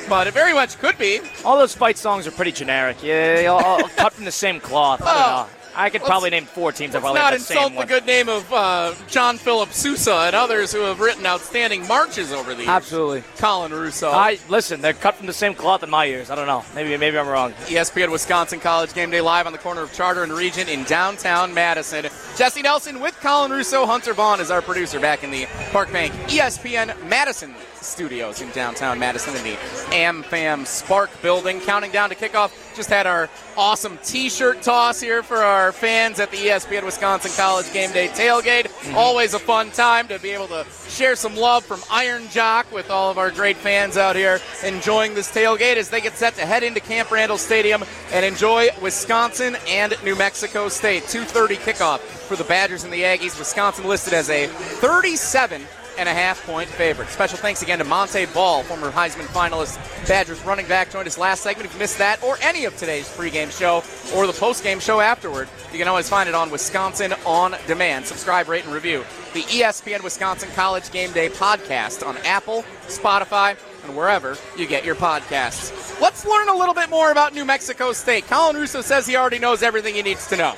but 0.09 0.27
it 0.27 0.35
very 0.35 0.53
much 0.53 0.77
could 0.81 0.99
be. 0.99 1.21
All 1.45 1.57
those 1.57 1.75
fight 1.77 1.97
songs 1.97 2.27
are 2.27 2.33
pretty 2.33 2.51
generic. 2.51 3.03
Yeah, 3.05 3.47
all, 3.49 3.63
all 3.65 3.89
cut 3.97 4.13
from 4.13 4.25
the 4.25 4.33
same 4.33 4.59
cloth. 4.59 5.01
Oh. 5.05 5.49
I 5.75 5.91
could 5.91 6.01
Let's- 6.03 6.09
probably 6.11 6.31
name 6.31 6.45
four 6.47 6.73
teams 6.73 6.93
that 6.93 7.01
probably 7.01 7.21
not 7.21 7.33
have 7.33 7.41
the 7.41 7.47
same 7.47 7.59
insult 7.59 7.81
the 7.81 7.87
good 7.87 8.07
name 8.07 8.29
of 8.29 8.53
uh, 8.53 8.95
John 9.09 9.39
Philip 9.39 9.73
Sousa 9.73 10.15
and 10.27 10.37
others 10.37 10.73
who 10.73 10.81
have 10.83 11.01
written 11.01 11.25
outstanding 11.27 11.87
marches 11.87 12.33
over 12.33 12.53
the 12.55 12.63
years. 12.63 12.69
Absolutely. 12.69 13.23
Colin 13.39 13.73
Russo. 13.73 14.11
I 14.11 14.39
listen. 14.49 14.81
They're 14.81 14.93
cut 14.93 15.15
from 15.17 15.27
the 15.27 15.33
same 15.33 15.55
cloth 15.55 15.83
in 15.83 15.91
my 15.91 16.07
ears. 16.07 16.31
I 16.31 16.35
don't 16.35 16.47
know. 16.47 16.65
Maybe 16.75 16.97
maybe 16.97 17.19
I'm 17.19 17.29
wrong. 17.29 17.53
ESPN 17.67 18.11
Wisconsin 18.11 18.61
College 18.61 18.93
Game 18.95 19.11
Day 19.11 19.21
live 19.21 19.47
on 19.47 19.53
the 19.53 19.59
corner 19.59 19.83
of 19.83 19.93
Charter 19.93 20.23
and 20.23 20.33
Regent 20.33 20.69
in 20.69 20.85
downtown 20.85 21.53
Madison. 21.55 22.07
Jesse 22.37 22.63
Nelson 22.63 23.01
with 23.01 23.19
Colin 23.21 23.51
Russo. 23.51 23.87
Hunter 23.87 24.15
Vaughn 24.15 24.41
is 24.41 24.51
our 24.51 24.63
producer 24.63 25.01
back 25.01 25.25
in 25.25 25.31
the 25.31 25.47
Park 25.71 25.93
Bank 25.93 26.13
ESPN 26.29 26.95
Madison 27.09 27.55
studios 27.83 28.41
in 28.41 28.51
downtown 28.51 28.99
Madison 28.99 29.37
in 29.37 29.43
the 29.45 29.57
AmFam 29.91 30.67
Spark 30.67 31.11
building. 31.23 31.61
Counting 31.61 31.91
down 31.91 32.09
to 32.11 32.15
kickoff. 32.15 32.53
Just 32.75 32.89
had 32.89 33.07
our 33.07 33.29
awesome 33.57 33.99
T-shirt 34.03 34.63
toss 34.63 35.01
here 35.01 35.23
for 35.23 35.39
our 35.39 35.73
fans 35.73 36.19
at 36.21 36.31
the 36.31 36.39
ESPN 36.39 36.85
Wisconsin 36.85 37.31
College 37.37 37.71
Game 37.73 37.93
Day 37.93 38.09
tailgate. 38.09 38.65
Mm-hmm. 38.65 38.97
Always 38.97 39.35
a 39.35 39.39
fun 39.39 39.71
time 39.71 40.09
to 40.09 40.19
be 40.19 40.31
able 40.31 40.49
to 40.49 40.65
share 40.89 41.17
some 41.17 41.37
love 41.37 41.65
from 41.65 41.81
Iron 41.91 42.29
Jock 42.31 42.71
with 42.73 42.91
all 42.91 43.11
of 43.11 43.19
our 43.19 43.31
great 43.31 43.57
fans 43.57 43.97
out 43.97 44.17
here 44.17 44.41
enjoying 44.65 45.15
this 45.15 45.31
tailgate 45.33 45.77
as 45.77 45.91
they 45.91 46.01
get 46.01 46.17
set 46.17 46.35
to 46.37 46.47
head 46.47 46.63
into 46.63 46.81
Camp 46.81 47.11
Randall 47.11 47.39
Stadium 47.39 47.85
and 48.13 48.25
enjoy 48.25 48.69
Wisconsin 48.81 49.57
and 49.69 49.95
New 50.03 50.17
Mexico 50.17 50.69
State. 50.69 51.05
2:30 51.05 51.57
kickoff 51.57 51.99
for 52.01 52.37
the 52.37 52.45
Badgers 52.45 52.85
and 52.85 52.93
the 52.93 53.03
Aggies. 53.03 53.39
Wisconsin 53.39 53.87
listed 53.87 54.15
as 54.15 54.31
a 54.31 54.47
37 54.47 55.67
and 55.99 56.09
a 56.09 56.13
half 56.13 56.45
point 56.47 56.69
favorite. 56.69 57.09
Special 57.09 57.39
thanks 57.39 57.63
again 57.63 57.79
to 57.79 57.85
Montee 57.85 58.27
Ball, 58.33 58.63
former 58.63 58.91
Heisman 58.91 59.27
finalist, 59.27 59.79
Badgers 60.09 60.43
running 60.45 60.67
back, 60.67 60.91
joined 60.91 61.07
us 61.07 61.19
last 61.19 61.43
segment. 61.43 61.67
If 61.67 61.75
you 61.75 61.79
missed 61.79 61.99
that 61.99 62.23
or 62.23 62.37
any 62.41 62.65
of 62.65 62.77
today's 62.77 63.09
pregame 63.09 63.51
show 63.51 63.83
or 64.17 64.27
the 64.27 64.33
postgame 64.33 64.81
show 64.81 65.01
afterward, 65.01 65.49
you 65.73 65.79
can 65.79 65.89
always 65.89 66.09
find 66.09 66.29
it 66.29 66.35
on 66.35 66.51
Wisconsin 66.51 67.15
On 67.25 67.55
Demand. 67.67 68.07
Subscribe, 68.07 68.49
rate, 68.49 68.65
and 68.65 68.73
review 68.73 69.05
the 69.33 69.43
ESPN 69.43 70.03
Wisconsin 70.03 70.51
College 70.55 70.91
Game 70.91 71.13
Day 71.13 71.29
podcast 71.29 72.07
on 72.07 72.19
Apple, 72.19 72.65
Spotify, 72.87 73.57
and 73.85 73.97
wherever 73.97 74.37
you 74.57 74.67
get 74.67 74.85
your 74.85 74.95
podcasts. 74.95 76.01
Let's 76.01 76.27
learn 76.27 76.49
a 76.49 76.55
little 76.55 76.75
bit 76.75 76.91
more 76.91 77.11
about 77.11 77.33
New 77.33 77.45
Mexico 77.45 77.93
State. 77.93 78.27
Colin 78.27 78.57
Russo 78.57 78.83
says 78.83 79.07
he 79.07 79.17
already 79.17 79.39
knows 79.39 79.63
everything 79.63 79.95
he 79.95 80.03
needs 80.03 80.29
to 80.29 80.37
know. 80.37 80.55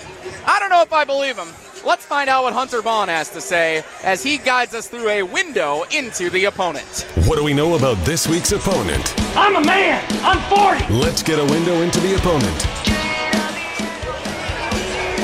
I 0.47 0.59
don't 0.59 0.71
know 0.71 0.83
if 0.83 0.93
I 0.93 1.05
believe 1.05 1.37
him. 1.39 1.49
Let's 1.87 2.07
find 2.07 2.31
out 2.31 2.45
what 2.45 2.55
Hunter 2.55 2.81
Vaughn 2.81 3.09
has 3.09 3.29
to 3.31 3.43
say 3.43 3.85
as 4.03 4.23
he 4.23 4.39
guides 4.39 4.75
us 4.75 4.89
through 4.89 5.07
a 5.07 5.23
window 5.23 5.85
into 5.95 6.31
the 6.31 6.47
opponent. 6.47 7.07
What 7.27 7.37
do 7.37 7.45
we 7.45 7.53
know 7.53 7.75
about 7.75 7.99
this 8.07 8.27
week's 8.27 8.53
opponent? 8.53 9.15
I'm 9.37 9.57
a 9.57 9.61
man. 9.61 10.03
I'm 10.23 10.41
40. 10.81 10.95
Let's 10.95 11.23
get 11.23 11.39
a 11.39 11.45
window 11.45 11.83
into 11.83 12.01
the 12.01 12.15
opponent. 12.15 12.67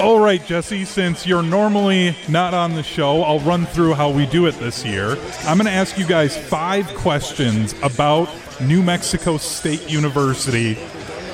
All 0.02 0.18
right, 0.18 0.44
Jesse, 0.44 0.84
since 0.84 1.26
you're 1.26 1.42
normally 1.42 2.14
not 2.28 2.52
on 2.52 2.74
the 2.74 2.82
show, 2.82 3.22
I'll 3.22 3.40
run 3.40 3.64
through 3.64 3.94
how 3.94 4.10
we 4.10 4.26
do 4.26 4.44
it 4.46 4.52
this 4.56 4.84
year. 4.84 5.12
I'm 5.44 5.56
going 5.56 5.64
to 5.64 5.72
ask 5.72 5.96
you 5.96 6.06
guys 6.06 6.36
five 6.36 6.86
questions 6.88 7.74
about 7.82 8.28
New 8.60 8.82
Mexico 8.82 9.38
State 9.38 9.90
University, 9.90 10.76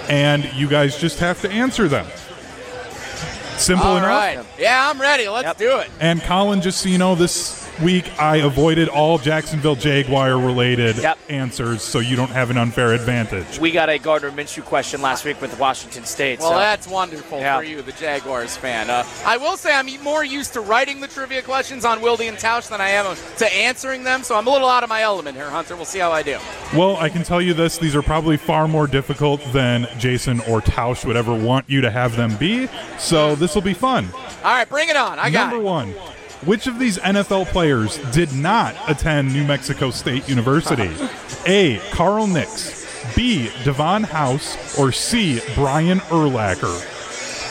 and 0.09 0.45
you 0.55 0.69
guys 0.69 0.97
just 0.97 1.19
have 1.19 1.41
to 1.43 1.51
answer 1.51 1.89
them. 1.89 2.07
Simple 3.59 3.87
All 3.89 3.97
enough. 3.97 4.09
right. 4.09 4.45
Yeah, 4.59 4.91
I'm 4.91 5.01
ready. 5.01 5.29
Let's 5.29 5.47
Yep. 5.47 5.59
do 5.59 5.79
it. 5.79 5.91
And 6.01 6.23
Colin, 6.23 6.61
just 6.61 6.81
so 6.83 6.89
you 6.89 6.99
know, 6.99 7.15
this 7.15 7.66
week 7.83 8.05
I 8.21 8.37
avoided 8.37 8.89
all 8.89 9.19
Jacksonville 9.19 9.75
Jaguar 9.77 10.39
related 10.39 10.97
Yep. 10.97 11.19
answers, 11.29 11.83
so 11.83 11.99
you 11.99 12.17
don't 12.17 12.31
have 12.31 12.51
an 12.51 12.57
unfair 12.57 12.93
advantage. 12.95 13.59
We 13.59 13.71
got 13.71 13.89
a 13.89 13.99
Gardner 13.99 14.31
Minshew 14.31 14.65
question 14.65 15.03
last 15.03 15.25
week 15.25 15.41
with 15.41 15.59
Washington 15.59 16.05
State. 16.05 16.41
Well, 16.41 16.51
so. 16.53 16.59
that's 16.59 16.89
wonderful 16.89 17.39
Yeah. 17.41 17.57
for 17.59 17.65
you, 17.65 17.83
the 17.83 17.93
Jaguars 17.93 18.57
fan. 18.57 18.89
Uh, 18.91 19.05
I 19.25 19.37
will 19.37 19.57
say 19.57 19.75
I'm 19.75 19.87
more 20.03 20.25
used 20.25 20.53
to 20.55 20.61
writing 20.61 21.01
the 21.01 21.09
trivia 21.09 21.43
questions 21.43 21.85
on 21.85 22.01
Wilde 22.01 22.23
and 22.23 22.37
Tausch 22.39 22.69
than 22.69 22.81
I 22.81 22.91
am 22.91 23.15
to 23.39 23.55
answering 23.57 24.05
them, 24.05 24.23
so 24.23 24.37
I'm 24.37 24.47
a 24.47 24.51
little 24.51 24.69
out 24.69 24.83
of 24.83 24.89
my 24.89 25.03
element 25.03 25.37
here, 25.37 25.51
Hunter. 25.51 25.77
We'll 25.77 25.85
see 25.85 25.99
how 25.99 26.13
I 26.13 26.23
do. 26.23 26.39
Well, 26.75 26.97
I 26.97 27.09
can 27.09 27.23
tell 27.23 27.41
you 27.43 27.55
this: 27.55 27.79
these 27.79 27.95
are 27.95 28.03
probably 28.03 28.37
far 28.37 28.67
more 28.69 28.87
difficult 28.87 29.41
than 29.53 29.87
Jason 29.99 30.41
or 30.41 30.61
Tausch 30.61 31.05
would 31.05 31.17
ever 31.17 31.35
want 31.35 31.69
you 31.69 31.81
to 31.83 31.91
have 31.91 32.17
them 32.17 32.37
be. 32.37 32.69
So 32.99 33.35
this 33.35 33.55
will 33.55 33.63
be 33.63 33.75
fun. 33.75 34.09
All 34.45 34.53
right, 34.55 34.69
bring 34.69 34.89
it 34.89 34.97
on. 34.97 35.19
I 35.19 35.31
got 35.31 35.51
Number 35.51 35.57
it. 35.63 35.67
one. 35.69 35.95
Which 36.45 36.67
of 36.67 36.79
these 36.79 36.99
NFL 36.99 37.47
players 37.47 37.99
did 38.13 38.33
not 38.33 38.77
attend 38.89 39.33
New 39.33 39.45
Mexico 39.45 39.91
State 39.91 40.29
University? 40.29 40.91
A. 41.47 41.79
Carl 41.91 42.27
Nix. 42.27 42.85
B. 43.17 43.51
Davon 43.65 44.03
House. 44.03 44.79
Or 44.79 44.93
C. 44.93 45.41
Brian 45.55 46.01
Urlacher. 46.01 46.77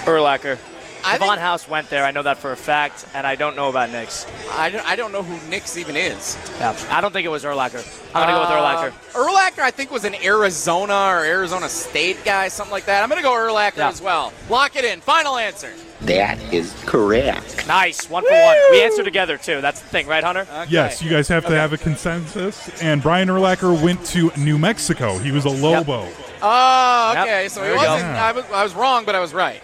Urlacher. 0.05 0.59
I 1.05 1.13
Devon 1.13 1.27
think- 1.29 1.39
House 1.39 1.67
went 1.67 1.89
there. 1.89 2.03
I 2.03 2.11
know 2.11 2.23
that 2.23 2.37
for 2.37 2.51
a 2.51 2.57
fact, 2.57 3.05
and 3.13 3.25
I 3.27 3.35
don't 3.35 3.55
know 3.55 3.69
about 3.69 3.91
Nix. 3.91 4.25
I 4.51 4.69
don't, 4.69 4.85
I 4.87 4.95
don't 4.95 5.11
know 5.11 5.23
who 5.23 5.49
Nix 5.49 5.77
even 5.77 5.95
is. 5.95 6.37
Yeah. 6.59 6.75
I 6.89 7.01
don't 7.01 7.11
think 7.11 7.25
it 7.25 7.29
was 7.29 7.43
Urlacher. 7.43 7.83
I'm 8.15 8.27
gonna 8.27 8.33
go 8.33 8.41
with 8.41 8.49
Urlacher. 8.49 8.91
Uh, 9.15 9.25
Urlacher, 9.29 9.61
I 9.63 9.71
think, 9.71 9.91
was 9.91 10.03
an 10.05 10.15
Arizona 10.23 10.93
or 10.93 11.23
Arizona 11.25 11.69
State 11.69 12.23
guy, 12.25 12.47
something 12.47 12.71
like 12.71 12.85
that. 12.85 13.03
I'm 13.03 13.09
going 13.09 13.19
to 13.21 13.23
go 13.27 13.33
Urlacher 13.33 13.77
Yeah. 13.77 13.89
as 13.89 14.01
well. 14.01 14.33
Lock 14.49 14.75
it 14.75 14.85
in. 14.85 15.01
Final 15.01 15.37
answer. 15.37 15.71
That 16.01 16.37
is 16.53 16.73
correct. 16.85 17.65
Nice, 17.67 18.09
one 18.09 18.23
for 18.25 18.31
one. 18.31 18.57
We 18.71 18.83
answer 18.83 19.03
together 19.03 19.37
too. 19.37 19.61
That's 19.61 19.79
the 19.81 19.87
thing, 19.87 20.07
right, 20.07 20.23
Hunter? 20.23 20.41
Okay. 20.41 20.65
Yes, 20.69 21.01
you 21.01 21.09
guys 21.09 21.27
have 21.29 21.45
to 21.45 21.55
have 21.55 21.71
a 21.73 21.77
consensus. 21.77 22.69
And 22.81 23.01
Brian 23.01 23.27
Urlacher 23.29 23.81
went 23.81 24.05
to 24.07 24.31
New 24.37 24.57
Mexico. 24.57 25.17
He 25.17 25.31
was 25.31 25.45
a 25.45 25.49
Lobo. 25.49 26.07
Oh, 26.41 27.11
Yep. 27.15 27.23
okay. 27.23 27.47
So 27.49 27.61
he 27.61 27.67
There 27.69 27.77
we 27.77 27.83
go. 27.83 27.91
wasn't. 27.93 28.11
I 28.11 28.31
was, 28.33 28.45
I 28.53 28.63
was 28.63 28.73
wrong, 28.75 29.05
but 29.05 29.15
I 29.15 29.19
was 29.19 29.33
right. 29.33 29.61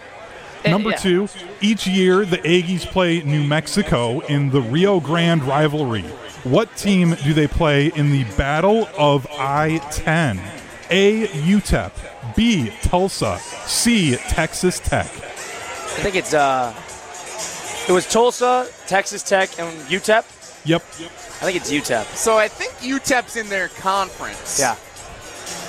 Number 0.70 0.90
yeah. 0.90 0.96
two, 0.96 1.28
each 1.60 1.86
year 1.86 2.24
the 2.24 2.38
Aggies 2.38 2.86
play 2.86 3.22
New 3.22 3.44
Mexico 3.44 4.20
in 4.20 4.50
the 4.50 4.60
Rio 4.60 5.00
Grande 5.00 5.42
rivalry. 5.42 6.02
What 6.44 6.76
team 6.76 7.14
do 7.22 7.32
they 7.32 7.46
play 7.46 7.88
in 7.88 8.10
the 8.10 8.24
Battle 8.36 8.88
of 8.98 9.26
I 9.30 9.78
10? 9.90 10.40
A. 10.90 11.26
UTEP. 11.26 12.36
B. 12.36 12.70
Tulsa. 12.82 13.38
C. 13.66 14.16
Texas 14.28 14.80
Tech. 14.80 15.06
I 15.06 15.96
think 15.96 16.16
it's 16.16 16.34
uh, 16.34 16.74
it 17.88 17.92
was 17.92 18.06
Tulsa, 18.08 18.68
Texas 18.86 19.22
Tech, 19.22 19.58
and 19.58 19.68
UTEP. 19.88 20.24
Yep. 20.64 20.82
I 20.82 21.44
think 21.44 21.56
it's 21.56 21.70
UTEP. 21.70 22.04
So 22.16 22.38
I 22.38 22.48
think 22.48 22.72
UTEP's 22.74 23.36
in 23.36 23.48
their 23.48 23.68
conference. 23.68 24.58
Yeah, 24.58 24.76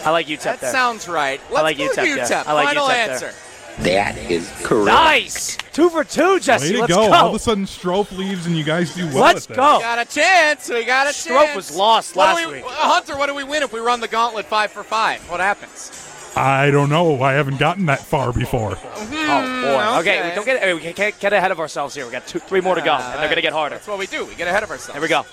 I 0.05 0.11
like 0.11 0.27
UTEP 0.27 0.43
That 0.43 0.59
there. 0.61 0.71
sounds 0.71 1.07
right. 1.07 1.41
Let's 1.51 1.63
like 1.63 1.77
go 1.77 1.89
UTEP, 1.89 2.05
yeah. 2.05 2.25
UTEP. 2.25 2.47
I 2.47 2.53
like 2.53 2.67
Final 2.67 2.87
UTEP 2.87 3.19
there. 3.19 3.33
Answer. 3.77 3.83
That 3.89 4.17
is 4.31 4.49
correct. 4.63 4.85
nice, 4.85 5.57
two 5.73 5.89
for 5.89 6.03
two, 6.03 6.39
Jesse. 6.39 6.67
Way 6.67 6.73
to 6.73 6.79
Let's 6.81 6.93
go. 6.93 7.07
go. 7.07 7.13
All 7.13 7.29
of 7.29 7.35
a 7.35 7.39
sudden, 7.39 7.65
Strope 7.65 8.11
leaves 8.11 8.45
and 8.45 8.57
you 8.57 8.63
guys 8.63 8.93
do 8.93 9.05
well 9.07 9.19
Let's 9.21 9.43
at 9.49 9.49
that. 9.49 9.55
go. 9.57 9.79
Got 9.79 9.99
a 9.99 10.05
chance. 10.05 10.69
We 10.69 10.83
got 10.85 11.07
a 11.07 11.13
Strope 11.13 11.43
chance. 11.45 11.55
was 11.55 11.75
lost 11.75 12.15
What 12.15 12.35
last 12.35 12.47
we- 12.47 12.53
week. 12.53 12.65
Uh, 12.65 12.69
Hunter, 12.69 13.17
what 13.17 13.27
do 13.27 13.35
we 13.35 13.43
win 13.43 13.63
if 13.63 13.73
we 13.73 13.79
run 13.79 13.99
the 13.99 14.07
gauntlet 14.07 14.45
five 14.45 14.71
for 14.71 14.83
five? 14.83 15.21
What 15.29 15.39
happens? 15.39 15.99
I 16.35 16.71
don't 16.71 16.89
know. 16.89 17.21
I 17.21 17.33
haven't 17.33 17.59
gotten 17.59 17.85
that 17.85 17.99
far 17.99 18.33
before. 18.33 18.75
Oh 18.81 19.05
boy. 19.05 19.99
Okay, 19.99 20.19
okay. 20.19 20.29
we 20.29 20.35
don't 20.35 20.45
get 20.45 20.75
we 20.75 20.93
can't 20.93 21.19
get 21.19 21.31
ahead 21.31 21.51
of 21.51 21.59
ourselves 21.59 21.93
here. 21.93 22.05
We 22.07 22.11
got 22.11 22.25
two, 22.25 22.39
three 22.39 22.59
more 22.59 22.73
to 22.73 22.81
go, 22.81 22.93
and 22.93 23.21
they're 23.21 23.29
gonna 23.29 23.41
get 23.41 23.53
harder. 23.53 23.75
That's 23.75 23.87
what 23.87 23.99
we 23.99 24.07
do. 24.07 24.25
We 24.25 24.33
get 24.33 24.47
ahead 24.47 24.63
of 24.63 24.71
ourselves. 24.71 24.93
Here 24.93 25.01
we 25.01 25.07
go. 25.09 25.25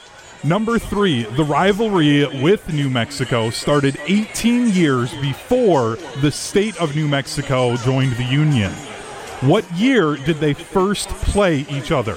Number 0.42 0.78
three, 0.78 1.24
the 1.24 1.44
rivalry 1.44 2.26
with 2.42 2.72
New 2.72 2.88
Mexico 2.88 3.50
started 3.50 3.98
18 4.06 4.70
years 4.70 5.12
before 5.16 5.96
the 6.22 6.32
state 6.32 6.80
of 6.80 6.96
New 6.96 7.06
Mexico 7.06 7.76
joined 7.76 8.12
the 8.12 8.24
Union. 8.24 8.72
What 9.42 9.70
year 9.72 10.16
did 10.16 10.38
they 10.38 10.54
first 10.54 11.10
play 11.10 11.66
each 11.68 11.92
other? 11.92 12.16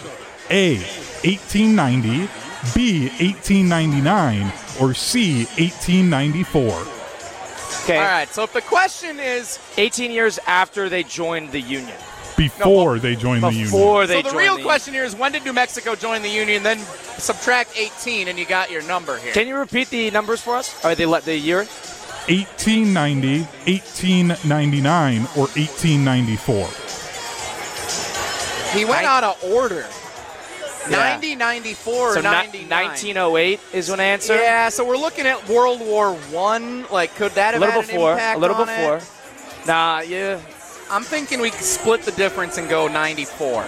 A. 0.50 0.78
1890, 1.26 2.30
B. 2.74 3.10
1899, 3.20 4.54
or 4.80 4.94
C. 4.94 5.44
1894? 5.58 6.64
Okay. 7.84 7.98
All 7.98 8.04
right. 8.04 8.30
So 8.30 8.44
if 8.44 8.54
the 8.54 8.62
question 8.62 9.20
is, 9.20 9.60
18 9.76 10.12
years 10.12 10.40
after 10.48 10.88
they 10.88 11.04
joined 11.04 11.52
the 11.52 11.60
Union. 11.60 11.98
Before 12.38 13.00
they 13.00 13.16
joined 13.16 13.44
the 13.44 13.50
Union. 13.50 13.66
Before 13.66 14.08
they 14.08 14.22
so 14.24 14.30
the 14.32 14.36
real 14.38 14.58
the 14.58 14.64
question 14.64 14.94
here 14.94 15.04
is, 15.04 15.16
when 15.16 15.32
did 15.32 15.44
New 15.46 15.54
Mexico 15.54 15.96
join 15.96 16.22
the 16.22 16.30
Union? 16.30 16.64
Then 16.64 16.80
subtract 16.80 17.78
18, 17.78 18.28
and 18.28 18.38
you 18.40 18.46
got 18.46 18.72
your 18.72 18.82
number 18.84 19.18
here. 19.20 19.34
Can 19.34 19.48
you 19.48 19.56
repeat 19.56 19.90
the 19.90 20.10
numbers 20.12 20.42
for 20.42 20.56
us? 20.56 20.84
Or 20.84 20.96
they 20.96 21.06
let 21.06 21.24
the 21.26 21.38
year? 21.38 21.66
1890, 22.30 23.42
1899, 23.70 25.22
or 25.36 25.48
1894? 25.56 26.68
he 28.74 28.86
went 28.86 29.02
Nin- 29.02 29.06
out 29.06 29.24
of 29.24 29.44
order. 29.44 29.86
Yeah. 30.90 30.98
90, 31.20 31.36
94, 31.36 32.14
So 32.16 32.22
99. 32.22 32.70
1908 32.70 33.60
is 33.74 33.90
an 33.90 34.00
answer. 34.02 34.36
Yeah, 34.36 34.68
so 34.70 34.84
we're 34.86 34.98
looking 34.98 35.26
at 35.26 35.48
World 35.48 35.80
War 35.80 36.14
One. 36.14 36.86
Like, 36.90 37.16
could 37.16 37.32
that 37.34 37.54
have 37.54 37.62
A 37.62 37.66
little 37.66 37.82
had 37.82 37.90
before. 37.92 38.12
an 38.12 38.18
impact 38.18 38.38
A 38.38 38.40
little 38.42 38.58
before. 38.58 38.98
It? 38.98 39.68
Nah, 39.68 40.00
yeah. 40.02 40.40
I'm 40.90 41.04
thinking 41.04 41.40
we 41.42 41.52
split 41.52 42.04
the 42.04 42.12
difference 42.12 42.58
and 42.58 42.70
go 42.70 42.88
94. 42.88 43.66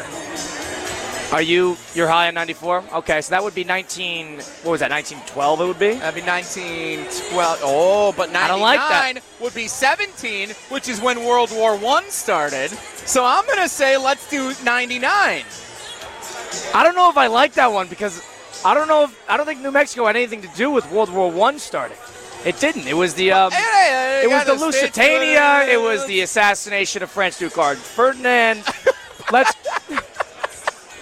Are 1.31 1.41
you 1.41 1.75
you're 1.95 2.07
high 2.07 2.27
on 2.27 2.35
94? 2.35 2.83
Okay, 2.93 3.19
so 3.21 3.31
that 3.31 3.43
would 3.43 3.55
be 3.55 3.63
19. 3.63 4.35
What 4.37 4.71
was 4.71 4.79
that? 4.81 4.91
1912. 4.91 5.61
It 5.61 5.65
would 5.65 5.79
be. 5.79 5.93
That'd 5.95 6.15
be 6.15 6.21
1912. 6.21 7.59
Oh, 7.63 8.13
but 8.15 8.31
99 8.31 8.43
I 8.43 8.47
don't 8.47 8.61
like 8.61 8.79
that. 8.79 9.23
would 9.41 9.55
be 9.55 9.67
17, 9.67 10.49
which 10.69 10.87
is 10.87 11.01
when 11.01 11.25
World 11.25 11.51
War 11.51 11.77
One 11.77 12.09
started. 12.09 12.69
So 12.69 13.25
I'm 13.25 13.43
to 13.57 13.67
say 13.67 13.97
let's 13.97 14.29
do 14.29 14.53
99. 14.63 15.43
I 16.73 16.83
don't 16.83 16.95
know 16.95 17.09
if 17.09 17.17
I 17.17 17.27
like 17.27 17.53
that 17.53 17.71
one 17.71 17.87
because 17.87 18.23
I 18.63 18.73
don't 18.73 18.87
know 18.87 19.05
if 19.05 19.29
I 19.29 19.35
don't 19.35 19.45
think 19.45 19.61
New 19.61 19.71
Mexico 19.71 20.05
had 20.05 20.15
anything 20.15 20.41
to 20.41 20.49
do 20.55 20.69
with 20.69 20.89
World 20.91 21.11
War 21.11 21.31
One 21.31 21.59
starting. 21.59 21.97
It 22.45 22.59
didn't. 22.59 22.87
It 22.87 22.93
was 22.95 23.15
the 23.15 23.31
um, 23.31 23.51
Hey, 23.51 23.57
hey, 23.57 24.21
it 24.23 24.29
was 24.29 24.45
the 24.45 24.53
Lusitania. 24.53 25.65
It 25.67 25.81
was 25.81 26.05
the 26.05 26.21
assassination 26.21 27.01
of 27.01 27.09
French 27.09 27.39
Duke 27.39 27.53
Ferdinand. 27.53 28.63
Let's. 29.31 29.53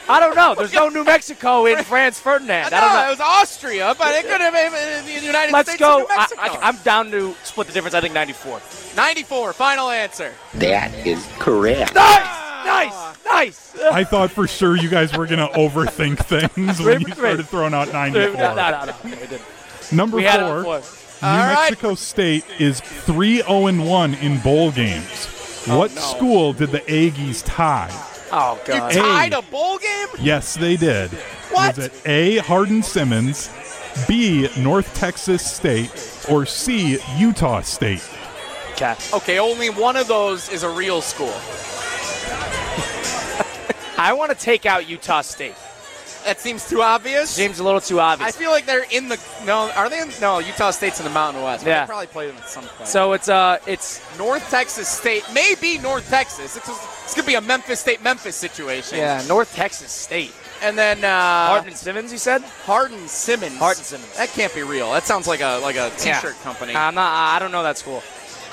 I 0.10 0.20
don't 0.20 0.36
know. 0.36 0.54
There's 0.56 0.74
no 0.74 0.90
New 0.90 1.04
Mexico 1.06 1.66
in 1.66 1.82
Franz 1.84 2.20
Ferdinand. 2.20 2.72
No, 2.72 2.78
I 2.78 2.82
don't 2.82 2.94
know. 2.94 3.08
it 3.08 3.10
was 3.12 3.20
Austria, 3.22 3.96
but 3.98 4.14
it 4.16 4.26
could 4.26 4.42
have 4.42 4.54
been 4.54 5.00
in 5.00 5.06
the 5.06 5.26
United 5.26 5.50
States. 5.50 5.54
Let's 5.54 5.70
States. 5.70 5.80
go. 5.82 6.00
and 6.00 6.08
New 6.10 6.14
I, 6.14 6.18
Mexico. 6.18 6.42
I, 6.42 6.60
I'm 6.62 6.78
down 6.78 7.12
to 7.12 7.36
split 7.44 7.68
the 7.68 7.74
difference. 7.74 7.94
I 7.96 8.02
think 8.02 8.14
94. 8.14 8.62
94. 8.96 9.54
Final 9.54 9.90
answer. 9.90 10.34
That 10.56 10.94
is 11.08 11.26
correct. 11.40 11.96
Nice, 11.96 12.66
nice, 12.66 13.26
nice. 13.26 13.76
I 13.82 14.04
thought 14.04 14.30
for 14.32 14.46
sure 14.48 14.76
you 14.78 14.90
guys 14.90 15.16
were 15.16 15.26
going 15.26 15.40
to 15.40 15.54
overthink 15.58 16.20
things 16.26 16.80
when 16.82 17.02
you 17.02 17.14
started 17.14 17.48
throwing 17.48 17.74
out 17.74 17.92
94. 17.92 18.34
No, 18.38 18.56
no, 18.56 18.72
no, 18.72 18.86
no. 18.86 18.94
We 19.04 19.12
didn't. 19.12 19.42
Number 19.92 20.18
We 20.18 20.24
had 20.24 20.40
it 20.42 20.64
four, 20.64 20.78
before. 20.80 21.03
New 21.24 21.30
All 21.30 21.38
right. 21.38 21.70
Mexico 21.70 21.96
State 21.96 22.44
is 22.60 22.82
3 22.82 23.38
0 23.44 23.72
1 23.84 24.14
in 24.16 24.40
bowl 24.40 24.72
games. 24.72 25.30
Oh, 25.68 25.78
what 25.80 25.92
Oh, 25.92 25.96
no. 25.96 26.02
school 26.02 26.54
did 26.54 26.72
the 26.72 26.82
Aggies 26.82 27.42
tie? 27.46 27.90
Oh 28.32 28.60
You 28.68 28.74
god. 28.74 28.92
tied 28.92 29.32
a 29.34 29.42
bowl 29.44 29.78
game? 29.78 30.08
Yes, 30.20 30.56
they 30.56 30.76
did. 30.76 31.12
What? 31.52 31.78
Was 31.78 31.86
it 31.86 31.94
A. 32.06 32.38
Hardin 32.40 32.84
Simmons, 32.84 33.50
B. 34.08 34.50
North 34.58 34.94
Texas 34.96 35.50
State, 35.50 35.92
or 36.30 36.46
C. 36.46 36.98
Utah 37.18 37.62
State? 37.62 38.04
Okay. 38.74 38.96
Okay, 39.14 39.40
only 39.40 39.70
one 39.70 39.96
of 39.96 40.08
those 40.08 40.50
is 40.50 40.64
a 40.64 40.70
real 40.70 41.02
school. 41.02 41.28
I 43.98 44.12
want 44.14 44.32
to 44.32 44.38
take 44.38 44.66
out 44.66 44.90
Utah 44.90 45.22
State. 45.22 45.56
That 46.26 46.40
seems 46.40 46.68
too 46.70 46.82
obvious. 46.82 47.30
Seems 47.30 47.60
a 47.60 47.64
little 47.64 47.82
too 47.82 48.00
obvious. 48.00 48.36
I 48.36 48.38
feel 48.38 48.52
like 48.52 48.66
they're 48.66 48.86
in 48.92 49.10
the 49.10 49.20
no. 49.46 49.70
Are 49.72 49.90
they? 49.90 50.00
In, 50.00 50.10
no, 50.22 50.40
Utah 50.40 50.72
State's 50.72 51.00
in 51.00 51.04
the 51.06 51.12
Mountain 51.12 51.44
West. 51.44 51.66
Yeah. 51.66 51.82
they 51.82 51.88
probably 51.88 52.08
played 52.08 52.30
them 52.30 52.38
at 52.38 52.50
some 52.50 52.64
point. 52.66 52.88
So 52.88 53.14
it's 53.14 53.30
uh, 53.30 53.58
it's 53.68 54.02
North 54.18 54.50
Texas 54.50 54.88
State, 54.88 55.24
maybe 55.34 55.78
North 55.80 56.08
Texas. 56.10 56.56
It's, 56.56 56.70
it's 56.70 57.14
gonna 57.14 57.28
be 57.28 57.36
a 57.36 57.42
Memphis 57.42 57.80
State 57.80 58.02
Memphis 58.04 58.36
situation. 58.36 58.98
yeah, 58.98 59.24
North 59.28 59.54
Texas 59.56 59.92
State. 59.92 60.34
And 60.62 60.78
then 60.78 61.04
uh, 61.04 61.48
Hardin 61.48 61.76
Simmons, 61.76 62.12
you 62.14 62.18
said? 62.18 62.42
Hardin 62.42 63.08
Simmons. 63.10 63.58
Hardin 63.58 63.84
Simmons. 63.84 64.16
That 64.18 64.30
can't 64.30 64.54
be 64.56 64.64
real. 64.64 64.94
That 64.94 65.04
sounds 65.04 65.28
like 65.28 65.42
a 65.42 65.60
like 65.60 65.76
a 65.76 65.90
T-shirt 65.98 66.36
company. 66.42 66.74
I'm 66.74 66.96
not. 66.96 67.12
I 67.36 67.40
don't 67.40 67.52
know 67.52 67.64
that 67.64 67.78
school. 67.78 68.02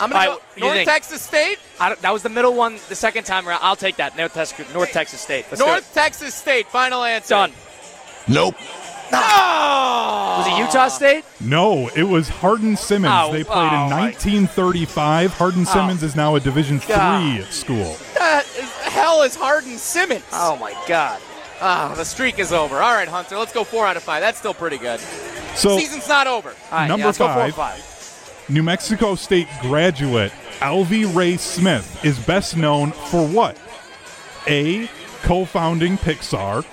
I'm 0.01 0.11
gonna 0.11 0.31
All 0.31 0.37
right, 0.37 0.61
go 0.61 0.75
North? 0.75 0.85
Texas 0.85 1.23
State. 1.23 1.59
I 1.79 1.91
don't, 1.91 2.01
that 2.01 2.13
was 2.13 2.23
the 2.23 2.29
middle 2.29 2.55
one. 2.55 2.79
The 2.89 2.95
second 2.95 3.25
time 3.25 3.47
around, 3.47 3.61
I'll 3.63 3.77
take 3.77 3.97
that. 3.97 4.17
North 4.17 4.33
Texas, 4.33 4.73
North 4.73 4.93
Texas 4.93 5.21
State. 5.21 5.45
Let's 5.51 5.61
North. 5.61 5.93
Texas 5.93 6.35
State. 6.35 6.67
Final 6.69 7.05
answer. 7.05 7.35
done. 7.35 7.53
Nope. 8.29 8.55
No. 9.13 9.19
Was 10.39 10.47
it 10.47 10.59
Utah 10.59 10.89
State? 10.89 11.25
No, 11.41 11.89
it 11.97 12.05
was 12.05 12.29
Hardin 12.29 12.77
Simmons. 12.77 13.13
Oh, 13.15 13.33
they 13.33 13.45
played 13.45 13.73
oh, 13.73 13.87
in 13.87 13.91
1935. 13.91 15.33
Hardin 15.33 15.67
Simmons 15.67 16.03
is 16.03 16.15
now 16.17 16.37
a 16.37 16.41
Division 16.41 16.79
three 16.79 17.43
school. 17.51 17.97
That 18.15 18.47
is, 18.59 18.71
hell 18.83 19.23
is 19.23 19.35
Hardin 19.35 19.79
Simmons. 19.79 20.25
Oh 20.33 20.57
my 20.57 20.73
God. 20.87 21.21
Ah, 21.61 21.93
the 21.95 22.05
streak 22.05 22.39
is 22.39 22.53
over. 22.53 22.77
All 22.77 22.95
right, 22.95 23.09
Hunter. 23.09 23.37
Let's 23.37 23.53
go 23.53 23.65
four 23.65 23.87
out 23.87 23.97
of 23.97 24.03
five. 24.03 24.23
That's 24.23 24.39
still 24.39 24.55
pretty 24.55 24.79
good. 24.79 25.01
So 25.55 25.77
Season's 25.77 26.09
not 26.09 26.27
over. 26.27 26.51
All 26.51 26.57
right, 26.71 26.87
Number 26.87 27.01
yeah, 27.01 27.07
let's 27.07 27.19
go 27.19 27.29
four 27.33 27.43
and 27.43 27.55
five. 27.55 27.77
five. 27.77 27.90
New 28.51 28.63
Mexico 28.65 29.15
State 29.15 29.47
graduate 29.63 30.33
Alvy 30.59 31.05
Ray 31.15 31.37
Smith 31.37 32.05
is 32.05 32.19
best 32.19 32.57
known 32.57 32.91
for 32.93 33.27
what? 33.27 33.57
A. 34.49 34.89
Co-founding 35.23 35.99
Pixar, 35.99 36.65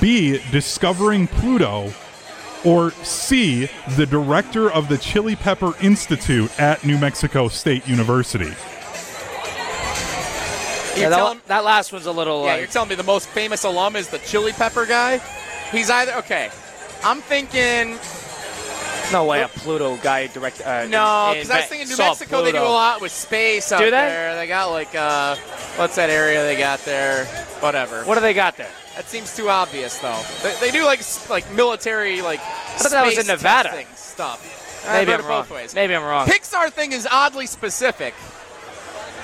B. 0.00 0.38
Discovering 0.52 1.26
Pluto, 1.26 1.92
or 2.64 2.90
C. 3.02 3.68
The 3.96 4.06
director 4.06 4.70
of 4.70 4.88
the 4.88 4.98
Chili 4.98 5.34
Pepper 5.34 5.72
Institute 5.82 6.50
at 6.60 6.84
New 6.84 6.98
Mexico 6.98 7.48
State 7.48 7.88
University. 7.88 8.52
Yeah, 10.96 11.10
that, 11.10 11.16
telling- 11.16 11.40
that 11.46 11.64
last 11.64 11.92
one's 11.92 12.06
a 12.06 12.12
little. 12.12 12.44
Yeah, 12.44 12.52
like- 12.52 12.60
you're 12.60 12.68
telling 12.68 12.88
me 12.90 12.94
the 12.94 13.02
most 13.02 13.28
famous 13.28 13.64
alum 13.64 13.96
is 13.96 14.08
the 14.08 14.18
Chili 14.20 14.52
Pepper 14.52 14.86
guy? 14.86 15.20
He's 15.72 15.90
either 15.90 16.12
okay. 16.16 16.50
I'm 17.04 17.20
thinking 17.20 17.98
no 19.12 19.24
way, 19.24 19.42
a 19.42 19.48
Pluto 19.48 19.96
guy 19.98 20.26
direct. 20.28 20.60
Uh, 20.60 20.86
no, 20.86 21.32
because 21.34 21.50
I 21.50 21.56
was 21.56 21.64
in- 21.64 21.68
thinking 21.70 21.88
New 21.88 21.96
Mexico. 21.96 22.42
They 22.44 22.52
do 22.52 22.58
a 22.58 22.64
lot 22.64 23.00
with 23.00 23.12
space 23.12 23.70
out 23.72 23.78
Do 23.78 23.84
they? 23.86 23.90
there. 23.90 24.36
They 24.36 24.46
got 24.46 24.70
like 24.70 24.94
uh, 24.94 25.36
what's 25.76 25.96
that 25.96 26.10
area 26.10 26.42
they 26.42 26.56
got 26.56 26.80
there? 26.80 27.24
Whatever. 27.60 28.04
What 28.04 28.14
do 28.16 28.20
they 28.20 28.34
got 28.34 28.56
there? 28.56 28.70
That 28.96 29.04
seems 29.08 29.34
too 29.36 29.48
obvious 29.50 29.98
though. 29.98 30.20
They, 30.42 30.54
they 30.60 30.70
do 30.70 30.84
like 30.84 31.00
like 31.30 31.50
military 31.52 32.22
like. 32.22 32.40
I 32.40 32.78
thought 32.78 32.90
that 32.92 33.06
was 33.06 33.18
in 33.18 33.26
Nevada. 33.26 33.84
stuff. 33.94 34.84
Maybe 34.88 35.12
I'm 35.12 35.20
wrong. 35.20 35.42
both 35.42 35.50
ways. 35.50 35.74
Maybe 35.74 35.94
I'm 35.96 36.04
wrong. 36.04 36.26
Pixar 36.28 36.70
thing 36.70 36.92
is 36.92 37.08
oddly 37.10 37.46
specific. 37.46 38.14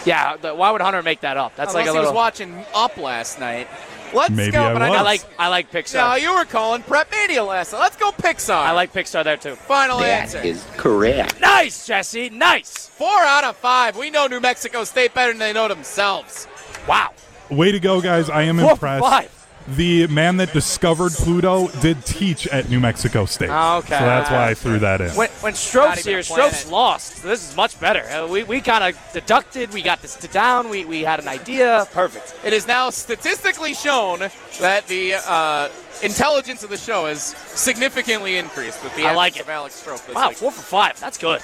Yeah, 0.05 0.35
why 0.55 0.73
would 0.73 0.81
Hunter 0.81 1.03
make 1.03 1.21
that 1.21 1.37
up? 1.37 1.55
That's 1.55 1.73
Unless 1.75 1.87
like 1.87 1.91
a 1.91 1.93
little. 1.97 2.11
he 2.11 2.15
was 2.15 2.15
watching 2.17 2.65
Up 2.75 2.97
last 2.97 3.39
night. 3.39 3.69
Let's 4.15 4.31
Maybe 4.31 4.53
go. 4.53 4.65
I 4.65 4.73
but 4.73 4.83
I, 4.83 4.89
know 4.89 4.95
I 4.95 5.01
like 5.03 5.25
I 5.39 5.49
like 5.49 5.71
Pixar. 5.71 5.95
No, 5.95 6.15
you 6.17 6.35
were 6.35 6.45
calling 6.45 6.83
Prep 6.83 7.11
Mania 7.11 7.43
last 7.45 7.73
night. 7.73 7.79
Let's 7.81 7.97
go 7.97 8.11
Pixar. 8.13 8.55
I 8.55 8.73
like 8.73 8.93
Pixar 8.93 9.25
there 9.25 9.37
too. 9.37 9.55
Final 9.57 9.99
That 9.99 10.23
answer. 10.25 10.39
is 10.41 10.65
correct. 10.77 11.41
Nice, 11.41 11.87
Jesse. 11.87 12.31
Nice. 12.31 12.89
Four 12.89 13.09
out 13.09 13.45
of 13.45 13.57
five. 13.57 13.97
We 13.97 14.11
know 14.11 14.27
New 14.27 14.41
Mexico 14.41 14.85
State 14.85 15.15
better 15.15 15.33
than 15.33 15.39
they 15.39 15.53
know 15.53 15.69
themselves. 15.69 16.47
Wow. 16.87 17.11
Way 17.51 17.73
to 17.73 17.81
go, 17.81 18.01
guys! 18.01 18.31
I 18.31 18.43
am 18.43 18.59
Four 18.59 18.73
impressed. 18.73 19.05
five. 19.05 19.42
The 19.69 20.07
man 20.09 20.39
that 20.39 20.53
discovered 20.53 21.13
Pluto 21.13 21.69
did 21.81 22.05
teach 22.05 22.47
at 22.49 22.69
New 22.69 22.81
Mexico 22.81 23.25
State. 23.27 23.51
Oh, 23.51 23.79
okay. 23.79 23.99
So 23.99 24.05
that's 24.05 24.31
why 24.31 24.49
I 24.51 24.55
threw 24.55 24.79
that 24.81 25.01
in. 25.01 25.11
When, 25.11 25.29
when 25.41 25.53
Not 25.53 25.57
Strope's 25.57 26.05
here, 26.05 26.19
a. 26.19 26.23
Strope's 26.23 26.71
lost. 26.71 27.17
So 27.19 27.29
this 27.29 27.49
is 27.49 27.57
much 27.57 27.79
better. 27.79 28.01
Uh, 28.03 28.27
we 28.27 28.43
we 28.43 28.61
kind 28.61 28.83
of 28.83 29.13
deducted. 29.13 29.73
We 29.73 29.83
got 29.83 30.03
this 30.03 30.17
to 30.17 30.29
down. 30.29 30.69
We, 30.69 30.85
we 30.85 31.03
had 31.03 31.21
an 31.21 31.29
idea. 31.29 31.87
Perfect. 31.93 32.35
It 32.45 32.53
is 32.53 32.67
now 32.67 32.91
statistically 32.91 33.75
shown 33.75 34.19
that 34.61 34.87
the 34.89 35.15
uh, 35.27 35.69
intelligence 36.03 36.65
of 36.65 36.71
the 36.71 36.77
show 36.77 37.07
has 37.07 37.23
significantly 37.23 38.37
increased 38.37 38.83
with 38.83 38.95
the 38.97 39.07
I 39.07 39.15
like 39.15 39.33
absence 39.35 39.41
it. 39.41 39.43
of 39.43 39.55
Alex 39.55 39.75
Strope 39.77 40.07
this 40.07 40.15
Wow, 40.15 40.29
week. 40.31 40.39
four 40.39 40.51
for 40.51 40.63
five. 40.63 40.99
That's 41.01 41.19
good. 41.19 41.41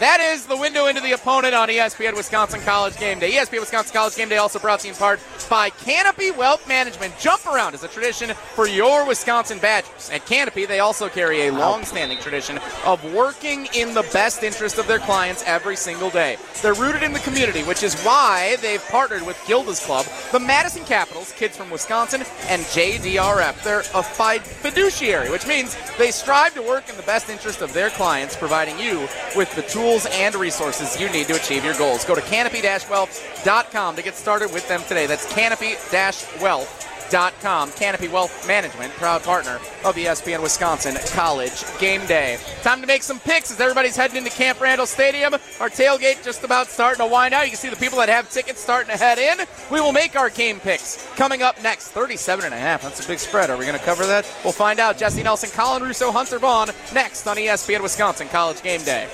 That 0.00 0.18
is 0.18 0.46
the 0.46 0.56
window 0.56 0.86
into 0.86 1.02
the 1.02 1.12
opponent 1.12 1.54
on 1.54 1.68
ESPN 1.68 2.16
Wisconsin 2.16 2.62
College 2.62 2.96
Game 2.96 3.18
Day. 3.18 3.32
ESPN 3.32 3.60
Wisconsin 3.60 3.92
College 3.92 4.16
Game 4.16 4.30
Day 4.30 4.38
also 4.38 4.58
brought 4.58 4.80
to 4.80 4.86
you 4.86 4.94
in 4.94 4.98
part 4.98 5.20
by 5.50 5.68
Canopy 5.68 6.30
Wealth 6.30 6.66
Management. 6.66 7.12
Jump 7.18 7.44
around 7.44 7.74
is 7.74 7.84
a 7.84 7.88
tradition 7.88 8.30
for 8.54 8.66
your 8.66 9.06
Wisconsin 9.06 9.58
Badgers. 9.58 10.08
At 10.08 10.24
Canopy, 10.24 10.64
they 10.64 10.80
also 10.80 11.10
carry 11.10 11.48
a 11.48 11.52
long-standing 11.52 12.16
tradition 12.16 12.58
of 12.86 13.04
working 13.12 13.68
in 13.74 13.92
the 13.92 14.08
best 14.10 14.42
interest 14.42 14.78
of 14.78 14.86
their 14.86 15.00
clients 15.00 15.44
every 15.46 15.76
single 15.76 16.08
day. 16.08 16.38
They're 16.62 16.72
rooted 16.72 17.02
in 17.02 17.12
the 17.12 17.18
community, 17.18 17.62
which 17.64 17.82
is 17.82 18.00
why 18.00 18.56
they've 18.62 18.82
partnered 18.88 19.26
with 19.26 19.38
Gilda's 19.46 19.84
Club, 19.84 20.06
the 20.32 20.40
Madison 20.40 20.86
Capitals, 20.86 21.32
Kids 21.32 21.58
from 21.58 21.68
Wisconsin, 21.68 22.22
and 22.48 22.62
JDRF. 22.62 23.62
They're 23.62 23.80
a 23.80 24.02
fi- 24.02 24.38
fiduciary, 24.38 25.30
which 25.30 25.46
means 25.46 25.76
they 25.98 26.10
strive 26.10 26.54
to 26.54 26.62
work 26.62 26.88
in 26.88 26.96
the 26.96 27.02
best 27.02 27.28
interest 27.28 27.60
of 27.60 27.74
their 27.74 27.90
clients, 27.90 28.34
providing 28.34 28.78
you 28.78 29.06
with 29.36 29.54
the 29.56 29.62
tools 29.62 29.89
and 29.90 30.36
resources 30.36 31.00
you 31.00 31.10
need 31.10 31.26
to 31.26 31.34
achieve 31.34 31.64
your 31.64 31.74
goals. 31.74 32.04
Go 32.04 32.14
to 32.14 32.22
canopy-wealth.com 32.22 33.96
to 33.96 34.02
get 34.02 34.14
started 34.14 34.52
with 34.52 34.68
them 34.68 34.82
today. 34.82 35.06
That's 35.06 35.26
canopy-wealth.com. 35.32 37.72
Canopy 37.72 38.06
Wealth 38.06 38.46
Management, 38.46 38.92
proud 38.92 39.24
partner 39.24 39.56
of 39.84 39.96
ESPN 39.96 40.40
Wisconsin 40.42 40.96
College 41.12 41.64
Game 41.80 42.06
Day. 42.06 42.38
Time 42.62 42.80
to 42.80 42.86
make 42.86 43.02
some 43.02 43.18
picks 43.18 43.50
as 43.50 43.60
everybody's 43.60 43.96
heading 43.96 44.16
into 44.16 44.30
Camp 44.30 44.60
Randall 44.60 44.86
Stadium. 44.86 45.34
Our 45.34 45.68
tailgate 45.68 46.22
just 46.22 46.44
about 46.44 46.68
starting 46.68 47.04
to 47.04 47.10
wind 47.10 47.34
out. 47.34 47.46
You 47.46 47.50
can 47.50 47.58
see 47.58 47.68
the 47.68 47.74
people 47.74 47.98
that 47.98 48.08
have 48.08 48.30
tickets 48.30 48.60
starting 48.60 48.92
to 48.92 48.96
head 48.96 49.18
in. 49.18 49.44
We 49.72 49.80
will 49.80 49.90
make 49.90 50.14
our 50.14 50.30
game 50.30 50.60
picks 50.60 51.04
coming 51.16 51.42
up 51.42 51.60
next. 51.64 51.88
37 51.88 52.44
and 52.44 52.54
a 52.54 52.58
half. 52.58 52.82
That's 52.82 53.04
a 53.04 53.08
big 53.08 53.18
spread. 53.18 53.50
Are 53.50 53.56
we 53.56 53.66
going 53.66 53.76
to 53.76 53.84
cover 53.84 54.06
that? 54.06 54.24
We'll 54.44 54.52
find 54.52 54.78
out. 54.78 54.96
Jesse 54.96 55.24
Nelson, 55.24 55.50
Colin 55.50 55.82
Russo, 55.82 56.12
Hunter 56.12 56.38
Vaughn 56.38 56.70
next 56.94 57.26
on 57.26 57.36
ESPN 57.36 57.82
Wisconsin 57.82 58.28
College 58.28 58.62
Game 58.62 58.84
Day. 58.84 59.08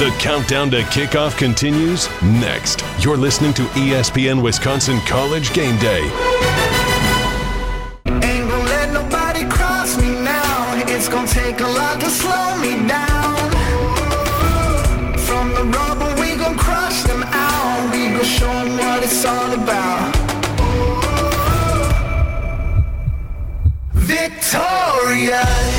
The 0.00 0.10
countdown 0.18 0.72
to 0.72 0.82
kickoff 0.82 1.38
continues 1.38 2.08
next. 2.20 2.82
You're 2.98 3.16
listening 3.16 3.54
to 3.54 3.62
ESPN 3.78 4.42
Wisconsin 4.42 4.98
College 5.06 5.52
Game 5.52 5.78
Day. 5.78 6.02
Ain't 8.04 8.48
gonna 8.50 8.64
let 8.64 8.92
nobody 8.92 9.44
cross 9.48 9.96
me 9.96 10.08
now. 10.08 10.74
It's 10.88 11.08
gonna 11.08 11.28
take 11.28 11.60
a 11.60 11.68
lot 11.68 12.00
to 12.00 12.10
slow 12.10 12.58
me 12.58 12.88
down. 12.88 13.36
From 15.16 15.54
the 15.54 15.62
rubble, 15.62 16.12
we 16.20 16.34
gon' 16.42 16.58
crush 16.58 17.02
them 17.04 17.22
out. 17.22 17.92
We 17.92 18.08
gon' 18.08 18.24
show 18.24 18.50
'em 18.50 18.76
what 18.76 19.04
it's 19.04 19.24
all 19.24 19.52
about. 19.52 20.12
victorious. 23.94 25.73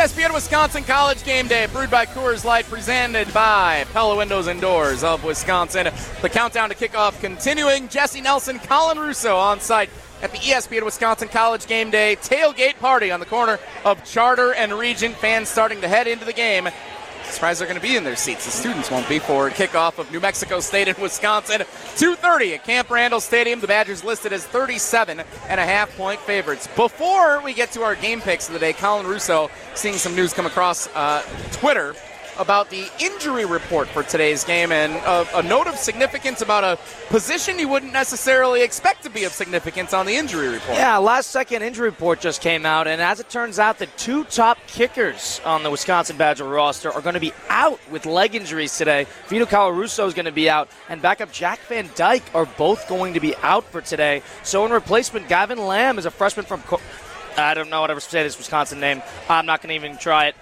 ESPN 0.00 0.32
Wisconsin 0.32 0.82
College 0.82 1.22
Game 1.24 1.46
Day, 1.46 1.66
brewed 1.66 1.90
by 1.90 2.06
Coors 2.06 2.42
Light, 2.42 2.64
presented 2.64 3.30
by 3.34 3.84
Pella 3.92 4.16
Windows 4.16 4.46
and 4.46 4.58
Doors 4.58 5.04
of 5.04 5.22
Wisconsin. 5.24 5.90
The 6.22 6.28
countdown 6.30 6.70
to 6.70 6.74
kickoff 6.74 7.20
continuing. 7.20 7.86
Jesse 7.88 8.22
Nelson, 8.22 8.60
Colin 8.60 8.98
Russo 8.98 9.36
on 9.36 9.60
site 9.60 9.90
at 10.22 10.32
the 10.32 10.38
ESPN 10.38 10.86
Wisconsin 10.86 11.28
College 11.28 11.66
Game 11.66 11.90
Day 11.90 12.16
tailgate 12.16 12.78
party 12.78 13.10
on 13.10 13.20
the 13.20 13.26
corner 13.26 13.58
of 13.84 14.02
Charter 14.06 14.54
and 14.54 14.72
Regent. 14.72 15.16
Fans 15.16 15.50
starting 15.50 15.82
to 15.82 15.88
head 15.88 16.06
into 16.06 16.24
the 16.24 16.32
game. 16.32 16.70
Surprised 17.30 17.60
they're 17.60 17.68
going 17.68 17.80
to 17.80 17.86
be 17.86 17.96
in 17.96 18.04
their 18.04 18.16
seats. 18.16 18.44
The 18.44 18.50
students 18.50 18.90
won't 18.90 19.08
be 19.08 19.18
for 19.18 19.50
kickoff 19.50 19.98
of 19.98 20.10
New 20.12 20.20
Mexico 20.20 20.60
State 20.60 20.88
and 20.88 20.98
Wisconsin. 20.98 21.60
2:30 21.96 22.54
at 22.54 22.64
Camp 22.64 22.90
Randall 22.90 23.20
Stadium. 23.20 23.60
The 23.60 23.66
Badgers 23.66 24.04
listed 24.04 24.32
as 24.32 24.44
37 24.46 25.22
and 25.48 25.60
a 25.60 25.64
half 25.64 25.96
point 25.96 26.20
favorites. 26.20 26.68
Before 26.76 27.40
we 27.42 27.54
get 27.54 27.72
to 27.72 27.82
our 27.82 27.94
game 27.94 28.20
picks 28.20 28.48
of 28.48 28.54
the 28.54 28.60
day, 28.60 28.72
Colin 28.72 29.06
Russo 29.06 29.50
seeing 29.74 29.96
some 29.96 30.14
news 30.14 30.32
come 30.32 30.46
across 30.46 30.88
uh, 30.94 31.22
Twitter 31.52 31.94
about 32.40 32.70
the 32.70 32.88
injury 32.98 33.44
report 33.44 33.86
for 33.86 34.02
today's 34.02 34.44
game 34.44 34.72
and 34.72 34.94
a, 34.94 35.38
a 35.38 35.42
note 35.42 35.66
of 35.66 35.76
significance 35.76 36.40
about 36.40 36.64
a 36.64 36.78
position 37.08 37.58
you 37.58 37.68
wouldn't 37.68 37.92
necessarily 37.92 38.62
expect 38.62 39.02
to 39.02 39.10
be 39.10 39.24
of 39.24 39.32
significance 39.32 39.92
on 39.92 40.06
the 40.06 40.16
injury 40.16 40.48
report. 40.48 40.78
Yeah, 40.78 40.96
last 40.96 41.30
second 41.30 41.62
injury 41.62 41.90
report 41.90 42.20
just 42.20 42.40
came 42.40 42.64
out, 42.64 42.88
and 42.88 43.02
as 43.02 43.20
it 43.20 43.28
turns 43.28 43.58
out, 43.58 43.78
the 43.78 43.86
two 43.86 44.24
top 44.24 44.58
kickers 44.66 45.40
on 45.44 45.62
the 45.62 45.70
Wisconsin 45.70 46.16
Badger 46.16 46.44
roster 46.44 46.90
are 46.90 47.02
going 47.02 47.14
to 47.14 47.20
be 47.20 47.34
out 47.50 47.78
with 47.90 48.06
leg 48.06 48.34
injuries 48.34 48.76
today. 48.76 49.06
Vito 49.28 49.44
Calvaruso 49.44 50.06
is 50.06 50.14
going 50.14 50.24
to 50.24 50.32
be 50.32 50.48
out, 50.48 50.68
and 50.88 51.02
backup 51.02 51.30
Jack 51.32 51.60
Van 51.68 51.90
Dyke 51.94 52.24
are 52.34 52.46
both 52.46 52.88
going 52.88 53.14
to 53.14 53.20
be 53.20 53.36
out 53.42 53.64
for 53.64 53.82
today. 53.82 54.22
So 54.44 54.64
in 54.64 54.72
replacement, 54.72 55.28
Gavin 55.28 55.58
Lahm 55.58 55.98
is 55.98 56.06
a 56.06 56.10
freshman 56.10 56.46
from. 56.46 56.62
Co- 56.62 56.80
I 57.36 57.54
don't 57.54 57.70
know 57.70 57.80
what 57.80 57.86
to 57.88 58.00
say 58.00 58.22
this 58.22 58.36
Wisconsin 58.36 58.80
name. 58.80 59.02
I'm 59.28 59.46
not 59.46 59.62
going 59.62 59.68
to 59.68 59.74
even 59.74 59.96
try 59.98 60.26
it. 60.26 60.36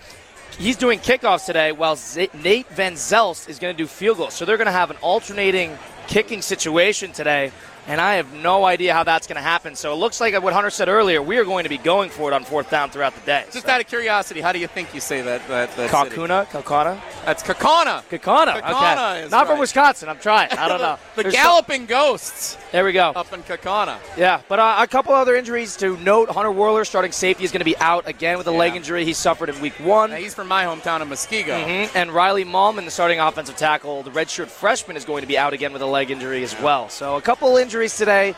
He's 0.58 0.76
doing 0.76 0.98
kickoffs 0.98 1.46
today, 1.46 1.70
while 1.70 1.94
Z- 1.94 2.30
Nate 2.34 2.68
Van 2.70 2.94
Zelst 2.94 3.48
is 3.48 3.60
going 3.60 3.76
to 3.76 3.78
do 3.80 3.86
field 3.86 4.16
goals. 4.16 4.34
So 4.34 4.44
they're 4.44 4.56
going 4.56 4.66
to 4.66 4.72
have 4.72 4.90
an 4.90 4.96
alternating 5.02 5.78
kicking 6.08 6.42
situation 6.42 7.12
today, 7.12 7.52
and 7.88 8.00
I 8.02 8.14
have 8.14 8.32
no 8.34 8.66
idea 8.66 8.92
how 8.92 9.02
that's 9.02 9.26
going 9.26 9.36
to 9.36 9.42
happen. 9.42 9.74
So 9.74 9.92
it 9.92 9.96
looks 9.96 10.20
like 10.20 10.40
what 10.42 10.52
Hunter 10.52 10.70
said 10.70 10.88
earlier. 10.88 11.22
We 11.22 11.38
are 11.38 11.44
going 11.44 11.64
to 11.64 11.70
be 11.70 11.78
going 11.78 12.10
for 12.10 12.30
it 12.30 12.34
on 12.34 12.44
fourth 12.44 12.70
down 12.70 12.90
throughout 12.90 13.14
the 13.14 13.22
day. 13.22 13.44
Just 13.50 13.66
out 13.66 13.80
of 13.80 13.86
curiosity, 13.86 14.42
how 14.42 14.52
do 14.52 14.58
you 14.58 14.66
think 14.66 14.94
you 14.94 15.00
say 15.00 15.22
that? 15.22 15.46
that, 15.48 15.74
that? 15.76 15.90
Kakuna, 15.90 16.46
Kakana, 16.46 17.00
That's 17.24 17.42
Kakana. 17.42 18.02
Kakana. 18.10 18.60
Kakana 18.60 19.12
okay, 19.14 19.22
is 19.24 19.30
not 19.30 19.46
from. 19.46 19.58
Wisconsin. 19.58 20.08
I'm 20.08 20.18
trying. 20.18 20.50
I 20.52 20.68
don't 20.68 20.80
know. 20.82 20.98
the 21.16 21.22
There's 21.22 21.34
Galloping 21.34 21.86
Ghosts 21.86 22.56
there 22.70 22.84
we 22.84 22.92
go. 22.92 23.10
up 23.16 23.32
in 23.32 23.42
Kakana. 23.42 23.98
Yeah, 24.16 24.42
but 24.48 24.58
uh, 24.58 24.76
a 24.78 24.86
couple 24.86 25.14
other 25.14 25.34
injuries 25.34 25.76
to 25.78 25.96
note. 25.98 26.28
Hunter 26.28 26.50
Wohler, 26.50 26.86
starting 26.86 27.12
safety, 27.12 27.44
is 27.44 27.50
going 27.50 27.60
to 27.60 27.64
be 27.64 27.76
out 27.78 28.06
again 28.06 28.36
with 28.38 28.46
a 28.46 28.52
leg 28.52 28.76
injury 28.76 29.04
he 29.04 29.14
suffered 29.14 29.48
in 29.48 29.58
week 29.60 29.72
one. 29.80 30.10
Now, 30.10 30.16
he's 30.16 30.34
from 30.34 30.48
my 30.48 30.64
hometown 30.64 31.00
of 31.00 31.08
Muskego. 31.08 31.64
Mhm. 31.64 31.96
And 31.96 32.12
Riley 32.12 32.44
Mahlman, 32.44 32.84
the 32.84 32.90
starting 32.90 33.20
offensive 33.20 33.56
tackle, 33.56 34.02
the 34.02 34.10
redshirt 34.10 34.48
freshman, 34.48 34.96
is 34.96 35.04
going 35.04 35.22
to 35.22 35.26
be 35.26 35.38
out 35.38 35.52
again 35.54 35.72
with 35.72 35.82
a 35.82 35.86
leg 35.86 36.10
injury 36.10 36.42
as 36.42 36.58
well. 36.60 36.88
So 36.88 37.16
a 37.16 37.22
couple 37.22 37.56
injuries 37.56 37.77
today. 37.86 38.34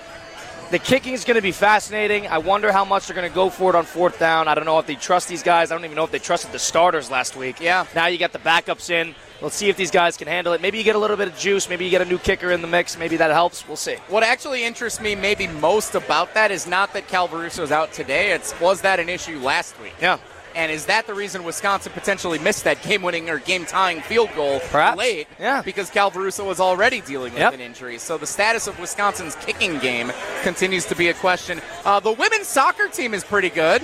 The 0.70 0.78
kicking 0.78 1.14
is 1.14 1.24
going 1.24 1.36
to 1.36 1.42
be 1.42 1.50
fascinating. 1.50 2.28
I 2.28 2.38
wonder 2.38 2.70
how 2.70 2.84
much 2.84 3.06
they're 3.06 3.16
going 3.16 3.28
to 3.28 3.34
go 3.34 3.50
for 3.50 3.70
it 3.70 3.76
on 3.76 3.84
fourth 3.84 4.18
down. 4.20 4.46
I 4.46 4.54
don't 4.54 4.66
know 4.66 4.78
if 4.78 4.86
they 4.86 4.94
trust 4.94 5.28
these 5.28 5.42
guys. 5.42 5.72
I 5.72 5.74
don't 5.74 5.84
even 5.84 5.96
know 5.96 6.04
if 6.04 6.12
they 6.12 6.20
trusted 6.20 6.52
the 6.52 6.58
starters 6.60 7.10
last 7.10 7.34
week. 7.34 7.60
Yeah. 7.60 7.86
Now 7.94 8.06
you 8.06 8.18
got 8.18 8.32
the 8.32 8.38
backups 8.38 8.90
in. 8.90 9.14
Let's 9.40 9.56
see 9.56 9.68
if 9.68 9.76
these 9.76 9.90
guys 9.90 10.16
can 10.16 10.28
handle 10.28 10.52
it. 10.52 10.60
Maybe 10.60 10.78
you 10.78 10.84
get 10.84 10.96
a 10.96 10.98
little 10.98 11.16
bit 11.16 11.26
of 11.26 11.36
juice. 11.36 11.68
Maybe 11.68 11.86
you 11.86 11.90
get 11.90 12.02
a 12.02 12.04
new 12.04 12.18
kicker 12.18 12.52
in 12.52 12.60
the 12.60 12.68
mix. 12.68 12.98
Maybe 12.98 13.16
that 13.16 13.30
helps. 13.30 13.66
We'll 13.66 13.76
see. 13.76 13.96
What 14.08 14.22
actually 14.22 14.62
interests 14.62 15.00
me 15.00 15.14
maybe 15.14 15.46
most 15.46 15.94
about 15.94 16.34
that 16.34 16.50
is 16.50 16.66
not 16.66 16.92
that 16.92 17.08
Calvaruso's 17.08 17.72
out 17.72 17.92
today. 17.92 18.32
It's 18.32 18.58
was 18.60 18.82
that 18.82 19.00
an 19.00 19.08
issue 19.08 19.38
last 19.40 19.80
week? 19.80 19.94
Yeah. 20.00 20.18
And 20.54 20.70
is 20.72 20.86
that 20.86 21.06
the 21.06 21.14
reason 21.14 21.44
Wisconsin 21.44 21.92
potentially 21.92 22.38
missed 22.38 22.64
that 22.64 22.82
game-winning 22.82 23.30
or 23.30 23.38
game-tying 23.38 24.00
field 24.02 24.30
goal 24.34 24.60
Perhaps. 24.70 24.98
late? 24.98 25.28
Yeah. 25.38 25.62
Because 25.62 25.90
Calvaruso 25.90 26.44
was 26.46 26.60
already 26.60 27.00
dealing 27.00 27.32
with 27.32 27.40
Yep. 27.40 27.54
an 27.54 27.60
injury. 27.60 27.98
So 27.98 28.18
the 28.18 28.26
status 28.26 28.66
of 28.66 28.78
Wisconsin's 28.78 29.36
kicking 29.36 29.78
game 29.78 30.12
continues 30.42 30.86
to 30.86 30.94
be 30.96 31.08
a 31.08 31.14
question. 31.14 31.60
Uh, 31.84 32.00
the 32.00 32.12
women's 32.12 32.48
soccer 32.48 32.88
team 32.88 33.14
is 33.14 33.22
pretty 33.24 33.50
good. 33.50 33.82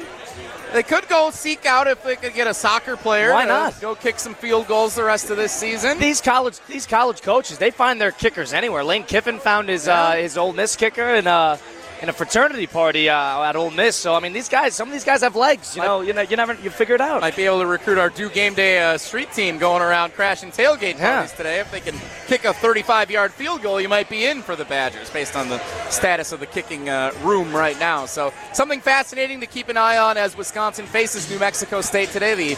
They 0.72 0.82
could 0.82 1.08
go 1.08 1.30
seek 1.30 1.64
out 1.64 1.86
if 1.86 2.02
they 2.02 2.16
could 2.16 2.34
get 2.34 2.48
a 2.48 2.52
soccer 2.52 2.96
player. 2.96 3.32
Why 3.32 3.44
not? 3.44 3.80
Go 3.80 3.94
kick 3.94 4.18
some 4.18 4.34
field 4.34 4.66
goals 4.66 4.96
the 4.96 5.04
rest 5.04 5.30
of 5.30 5.36
this 5.36 5.52
season. 5.52 5.98
These 6.00 6.20
college 6.20 6.58
these 6.68 6.86
college 6.86 7.22
coaches, 7.22 7.56
they 7.58 7.70
find 7.70 8.00
their 8.00 8.10
kickers 8.10 8.52
anywhere. 8.52 8.82
Lane 8.82 9.04
Kiffin 9.04 9.38
found 9.38 9.68
his 9.68 9.86
uh, 9.86 10.12
his 10.16 10.36
Ole 10.36 10.52
Miss 10.52 10.74
kicker 10.74 11.02
and 11.14 11.28
a 11.28 11.58
in 12.06 12.10
a 12.10 12.12
fraternity 12.12 12.68
party 12.68 13.08
uh, 13.08 13.42
at 13.42 13.56
Ole 13.56 13.72
Miss. 13.72 13.96
So 13.96 14.14
I 14.14 14.20
mean, 14.20 14.32
these 14.32 14.48
guys, 14.48 14.76
some 14.76 14.86
of 14.88 14.92
these 14.92 15.02
guys 15.02 15.22
have 15.22 15.34
legs. 15.34 15.74
You 15.74 15.82
know, 15.82 16.02
you 16.02 16.12
know, 16.12 16.20
you 16.20 16.36
never 16.36 16.54
you 16.54 16.70
figure 16.70 16.94
it 16.94 17.00
out. 17.00 17.20
Might 17.20 17.34
be 17.34 17.42
able 17.42 17.58
to 17.58 17.66
recruit 17.66 17.98
our 17.98 18.10
do 18.10 18.30
game 18.30 18.54
day 18.54 18.80
uh, 18.80 18.96
street 18.96 19.32
team 19.32 19.58
going 19.58 19.82
around 19.82 20.12
crashing 20.14 20.52
tailgate 20.52 20.98
Yeah. 20.98 21.16
parties 21.16 21.32
today. 21.32 21.58
If 21.58 21.72
they 21.72 21.80
can 21.80 21.96
kick 22.28 22.44
a 22.44 22.54
35 22.54 23.10
yard 23.10 23.32
field 23.32 23.60
goal, 23.60 23.80
you 23.80 23.88
might 23.88 24.08
be 24.08 24.24
in 24.24 24.42
for 24.42 24.54
the 24.54 24.64
Badgers 24.64 25.10
based 25.10 25.34
on 25.34 25.48
the 25.48 25.58
status 25.90 26.30
of 26.30 26.38
the 26.38 26.46
kicking 26.46 26.88
uh, 26.88 27.12
room 27.22 27.52
right 27.52 27.78
now. 27.80 28.06
So, 28.06 28.32
something 28.52 28.80
fascinating 28.80 29.40
to 29.40 29.46
keep 29.46 29.68
an 29.68 29.76
eye 29.76 29.98
on 29.98 30.16
as 30.16 30.36
Wisconsin 30.36 30.86
faces 30.86 31.28
New 31.28 31.40
Mexico 31.40 31.80
State 31.80 32.10
today. 32.10 32.36
The 32.36 32.56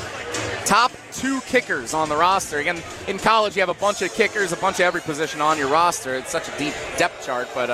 top 0.66 0.92
two 1.12 1.40
kickers 1.42 1.94
on 1.94 2.10
the 2.10 2.16
roster. 2.16 2.58
Again, 2.58 2.82
in 3.06 3.18
college, 3.18 3.56
you 3.56 3.62
have 3.62 3.70
a 3.70 3.80
bunch 3.80 4.02
of 4.02 4.12
kickers, 4.12 4.52
a 4.52 4.56
bunch 4.56 4.76
of 4.76 4.82
every 4.82 5.00
position 5.00 5.40
on 5.40 5.56
your 5.56 5.68
roster. 5.68 6.16
It's 6.16 6.30
such 6.30 6.48
a 6.48 6.58
deep 6.58 6.74
depth 6.98 7.24
chart, 7.24 7.48
but. 7.54 7.70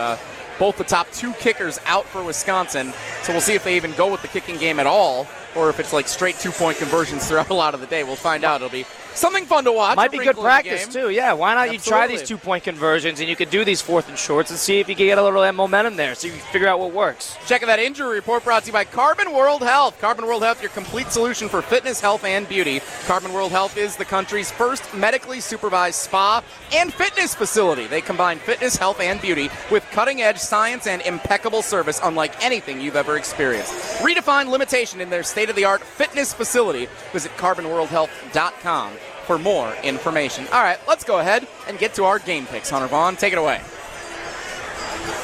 Both 0.59 0.79
the 0.79 0.85
top 0.85 1.11
two 1.11 1.33
kickers 1.35 1.79
out 1.87 2.05
for 2.07 2.23
Wisconsin. 2.23 2.93
So 3.23 3.33
we'll 3.33 3.41
see 3.41 3.55
if 3.55 3.65
they 3.65 3.77
even 3.77 3.93
go 3.93 4.11
with 4.11 4.23
the 4.23 4.29
kicking 4.29 4.57
game 4.57 4.79
at 4.79 4.87
all, 4.87 5.27
or 5.57 5.69
if 5.71 5.81
it's 5.81 5.93
like 5.93 6.09
straight 6.09 6.39
two 6.39 6.53
point 6.53 6.79
conversions 6.79 7.27
throughout 7.27 7.51
a 7.51 7.55
lot 7.55 7.75
of 7.75 7.81
the 7.81 7.87
day. 7.87 8.05
We'll 8.05 8.17
find 8.17 8.45
out. 8.45 8.57
It'll 8.57 8.69
be 8.69 8.87
something 9.15 9.47
fun 9.47 9.65
to 9.65 9.73
watch. 9.73 9.97
Might 9.97 10.11
be 10.11 10.19
good 10.19 10.27
wrinkle 10.27 10.45
in 10.45 10.45
the 10.45 10.49
practice 10.49 10.93
too. 10.93 11.11
Yeah, 11.11 11.33
why 11.33 11.55
not? 11.55 11.73
You 11.73 11.79
try 11.79 12.07
these 12.07 12.23
two 12.23 12.37
point 12.37 12.65
conversions, 12.65 13.21
and 13.21 13.29
you 13.29 13.37
could 13.37 13.51
do 13.51 13.65
these 13.65 13.81
fourth 13.81 14.09
and 14.09 14.19
shorts, 14.19 14.51
and 14.51 14.59
see 14.59 14.81
if 14.81 14.89
you 14.89 14.95
can 14.95 15.07
get 15.07 15.19
a 15.19 15.23
little 15.23 15.53
momentum 15.53 15.97
there, 15.97 16.15
so 16.15 16.27
you 16.27 16.33
figure 16.33 16.69
out 16.69 16.79
what 16.81 16.93
works. 16.93 17.37
Checking 17.47 17.69
that 17.69 17.79
injury 17.79 18.15
report 18.15 18.45
brought 18.45 18.63
to 18.63 18.69
you 18.69 18.73
by 18.73 18.85
Carbon 18.85 19.33
World 19.33 19.63
Health. 19.63 20.01
Carbon 20.01 20.27
World 20.27 20.43
Health, 20.43 20.63
your 20.63 20.71
complete 20.71 21.09
solution 21.09 21.49
for 21.49 21.63
fitness, 21.63 22.01
health, 22.01 22.25
and 22.25 22.49
beauty. 22.49 22.81
Carbon 23.07 23.33
World 23.33 23.53
Health 23.53 23.77
is 23.77 23.97
the 23.97 24.05
country's 24.05 24.51
first 24.51 24.95
medically 24.95 25.41
supervised 25.41 25.97
spa 25.97 26.43
and 26.73 26.93
fitness 26.93 27.35
facility. 27.35 27.87
They 27.87 28.01
combine 28.01 28.39
fitness, 28.39 28.77
health, 28.77 29.01
and 29.01 29.21
beauty 29.21 29.51
with 29.71 29.85
cutting 29.93 30.23
edge 30.23 30.39
science 30.39 30.87
and 30.87 31.03
impeccable 31.03 31.63
service 31.63 32.01
unlike 32.03 32.43
anything 32.45 32.81
you've 32.81 32.97
ever 32.97 33.17
experienced. 33.17 33.73
Redefine 34.03 34.51
limitation 34.51 35.01
in 35.01 35.11
their 35.11 35.23
state 35.23 35.51
of 35.51 35.57
the 35.57 35.65
art 35.65 35.83
fitness 35.83 36.33
facility. 36.33 36.89
Visit 37.13 37.33
carbonworldhealth.com 37.37 38.93
for 39.25 39.39
more 39.39 39.75
information. 39.83 40.47
All 40.53 40.63
right, 40.63 40.79
let's 40.87 41.05
go 41.05 41.19
ahead 41.19 41.47
and 41.69 41.79
get 41.79 41.95
to 41.95 42.05
our 42.05 42.19
game 42.19 42.47
picks. 42.47 42.71
Hunter 42.71 42.87
Vaughn, 42.89 43.17
take 43.17 43.33
it 43.33 43.39
away. 43.39 43.61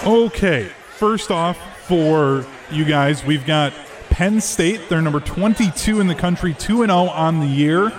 Okay, 0.04 0.70
first 0.96 1.30
off, 1.30 1.58
for 1.86 2.46
you 2.70 2.84
guys, 2.84 3.24
we've 3.24 3.44
got 3.46 3.72
Penn 4.08 4.40
State. 4.40 4.88
They're 4.88 5.02
number 5.02 5.20
22 5.20 6.00
in 6.00 6.06
the 6.06 6.14
country, 6.14 6.54
2 6.54 6.78
0 6.86 6.88
on 6.90 7.40
the 7.40 7.46
year. 7.46 7.92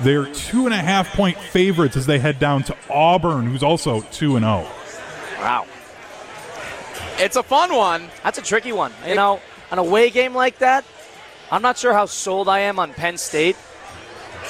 They're 0.00 0.26
two 0.26 0.66
and 0.66 0.74
a 0.74 0.78
half 0.78 1.12
point 1.14 1.36
favorites 1.38 1.96
as 1.96 2.06
they 2.06 2.18
head 2.20 2.38
down 2.38 2.62
to 2.64 2.76
Auburn, 2.88 3.46
who's 3.46 3.62
also 3.64 4.02
2 4.02 4.36
and 4.36 4.44
oh. 4.44 4.62
0. 4.62 5.40
Wow, 5.40 5.66
It's 7.18 7.36
a 7.36 7.42
fun 7.42 7.74
one. 7.74 8.08
that's 8.22 8.38
a 8.38 8.42
tricky 8.42 8.72
one. 8.72 8.92
You 9.06 9.14
know, 9.14 9.40
an 9.70 9.78
away 9.78 10.10
game 10.10 10.34
like 10.34 10.58
that, 10.58 10.84
I'm 11.50 11.62
not 11.62 11.78
sure 11.78 11.92
how 11.92 12.06
sold 12.06 12.48
I 12.48 12.60
am 12.60 12.78
on 12.78 12.92
Penn 12.92 13.16
State. 13.18 13.56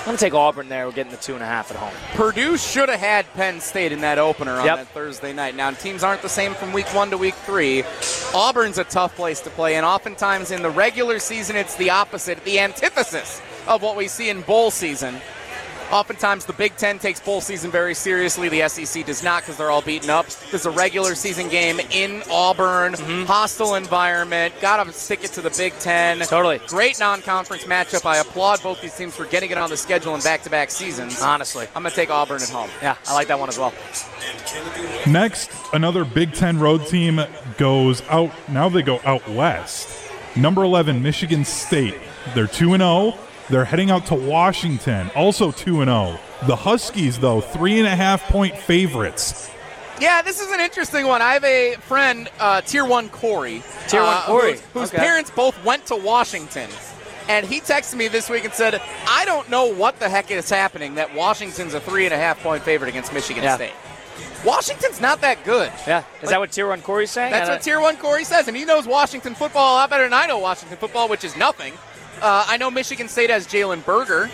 I'm 0.01 0.05
gonna 0.05 0.19
take 0.19 0.35
Auburn 0.35 0.69
there. 0.69 0.87
We're 0.87 0.93
getting 0.93 1.13
the 1.13 1.19
two 1.19 1.35
and 1.35 1.43
a 1.43 1.47
half 1.47 1.71
at 1.71 1.77
home. 1.77 1.93
Purdue 2.15 2.57
should 2.57 2.89
have 2.89 3.01
had 3.01 3.31
Penn 3.35 3.61
State 3.61 3.93
in 3.93 4.01
that 4.01 4.19
opener 4.19 4.53
on 4.59 4.65
Yep. 4.65 4.77
that 4.77 4.89
Thursday 4.89 5.33
night. 5.33 5.55
Now, 5.55 5.71
teams 5.73 6.03
aren't 6.03 6.23
the 6.23 6.29
same 6.29 6.55
from 6.55 6.73
week 6.73 6.87
one 6.95 7.11
to 7.11 7.19
week 7.19 7.35
three. 7.45 7.85
Auburn's 8.33 8.79
a 8.79 8.85
tough 8.85 9.15
place 9.17 9.41
to 9.41 9.51
play, 9.51 9.75
and 9.75 9.85
oftentimes 9.85 10.51
in 10.51 10.63
the 10.63 10.71
regular 10.71 11.19
season, 11.19 11.57
it's 11.57 11.75
the 11.75 11.91
opposite, 11.91 12.43
the 12.45 12.59
antithesis 12.61 13.43
of 13.67 13.83
what 13.83 13.97
we 13.97 14.09
see 14.09 14.31
in 14.31 14.41
bowl 14.43 14.71
season. 14.71 15.21
Oftentimes, 15.91 16.45
the 16.45 16.53
Big 16.53 16.77
Ten 16.77 16.99
takes 16.99 17.19
bowl 17.19 17.41
season 17.41 17.71
very 17.71 17.95
seriously. 17.95 18.49
The 18.49 18.69
SEC 18.69 19.07
does 19.07 19.23
not 19.23 19.43
because 19.43 19.57
they're 19.57 19.71
all 19.71 19.83
beaten 19.83 20.11
up. 20.11 20.27
There's 20.51 20.67
a 20.67 20.71
regular 20.71 21.15
season 21.15 21.49
game 21.49 21.81
in 21.91 22.23
Auburn, 22.31 22.93
mm-hmm. 22.93 23.25
hostile 23.25 23.75
environment. 23.75 24.55
Got 24.61 24.85
to 24.85 24.93
stick 24.93 25.25
it 25.25 25.33
to 25.33 25.41
the 25.41 25.51
Big 25.51 25.73
Ten. 25.79 26.19
Totally. 26.21 26.61
Great 26.67 26.99
non 27.01 27.23
conference 27.23 27.65
matchup. 27.65 28.05
I 28.05 28.19
applaud 28.19 28.63
both 28.63 28.83
these 28.83 28.97
teams 28.97 29.17
for 29.17 29.25
getting 29.27 29.51
it 29.51 29.59
on 29.59 29.71
the 29.71 29.77
schedule 29.77 30.15
in 30.15 30.21
back 30.21 30.43
to 30.43 30.51
back 30.51 30.71
seasons. 30.71 31.23
Honestly, 31.23 31.67
I'm 31.75 31.83
going 31.83 31.91
to 31.91 31.97
take 31.97 32.11
Auburn 32.11 32.43
at 32.43 32.51
home. 32.51 32.71
yeah, 32.83 32.97
I 33.07 33.15
like 33.15 33.29
that 33.29 33.39
one 33.39 33.49
as 33.49 33.59
well. 33.59 33.73
Next, 35.07 35.51
another 35.73 36.05
Big 36.05 36.35
Ten 36.35 36.59
road 36.59 36.87
team 36.87 37.21
goes 37.57 38.03
out. 38.09 38.31
Now 38.49 38.69
they 38.69 38.83
go 38.83 39.01
out 39.05 39.27
west. 39.29 39.89
Number 40.37 40.63
11, 40.63 41.03
Michigan 41.03 41.45
State. 41.45 41.99
They're 42.35 42.47
2 42.47 42.77
0. 42.77 43.19
They're 43.51 43.65
heading 43.65 43.91
out 43.91 44.07
to 44.07 44.15
Washington, 44.15 45.11
also 45.17 45.51
2 45.53 45.85
0. 45.85 46.19
The 46.47 46.57
Huskies, 46.57 47.19
though, 47.19 47.41
three 47.41 47.79
and 47.79 47.87
a 47.89 47.97
half 47.97 48.23
point 48.29 48.57
favorites 48.57 49.51
Yeah, 50.01 50.23
this 50.23 50.41
is 50.41 50.51
an 50.53 50.61
interesting 50.61 51.07
one. 51.07 51.23
I 51.23 51.33
have 51.33 51.45
a 51.45 51.75
friend, 51.81 52.29
uh, 52.39 52.61
Tier 52.61 52.85
1 52.85 53.09
Corey. 53.09 53.63
Tier 53.89 54.03
one 54.03 54.17
uh, 54.17 54.23
Corey. 54.27 54.53
Whose, 54.53 54.61
whose 54.73 54.89
Okay. 54.95 54.99
parents 54.99 55.31
both 55.31 55.63
went 55.65 55.87
to 55.87 55.97
Washington. 55.97 56.71
And 57.29 57.45
he 57.45 57.61
texted 57.61 57.97
me 57.97 58.09
this 58.09 58.31
week 58.31 58.45
and 58.45 58.53
said, 58.55 58.81
I 59.09 59.25
don't 59.25 59.51
know 59.51 59.67
what 59.67 59.99
the 59.99 60.09
heck 60.09 60.31
is 60.31 60.49
happening 60.49 60.95
that 60.95 61.15
Washington's 61.15 61.75
a 61.75 61.81
three 61.81 62.05
and 62.05 62.15
a 62.15 62.17
half 62.17 62.41
point 62.43 62.63
favorite 62.63 62.89
against 62.89 63.13
Michigan 63.13 63.43
Yeah. 63.43 63.57
State. 63.57 63.73
Washington's 64.45 65.01
not 65.01 65.21
that 65.23 65.45
good. 65.45 65.73
Yeah. 65.87 66.05
Is 66.23 66.31
that 66.31 66.39
what 66.39 66.53
Tier 66.53 66.69
1 66.69 66.81
Corey's 66.83 67.11
saying? 67.11 67.33
That's 67.33 67.49
what 67.49 67.61
Tier 67.63 67.81
1 67.81 67.97
Corey 67.97 68.25
says, 68.25 68.47
and 68.47 68.57
he 68.57 68.65
knows 68.65 68.87
Washington 68.87 69.35
football 69.35 69.75
a 69.75 69.77
lot 69.79 69.91
better 69.91 70.05
than 70.05 70.13
I 70.15 70.27
know 70.27 70.39
Washington 70.39 70.79
football, 70.79 71.09
which 71.09 71.25
is 71.25 71.37
nothing. 71.37 71.73
Uh, 72.21 72.45
I 72.49 72.57
know 72.57 72.71
Michigan 72.71 73.09
State 73.09 73.31
has 73.31 73.47
Jalen 73.47 73.85
Berger. 73.85 74.29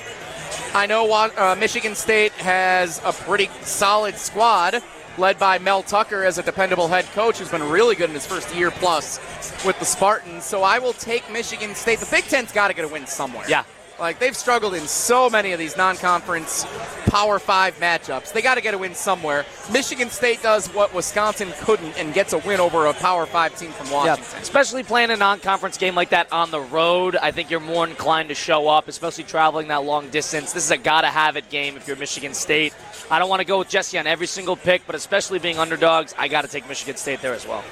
I 0.74 0.86
know 0.86 1.10
uh, 1.12 1.56
Michigan 1.58 1.94
State 1.94 2.32
has 2.32 3.00
a 3.04 3.12
pretty 3.12 3.50
solid 3.62 4.16
squad 4.16 4.82
led 5.18 5.38
by 5.38 5.58
Mel 5.58 5.82
Tucker 5.82 6.24
as 6.24 6.38
a 6.38 6.42
dependable 6.42 6.88
head 6.88 7.04
coach 7.12 7.38
who's 7.38 7.50
been 7.50 7.68
really 7.68 7.94
good 7.94 8.08
in 8.08 8.14
his 8.14 8.26
first 8.26 8.54
year 8.54 8.70
plus 8.70 9.18
with 9.64 9.78
the 9.78 9.84
Spartans. 9.84 10.44
So 10.44 10.62
I 10.62 10.78
will 10.78 10.94
take 10.94 11.30
Michigan 11.30 11.74
State. 11.74 12.00
The 12.00 12.08
Big 12.10 12.24
Ten's 12.24 12.52
got 12.52 12.68
to 12.68 12.74
get 12.74 12.84
a 12.84 12.88
win 12.88 13.06
somewhere. 13.06 13.44
Yeah. 13.48 13.64
Like 14.04 14.18
they've 14.18 14.36
struggled 14.36 14.74
in 14.74 14.86
so 14.86 15.30
many 15.30 15.52
of 15.52 15.58
these 15.58 15.78
non-conference 15.78 16.66
Power 17.06 17.38
Five 17.38 17.78
matchups. 17.80 18.34
They 18.34 18.42
got 18.42 18.56
to 18.56 18.60
get 18.60 18.74
a 18.74 18.78
win 18.78 18.94
somewhere. 18.94 19.46
Michigan 19.72 20.10
State 20.10 20.42
does 20.42 20.68
what 20.74 20.92
Wisconsin 20.92 21.54
couldn't 21.62 21.96
and 21.98 22.12
gets 22.12 22.34
a 22.34 22.38
win 22.38 22.60
over 22.60 22.84
a 22.84 22.92
Power 22.92 23.24
Five 23.24 23.58
team 23.58 23.70
from 23.70 23.86
Yeah, 23.86 23.92
Washington. 23.94 24.42
especially 24.42 24.82
playing 24.82 25.10
a 25.10 25.16
non-conference 25.16 25.78
game 25.78 25.94
like 25.94 26.10
that 26.10 26.30
on 26.30 26.50
the 26.50 26.60
road. 26.60 27.16
I 27.16 27.30
think 27.30 27.50
you're 27.50 27.60
more 27.60 27.86
inclined 27.86 28.28
to 28.28 28.34
show 28.34 28.68
up, 28.68 28.88
especially 28.88 29.24
traveling 29.24 29.68
that 29.68 29.84
long 29.84 30.10
distance. 30.10 30.52
This 30.52 30.64
is 30.66 30.70
a 30.70 30.76
gotta-have-it 30.76 31.48
game 31.48 31.78
if 31.78 31.88
you're 31.88 31.96
Michigan 31.96 32.34
State. 32.34 32.74
I 33.10 33.18
don't 33.18 33.30
want 33.30 33.40
to 33.40 33.46
go 33.46 33.58
with 33.58 33.70
Jesse 33.70 33.98
on 33.98 34.06
every 34.06 34.26
single 34.26 34.54
pick, 34.54 34.86
but 34.86 34.94
especially 34.94 35.38
being 35.38 35.58
underdogs, 35.58 36.14
I 36.18 36.28
got 36.28 36.42
to 36.42 36.48
take 36.48 36.68
Michigan 36.68 36.96
State 36.96 37.22
there 37.22 37.32
as 37.32 37.46
well. 37.48 37.64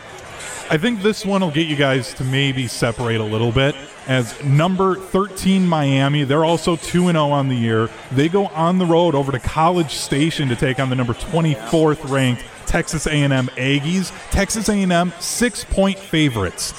I 0.73 0.79
think 0.79 1.03
this 1.03 1.27
one 1.27 1.43
will 1.43 1.51
get 1.51 1.67
you 1.67 1.77
guys 1.77 2.15
to 2.15 2.25
maybe 2.25 2.67
separate 2.67 3.21
a 3.21 3.25
little 3.25 3.53
bit. 3.53 3.77
As 4.07 4.43
number 4.43 4.95
13 4.95 5.69
Miami, 5.69 6.25
they're 6.25 6.47
also 6.47 6.77
2 6.77 7.13
0 7.13 7.15
on 7.15 7.49
the 7.49 7.55
year. 7.55 7.91
They 8.11 8.31
go 8.31 8.47
on 8.47 8.79
the 8.79 8.87
road 8.87 9.15
over 9.15 9.33
to 9.33 9.39
College 9.39 9.91
Station 9.91 10.49
to 10.49 10.57
take 10.57 10.81
on 10.81 10.89
the 10.89 10.97
number 10.97 11.13
24th 11.13 12.09
ranked 12.09 12.43
Texas 12.65 13.07
A&M 13.07 13.49
Aggies. 13.49 14.15
Texas 14.31 14.71
A&M 14.71 14.89
6-point 14.89 15.99
favorites. 15.99 16.73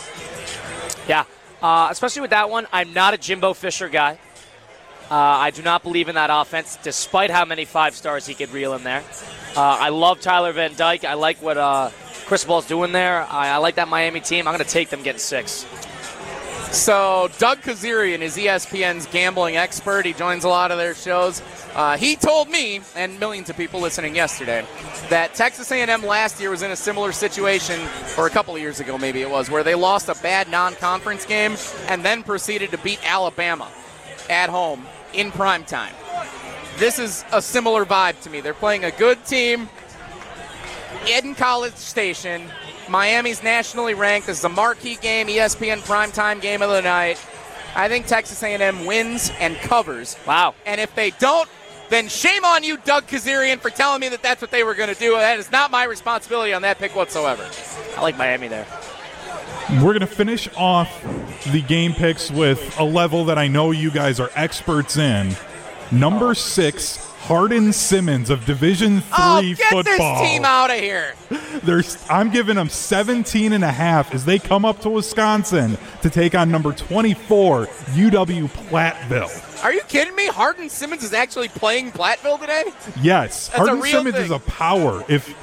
Yeah, 1.08 1.26
uh, 1.62 1.90
especially 1.92 2.24
with 2.24 2.32
that 2.32 2.50
one, 2.50 2.66
I'm 2.74 2.94
not 2.94 3.14
a 3.14 3.18
Jimbo 3.20 3.54
Fisher 3.54 3.90
guy. 3.90 4.18
Uh, 5.12 5.16
I 5.16 5.52
do 5.52 5.62
not 5.62 5.84
believe 5.84 6.10
in 6.10 6.16
that 6.16 6.32
offense, 6.34 6.80
despite 6.82 7.30
how 7.30 7.46
many 7.46 7.66
five 7.66 7.94
stars 7.94 8.26
he 8.26 8.34
could 8.34 8.50
reel 8.50 8.74
in 8.74 8.84
there. 8.84 9.04
Uh, 9.56 9.62
I 9.62 9.90
love 9.90 10.20
Tyler 10.20 10.52
Van 10.52 10.74
Dyke. 10.76 11.04
I 11.04 11.14
like 11.14 11.44
what 11.44 11.60
uh, 11.60 11.92
Cristobal's 12.26 12.68
doing 12.68 12.92
there. 12.92 13.24
I, 13.30 13.50
I 13.50 13.58
like 13.58 13.76
that 13.76 13.88
Miami 13.88 14.20
team. 14.20 14.48
I'm 14.48 14.54
going 14.54 14.66
to 14.66 14.72
take 14.72 14.90
them 14.90 15.04
getting 15.04 15.20
six. 15.20 15.66
So 16.74 17.30
Doug 17.38 17.60
Kezirian 17.60 18.22
is 18.22 18.36
ESPN's 18.36 19.06
gambling 19.06 19.58
expert. 19.58 20.08
He 20.08 20.14
joins 20.14 20.44
a 20.44 20.50
lot 20.50 20.72
of 20.72 20.80
their 20.80 20.96
shows. 20.96 21.40
Uh, 21.76 21.98
he 21.98 22.16
told 22.16 22.50
me 22.50 22.82
and 22.96 23.20
millions 23.20 23.52
of 23.52 23.56
people 23.56 23.80
listening 23.80 24.16
yesterday 24.16 24.66
that 25.10 25.36
Texas 25.36 25.72
A&M 25.72 26.04
last 26.04 26.42
year 26.42 26.50
was 26.50 26.64
in 26.64 26.72
a 26.72 26.76
similar 26.76 27.12
situation, 27.12 27.80
or 28.18 28.26
a 28.26 28.30
couple 28.32 28.56
of 28.56 28.62
years 28.62 28.80
ago 28.80 28.98
maybe 28.98 29.22
it 29.22 29.30
was, 29.30 29.52
where 29.52 29.64
they 29.64 29.76
lost 29.76 30.10
a 30.10 30.16
bad 30.24 30.50
non-conference 30.50 31.26
game 31.26 31.56
and 31.90 32.04
then 32.04 32.24
proceeded 32.24 32.72
to 32.72 32.80
beat 32.80 33.00
Alabama 33.08 33.72
at 34.28 34.50
home 34.50 34.84
in 35.14 35.32
prime 35.32 35.66
time. 35.66 35.94
This 36.78 36.98
is 36.98 37.24
a 37.32 37.40
similar 37.40 37.86
vibe 37.86 38.20
to 38.22 38.32
me. 38.32 38.42
They're 38.42 38.56
playing 38.56 38.84
a 38.84 38.92
good 38.92 39.24
team 39.26 39.70
in 41.08 41.36
College 41.36 41.76
Station. 41.76 42.50
Miami's 42.90 43.44
nationally 43.44 43.94
ranked. 43.94 44.28
This 44.28 44.40
is 44.40 44.44
a 44.44 44.50
marquee 44.50 44.96
game, 44.96 45.28
ESPN 45.28 45.80
primetime 45.80 46.42
game 46.42 46.62
of 46.62 46.70
the 46.70 46.82
night. 46.82 47.24
I 47.76 47.88
think 47.88 48.06
Texas 48.06 48.42
A&M 48.44 48.86
wins 48.86 49.32
and 49.40 49.56
covers. 49.58 50.16
Wow. 50.28 50.54
And 50.66 50.80
if 50.80 50.94
they 50.96 51.12
don't, 51.12 51.50
then 51.90 52.08
shame 52.08 52.46
on 52.46 52.64
you, 52.64 52.78
Doug 52.78 53.08
Kezirian, 53.08 53.60
for 53.60 53.70
telling 53.70 54.02
me 54.02 54.10
that 54.10 54.22
that's 54.22 54.42
what 54.42 54.52
they 54.52 54.64
were 54.64 54.76
going 54.76 54.94
to 54.94 55.00
do. 55.00 55.14
That 55.14 55.40
is 55.40 55.52
not 55.52 55.72
my 55.72 55.84
responsibility 55.86 56.54
on 56.54 56.62
that 56.64 56.80
pick 56.80 56.96
whatsoever. 56.96 57.48
I 57.98 58.02
like 58.02 58.18
Miami 58.18 58.48
there. 58.48 58.66
We're 59.70 59.94
going 59.94 60.02
to 60.02 60.08
finish 60.08 60.48
off 60.56 60.90
the 61.52 61.62
game 61.62 61.94
picks 61.94 62.30
with 62.30 62.78
a 62.80 62.84
level 62.84 63.26
that 63.26 63.38
I 63.38 63.48
know 63.48 63.72
you 63.72 63.92
guys 63.92 64.20
are 64.20 64.30
experts 64.36 64.98
in. 64.98 65.36
Number 65.92 66.36
six, 66.36 67.03
Hardin 67.28 67.72
Simmons 67.72 68.30
of 68.30 68.46
Division 68.46 69.00
Three 69.00 69.10
Oh, 69.18 69.42
get 69.42 69.58
football. 69.72 69.84
this 70.22 70.30
team 70.30 70.44
out 70.44 70.70
of 70.72 70.78
here. 70.78 71.14
There's, 71.64 71.98
I'm 72.10 72.30
giving 72.32 72.56
them 72.56 72.68
17 72.68 73.54
and 73.54 73.64
a 73.64 73.72
half 73.72 74.14
as 74.14 74.26
they 74.26 74.40
come 74.40 74.66
up 74.66 74.82
to 74.82 74.90
Wisconsin 74.90 75.78
to 76.02 76.10
take 76.10 76.36
on 76.36 76.52
number 76.52 76.74
24, 76.74 77.66
UW 77.68 78.50
Platteville. 78.50 79.64
Are 79.64 79.72
you 79.74 79.82
kidding 79.88 80.14
me? 80.16 80.28
Hardin 80.28 80.68
Simmons 80.68 81.04
is 81.04 81.14
actually 81.14 81.48
playing 81.48 81.92
Platteville 81.92 82.40
today? 82.42 82.66
Yes, 83.02 83.48
That's 83.50 83.70
real 83.70 83.84
Simmons 83.84 84.16
thing. 84.16 84.26
is 84.26 84.32
a 84.32 84.40
power. 84.40 85.06
If 85.08 85.34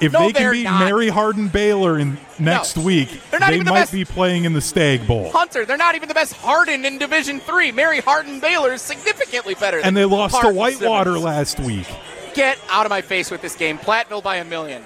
if 0.00 0.12
No, 0.12 0.20
they 0.26 0.32
can 0.32 0.52
beat 0.52 0.64
not. 0.64 0.84
Mary 0.84 1.08
Hardin 1.08 1.48
Baylor 1.48 1.98
in 1.98 2.18
next 2.38 2.76
week, 2.76 3.20
They're 3.30 3.40
not 3.40 3.48
they 3.50 3.54
even 3.56 3.66
the 3.66 3.72
might 3.72 3.80
best- 3.80 3.92
be 3.92 4.04
playing 4.04 4.44
in 4.44 4.52
the 4.52 4.60
Stagg 4.60 5.06
Bowl. 5.06 5.30
Hunter, 5.30 5.64
they're 5.64 5.76
not 5.76 5.94
even 5.94 6.08
the 6.08 6.14
best 6.14 6.34
Hardin 6.34 6.84
in 6.84 6.98
Division 6.98 7.40
Three. 7.40 7.70
Mary 7.72 8.00
Hardin 8.00 8.40
Baylor 8.40 8.72
is 8.72 8.82
significantly 8.82 9.54
better. 9.54 9.78
And 9.78 9.96
they 9.96 10.04
lost 10.04 10.40
to 10.40 10.48
Whitewater 10.48 11.10
Simmons. 11.10 11.24
last 11.24 11.60
week. 11.60 11.86
Get 12.34 12.58
out 12.68 12.84
of 12.86 12.90
my 12.90 13.00
face 13.02 13.30
with 13.30 13.40
this 13.42 13.54
game. 13.54 13.78
Platteville 13.78 14.22
by 14.22 14.36
a 14.36 14.44
million. 14.44 14.84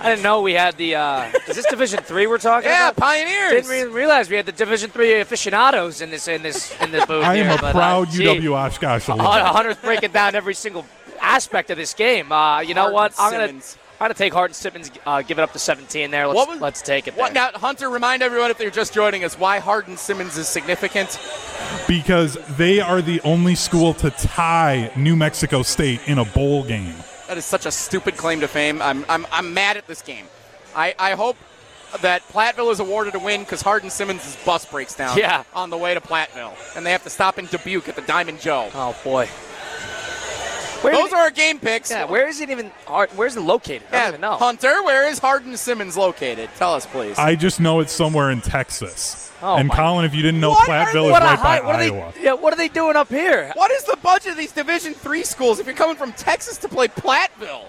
I 0.00 0.10
didn't 0.10 0.22
know 0.22 0.42
we 0.42 0.52
had 0.54 0.76
the. 0.76 0.94
Uh, 0.94 1.30
is 1.48 1.56
this 1.56 1.66
Division 1.66 2.00
Three 2.04 2.26
we're 2.28 2.38
talking 2.38 2.70
Yeah, 2.70 2.90
about? 2.90 2.98
Yeah, 3.04 3.24
Pioneers. 3.24 3.66
Didn't 3.66 3.88
re- 3.90 3.92
realize 4.00 4.30
we 4.30 4.36
had 4.36 4.46
the 4.46 4.52
Division 4.52 4.90
Three 4.90 5.20
aficionados 5.20 6.00
in 6.00 6.10
this 6.10 6.28
in 6.28 6.42
this 6.42 6.72
in 6.80 6.92
this 6.92 7.04
booth. 7.06 7.24
I 7.24 7.34
am 7.36 7.46
here, 7.46 7.56
a 7.56 7.60
but, 7.60 7.72
proud 7.74 8.08
uh, 8.08 8.10
UW 8.12 8.52
Oshkosh 8.54 9.04
Hun- 9.06 9.18
Hunter's 9.18 9.76
breaking 9.76 10.12
down 10.12 10.34
every 10.36 10.54
single 10.54 10.84
aspect 11.20 11.70
of 11.70 11.76
this 11.76 11.94
game. 11.94 12.30
Uh, 12.30 12.60
you 12.60 12.74
know 12.74 12.82
Hardin 12.82 12.94
what? 12.94 13.14
I'm 13.18 13.32
gonna 13.32 13.60
Simmons. 13.98 14.00
I'm 14.00 14.04
gonna 14.04 14.14
take 14.14 14.32
Hardin 14.32 14.54
Simmons. 14.54 14.90
Uh, 15.04 15.22
give 15.22 15.38
it 15.38 15.42
up 15.42 15.52
to 15.52 15.58
17 15.58 16.10
there. 16.10 16.26
Let's 16.26 16.36
What 16.36 16.48
was- 16.48 16.60
let's 16.60 16.82
take 16.82 17.08
it. 17.08 17.16
What 17.16 17.32
now, 17.32 17.50
Hunter? 17.54 17.90
Remind 17.90 18.22
everyone 18.22 18.50
if 18.50 18.58
they're 18.58 18.70
just 18.70 18.92
joining 18.94 19.24
us 19.24 19.38
why 19.38 19.58
Hardin 19.58 19.96
Simmons 19.96 20.36
is 20.38 20.48
significant. 20.48 21.18
because 21.86 22.34
they 22.56 22.80
are 22.80 23.02
the 23.02 23.20
only 23.22 23.54
school 23.54 23.92
to 23.94 24.10
tie 24.10 24.90
New 24.96 25.16
Mexico 25.16 25.62
State 25.62 26.00
in 26.06 26.18
a 26.18 26.24
bowl 26.24 26.62
game. 26.64 26.94
That 27.26 27.36
is 27.36 27.44
such 27.44 27.66
a 27.66 27.70
stupid 27.70 28.16
claim 28.16 28.40
to 28.40 28.48
fame. 28.48 28.80
I'm 28.80 29.04
I'm, 29.08 29.26
I'm 29.32 29.52
mad 29.54 29.76
at 29.76 29.86
this 29.86 30.00
game. 30.02 30.26
I, 30.74 30.94
I 30.98 31.12
hope 31.12 31.36
that 32.02 32.22
Platteville 32.28 32.70
is 32.70 32.80
awarded 32.80 33.14
a 33.14 33.18
win 33.18 33.40
because 33.40 33.62
Hardin 33.62 33.90
Simmons' 33.90 34.36
bus 34.44 34.64
breaks 34.66 34.94
down 34.94 35.16
Yeah. 35.16 35.42
on 35.54 35.70
the 35.70 35.76
way 35.78 35.94
to 35.94 36.00
Platteville, 36.00 36.54
and 36.76 36.84
they 36.86 36.92
have 36.92 37.02
to 37.04 37.10
stop 37.10 37.38
in 37.38 37.46
Dubuque 37.46 37.88
at 37.88 37.96
the 37.96 38.02
Diamond 38.02 38.40
Joe. 38.40 38.70
Oh 38.74 38.94
boy. 39.02 39.28
Where 40.82 40.92
Those 40.94 41.12
are 41.12 41.18
our 41.22 41.30
game 41.30 41.58
picks. 41.58 41.90
Yeah, 41.90 42.04
where 42.04 42.28
is 42.28 42.40
it 42.40 42.50
even? 42.50 42.66
Where's 43.16 43.36
it 43.36 43.40
located? 43.40 43.82
I 43.88 43.90
don't 43.90 44.00
Yeah, 44.02 44.08
even 44.08 44.20
know. 44.20 44.36
Hunter, 44.36 44.82
where 44.84 45.08
is 45.08 45.18
Hardin 45.18 45.56
Simmons 45.56 45.96
located? 45.96 46.50
Tell 46.56 46.72
us, 46.74 46.86
please. 46.86 47.18
I 47.18 47.34
just 47.34 47.58
know 47.58 47.80
it's 47.80 47.92
somewhere 47.92 48.30
in 48.30 48.40
Texas. 48.40 49.30
Oh, 49.42 49.56
and 49.56 49.68
my- 49.68 49.74
Colin, 49.76 50.04
if 50.04 50.14
you 50.14 50.22
didn't 50.22 50.40
know, 50.40 50.50
What 50.50 50.68
Platteville 50.68 51.06
is 51.06 51.10
What 51.12 51.22
right 51.22 51.38
high- 51.38 51.60
by 51.60 51.66
what 51.66 51.74
are 51.76 51.80
Iowa. 51.82 52.12
they? 52.16 52.22
Yeah, 52.24 52.32
what 52.34 52.52
are 52.52 52.56
they 52.56 52.68
doing 52.68 52.96
up 52.96 53.08
here? 53.08 53.52
what 53.54 53.70
is 53.72 53.84
the 53.84 53.96
budget 54.02 54.32
of 54.32 54.38
these 54.38 54.52
Division 54.52 54.94
Three 54.94 55.24
schools 55.24 55.58
if 55.58 55.66
you're 55.66 55.74
coming 55.76 55.96
from 55.96 56.12
Texas 56.12 56.56
to 56.58 56.68
play 56.68 56.88
Platteville? 56.88 57.64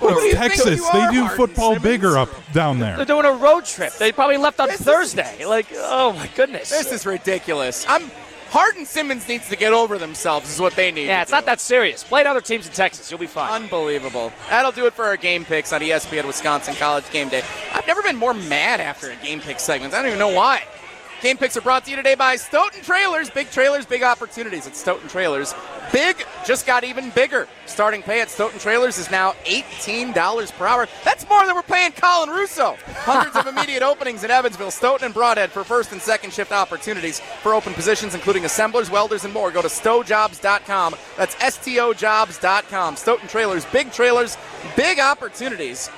Who 0.00 0.08
do 0.08 0.14
you 0.22 0.32
think 0.34 0.54
Texas. 0.54 0.64
They 0.90 0.98
are, 1.00 1.12
do 1.12 1.20
Hardin 1.20 1.36
football 1.36 1.74
Simmons? 1.74 1.82
bigger 1.84 2.18
up 2.18 2.28
down 2.52 2.80
there. 2.80 2.96
They're 2.96 3.04
doing 3.06 3.24
a 3.24 3.32
road 3.32 3.64
trip. 3.66 3.92
They 3.94 4.10
probably 4.10 4.36
left 4.36 4.58
on 4.58 4.68
This 4.68 4.80
is- 4.80 4.86
Thursday. 4.86 5.44
Like, 5.44 5.66
oh 5.76 6.12
my 6.12 6.28
goodness. 6.34 6.70
This 6.70 6.90
is 6.90 7.06
ridiculous. 7.06 7.86
I'm 7.88 8.10
Hardin 8.52 8.84
Simmons 8.84 9.26
needs 9.26 9.48
to 9.48 9.56
get 9.56 9.72
over 9.72 9.96
themselves. 9.96 10.50
Is 10.50 10.60
what 10.60 10.74
they 10.74 10.92
need. 10.92 11.06
yeah, 11.06 11.22
it's 11.22 11.30
do. 11.30 11.36
not 11.36 11.46
that 11.46 11.58
serious. 11.58 12.04
Play 12.04 12.22
other 12.26 12.42
teams 12.42 12.66
in 12.66 12.72
Texas. 12.74 13.10
You'll 13.10 13.18
be 13.18 13.26
fine. 13.26 13.62
Unbelievable. 13.62 14.30
That'll 14.50 14.72
do 14.72 14.84
it 14.84 14.92
for 14.92 15.06
our 15.06 15.16
game 15.16 15.46
picks 15.46 15.72
on 15.72 15.80
ESPN 15.80 16.26
Wisconsin 16.26 16.74
College 16.74 17.08
Game 17.10 17.30
Day. 17.30 17.42
I've 17.72 17.86
never 17.86 18.02
been 18.02 18.16
more 18.16 18.34
mad 18.34 18.78
after 18.78 19.10
a 19.10 19.16
game 19.16 19.40
pick 19.40 19.58
segment. 19.58 19.94
I 19.94 19.98
don't 19.98 20.08
even 20.08 20.18
know 20.18 20.28
why. 20.34 20.64
Game 21.22 21.36
picks 21.36 21.56
are 21.56 21.60
brought 21.60 21.84
to 21.84 21.90
you 21.90 21.96
today 21.96 22.16
by 22.16 22.34
Stoughton 22.34 22.82
Trailers. 22.82 23.30
Big 23.30 23.48
trailers, 23.52 23.86
big 23.86 24.02
opportunities 24.02 24.66
at 24.66 24.74
Stoughton 24.74 25.08
Trailers. 25.08 25.54
Big 25.92 26.16
just 26.44 26.66
got 26.66 26.82
even 26.82 27.10
bigger. 27.10 27.46
Starting 27.66 28.02
pay 28.02 28.20
at 28.20 28.28
Stoughton 28.28 28.58
Trailers 28.58 28.98
is 28.98 29.08
now 29.08 29.30
$18 29.44 30.52
per 30.58 30.66
hour. 30.66 30.88
That's 31.04 31.28
more 31.28 31.46
than 31.46 31.54
we're 31.54 31.62
paying 31.62 31.92
Colin 31.92 32.28
Russo. 32.28 32.76
Hundreds 32.88 33.36
of 33.36 33.46
immediate 33.46 33.84
openings 33.84 34.24
in 34.24 34.32
Evansville, 34.32 34.72
Stoughton, 34.72 35.06
and 35.06 35.14
Brodhead 35.14 35.50
for 35.50 35.62
first 35.62 35.92
and 35.92 36.02
second 36.02 36.32
shift 36.32 36.50
opportunities 36.50 37.20
for 37.40 37.54
open 37.54 37.72
positions, 37.72 38.16
including 38.16 38.44
assemblers, 38.44 38.90
welders, 38.90 39.24
and 39.24 39.32
more. 39.32 39.52
Go 39.52 39.62
to 39.62 39.68
stojobs.com. 39.68 40.96
That's 41.16 41.36
S-T-O-Jobs.com. 41.40 42.96
Stoughton 42.96 43.28
Trailers, 43.28 43.64
big 43.66 43.92
trailers, 43.92 44.36
big 44.74 44.98
opportunities. 44.98 45.88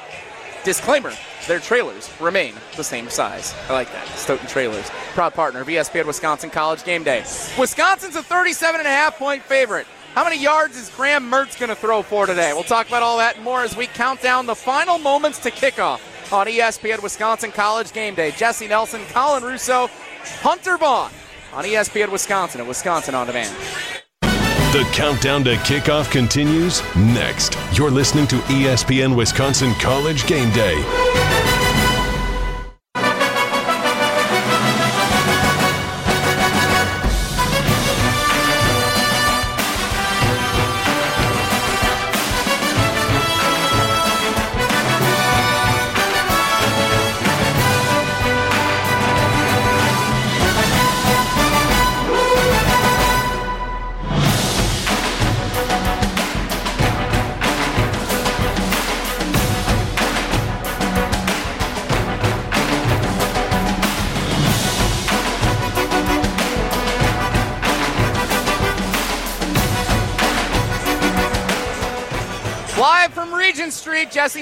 Disclaimer, 0.64 1.14
their 1.46 1.58
trailers 1.60 2.10
remain 2.20 2.54
the 2.76 2.84
same 2.84 3.08
size. 3.08 3.54
I 3.68 3.72
like 3.72 3.90
that. 3.92 4.06
Stoughton 4.08 4.46
Trailers, 4.46 4.88
proud 5.14 5.34
partner 5.34 5.60
of 5.60 5.68
ESPN 5.68 6.06
Wisconsin 6.06 6.50
College 6.50 6.84
Game 6.84 7.04
Day. 7.04 7.24
Wisconsin's 7.58 8.16
a 8.16 8.22
37 8.22 8.80
and 8.80 8.86
a 8.86 8.90
half 8.90 9.18
point 9.18 9.42
favorite 9.42 9.86
How 10.14 10.24
many 10.24 10.40
yards 10.40 10.76
is 10.76 10.90
Graham 10.90 11.30
Mertz 11.30 11.58
going 11.58 11.70
to 11.70 11.74
throw 11.74 12.02
for 12.02 12.26
today? 12.26 12.52
We'll 12.52 12.62
talk 12.62 12.88
about 12.88 13.02
all 13.02 13.18
that 13.18 13.36
and 13.36 13.44
more 13.44 13.62
as 13.62 13.76
we 13.76 13.86
count 13.86 14.22
down 14.22 14.46
the 14.46 14.54
final 14.54 14.98
moments 14.98 15.38
to 15.40 15.50
kickoff 15.50 16.00
on 16.32 16.46
ESPN 16.46 17.02
Wisconsin 17.02 17.52
College 17.52 17.92
Game 17.92 18.14
Day. 18.14 18.30
Jesse 18.32 18.68
Nelson, 18.68 19.02
Colin 19.10 19.42
Russo, 19.42 19.88
Hunter 20.40 20.76
Vaughn 20.78 21.10
on 21.52 21.64
ESPN 21.64 22.10
Wisconsin 22.10 22.60
and 22.60 22.68
Wisconsin 22.68 23.14
On 23.14 23.26
Demand. 23.26 23.54
The 24.74 24.82
countdown 24.92 25.44
to 25.44 25.54
kickoff 25.56 26.10
continues 26.10 26.82
next. 26.96 27.56
You're 27.78 27.92
listening 27.92 28.26
to 28.26 28.36
ESPN 28.36 29.14
Wisconsin 29.14 29.72
College 29.74 30.26
Game 30.26 30.52
Day. 30.52 31.13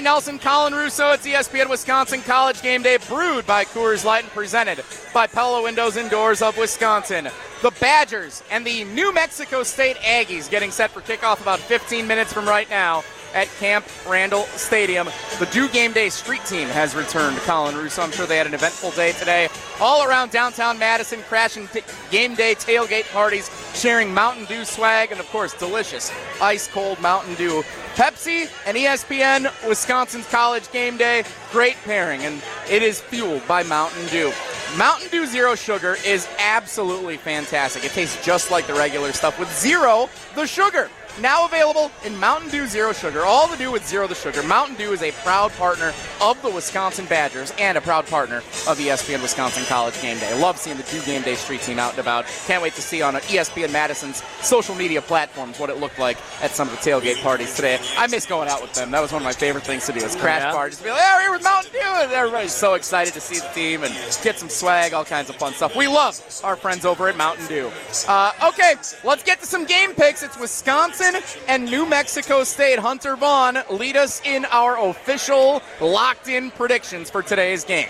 Nelson, 0.03 0.37
Colin 0.37 0.73
Russo. 0.73 1.11
It's 1.11 1.25
ESPN 1.25 1.69
Wisconsin 1.69 2.21
College 2.21 2.61
Game 2.61 2.83
Day, 2.83 2.97
brewed 3.07 3.47
by 3.47 3.63
Coors 3.63 4.03
Light 4.03 4.25
and 4.25 4.33
presented 4.33 4.83
by 5.13 5.27
Pella 5.27 5.63
Windows 5.63 5.95
and 5.95 6.09
Doors 6.09 6.41
of 6.41 6.57
Wisconsin. 6.57 7.29
The 7.61 7.71
Badgers 7.79 8.43
and 8.51 8.67
the 8.67 8.83
New 8.83 9.13
Mexico 9.13 9.63
State 9.63 9.95
Aggies 9.97 10.49
getting 10.49 10.71
set 10.71 10.91
for 10.91 10.99
kickoff 10.99 11.41
about 11.41 11.59
15 11.59 12.05
minutes 12.05 12.33
from 12.33 12.45
right 12.45 12.69
now 12.69 13.01
at 13.33 13.47
Camp 13.59 13.85
Randall 14.07 14.43
Stadium. 14.55 15.07
The 15.39 15.45
Do 15.47 15.67
Game 15.69 15.91
Day 15.91 16.09
Street 16.09 16.43
Team 16.45 16.67
has 16.69 16.95
returned. 16.95 17.37
Colin 17.39 17.75
Russo, 17.75 18.01
I'm 18.01 18.11
sure 18.11 18.25
they 18.25 18.37
had 18.37 18.47
an 18.47 18.53
eventful 18.53 18.91
day 18.91 19.13
today. 19.13 19.49
All 19.79 20.07
around 20.07 20.31
downtown 20.31 20.77
Madison, 20.79 21.21
crashing 21.23 21.67
t- 21.67 21.81
game 22.11 22.35
day 22.35 22.55
tailgate 22.55 23.11
parties, 23.11 23.49
sharing 23.73 24.13
Mountain 24.13 24.45
Dew 24.45 24.65
swag, 24.65 25.11
and 25.11 25.19
of 25.19 25.27
course, 25.27 25.53
delicious 25.53 26.11
ice 26.41 26.67
cold 26.67 26.99
Mountain 27.01 27.35
Dew. 27.35 27.63
Pepsi 27.95 28.49
and 28.65 28.75
ESPN 28.75 29.51
Wisconsin's 29.67 30.27
College 30.27 30.71
Game 30.71 30.97
Day, 30.97 31.23
great 31.51 31.75
pairing, 31.83 32.23
and 32.23 32.41
it 32.69 32.81
is 32.81 32.99
fueled 32.99 33.47
by 33.47 33.61
Mountain 33.63 34.07
Dew. 34.07 34.31
Mountain 34.77 35.09
Dew 35.09 35.27
Zero 35.27 35.53
Sugar 35.53 35.97
is 36.03 36.27
absolutely 36.39 37.17
fantastic. 37.17 37.85
It 37.85 37.91
tastes 37.91 38.23
just 38.25 38.49
like 38.49 38.65
the 38.65 38.73
regular 38.73 39.11
stuff 39.11 39.37
with 39.39 39.51
zero 39.55 40.09
the 40.33 40.47
sugar. 40.47 40.89
Now 41.21 41.45
available 41.45 41.91
in 42.03 42.19
Mountain 42.19 42.49
Dew 42.49 42.65
Zero 42.65 42.91
Sugar. 42.91 43.23
All 43.23 43.47
the 43.47 43.55
do 43.55 43.71
with 43.71 43.87
Zero 43.87 44.07
the 44.07 44.15
Sugar. 44.15 44.41
Mountain 44.41 44.75
Dew 44.77 44.93
is 44.93 45.03
a 45.03 45.11
proud 45.23 45.51
partner 45.53 45.93
of 46.19 46.41
the 46.41 46.49
Wisconsin 46.49 47.05
Badgers 47.05 47.53
and 47.59 47.77
a 47.77 47.81
proud 47.81 48.07
partner 48.07 48.37
of 48.37 48.79
ESPN 48.79 49.21
Wisconsin 49.21 49.63
College 49.65 50.01
Game 50.01 50.17
Day. 50.17 50.33
Love 50.41 50.57
seeing 50.57 50.75
the 50.75 50.83
Do 50.83 50.99
Game 51.03 51.21
Day 51.21 51.35
Street 51.35 51.61
Team 51.61 51.77
out 51.77 51.91
and 51.91 51.99
about. 51.99 52.25
Can't 52.47 52.63
wait 52.63 52.73
to 52.73 52.81
see 52.81 53.03
on 53.03 53.13
ESPN 53.13 53.71
Madison's 53.71 54.23
social 54.41 54.73
media 54.73 55.03
platforms 55.03 55.59
what 55.59 55.69
it 55.69 55.77
looked 55.77 55.99
like 55.99 56.17
at 56.41 56.49
some 56.51 56.67
of 56.67 56.73
the 56.73 56.79
tailgate 56.89 57.21
parties 57.21 57.53
today. 57.55 57.79
I 57.95 58.07
miss 58.07 58.25
going 58.25 58.49
out 58.49 58.63
with 58.63 58.73
them. 58.73 58.89
That 58.89 59.01
was 59.01 59.11
one 59.11 59.21
of 59.21 59.25
my 59.25 59.33
favorite 59.33 59.65
things 59.65 59.85
to 59.85 59.93
do. 59.93 59.99
Is 59.99 60.15
crash 60.15 60.41
Yeah. 60.41 60.51
parties. 60.51 60.79
Be 60.81 60.89
like, 60.89 60.99
oh, 60.99 61.15
we're 61.17 61.21
here 61.21 61.31
with 61.31 61.43
Mountain 61.43 61.73
Dew, 61.73 61.79
and 61.79 62.11
everybody's 62.11 62.53
so 62.53 62.73
excited 62.73 63.13
to 63.13 63.21
see 63.21 63.37
the 63.39 63.47
team 63.53 63.83
and 63.83 63.93
get 64.23 64.39
some 64.39 64.49
swag, 64.49 64.93
all 64.95 65.05
kinds 65.05 65.29
of 65.29 65.35
fun 65.35 65.53
stuff. 65.53 65.75
We 65.75 65.87
love 65.87 66.19
our 66.43 66.55
friends 66.55 66.85
over 66.85 67.07
at 67.07 67.15
Mountain 67.17 67.45
Dew. 67.45 67.69
Uh, 68.07 68.31
okay, 68.45 68.73
let's 69.03 69.21
get 69.21 69.39
to 69.41 69.45
some 69.45 69.65
game 69.65 69.93
picks. 69.93 70.23
It's 70.23 70.39
Wisconsin 70.39 71.02
and 71.47 71.65
New 71.65 71.87
Mexico 71.87 72.43
State. 72.43 72.79
Hunter 72.79 73.15
Vaughn 73.15 73.57
lead 73.69 73.97
us 73.97 74.21
in 74.25 74.45
our 74.45 74.89
official 74.89 75.61
locked-in 75.81 76.51
predictions 76.51 77.09
for 77.09 77.21
today's 77.21 77.63
game. 77.63 77.89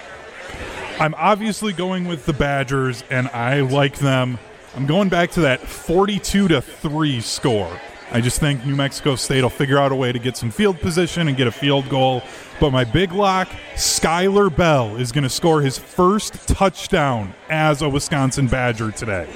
I'm 1.00 1.16
obviously 1.16 1.74
going 1.74 2.06
with 2.06 2.26
the 2.26 2.34
Badgers, 2.34 3.04
and 3.10 3.28
I 3.30 3.62
like 3.62 3.98
them. 3.98 4.38
I'm 4.76 4.86
going 4.86 5.10
back 5.10 5.32
to 5.32 5.42
that 5.42 5.60
42 5.62 6.48
to 6.50 6.62
3 6.62 7.22
score. 7.22 7.80
I 8.12 8.22
just 8.22 8.40
think 8.40 8.64
New 8.66 8.76
Mexico 8.76 9.16
State 9.16 9.42
will 9.42 9.50
figure 9.50 9.80
out 9.80 9.92
a 9.92 9.96
way 9.96 10.12
to 10.12 10.20
get 10.20 10.38
some 10.38 10.52
field 10.52 10.80
position 10.80 11.28
and 11.28 11.36
get 11.36 11.48
a 11.48 11.52
field 11.52 11.90
goal. 11.90 12.22
But 12.60 12.72
my 12.72 12.84
big 12.84 13.12
lock, 13.12 13.48
Skylar 13.74 14.56
Bell, 14.56 14.98
is 14.98 15.12
going 15.12 15.24
to 15.24 15.30
score 15.30 15.62
his 15.62 15.80
first 15.80 16.48
touchdown 16.48 17.34
as 17.50 17.82
a 17.82 17.90
Wisconsin 17.90 18.48
Badger 18.48 18.92
today. 18.92 19.28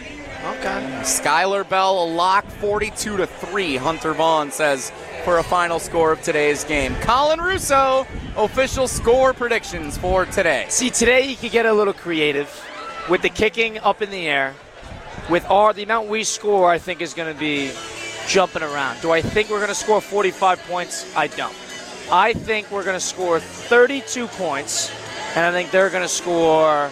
Okay. 0.48 0.82
Skylar 1.04 1.68
Bell, 1.68 2.04
a 2.04 2.06
lock 2.06 2.45
42 2.45 3.18
to 3.18 3.28
3. 3.28 3.76
Hunter 3.76 4.14
Vaughn 4.14 4.50
says 4.50 4.93
for 5.26 5.39
a 5.39 5.43
final 5.43 5.78
score 5.78 6.14
of 6.14 6.22
today's 6.22 6.64
game. 6.64 6.95
Colin 7.02 7.41
Russo, 7.41 8.08
official 8.38 8.88
score 8.88 9.34
predictions 9.34 9.98
for 9.98 10.26
today. 10.26 10.66
See, 10.70 10.89
today 10.89 11.28
you 11.30 11.36
could 11.36 11.52
get 11.52 11.66
a 11.66 11.74
little 11.74 11.93
creative 11.93 12.50
with 13.10 13.24
the 13.24 13.30
kicking 13.30 13.78
up 13.80 14.02
in 14.02 14.10
the 14.10 14.26
air. 14.26 14.56
With 15.30 15.43
our 15.52 15.74
the 15.74 15.84
amount 15.84 16.08
we 16.08 16.24
score, 16.24 16.72
I 16.72 16.78
think 16.78 17.02
is 17.02 17.14
going 17.14 17.34
to 17.34 17.38
be 17.38 17.72
jumping 18.30 18.64
around. 18.64 19.02
Do 19.02 19.12
I 19.12 19.22
think 19.22 19.50
we're 19.50 19.58
going 19.58 19.68
to 19.68 19.76
score 19.76 20.00
45 20.00 20.60
points? 20.64 21.14
I 21.14 21.28
don't. 21.28 21.56
I 22.10 22.32
think 22.32 22.72
we're 22.72 22.86
going 22.86 22.95
to 22.95 23.06
score 23.06 23.41
32 23.41 24.28
points, 24.28 24.91
and 25.36 25.45
I 25.45 25.52
think 25.52 25.72
they're 25.72 25.89
going 25.89 26.04
to 26.04 26.10
score 26.10 26.89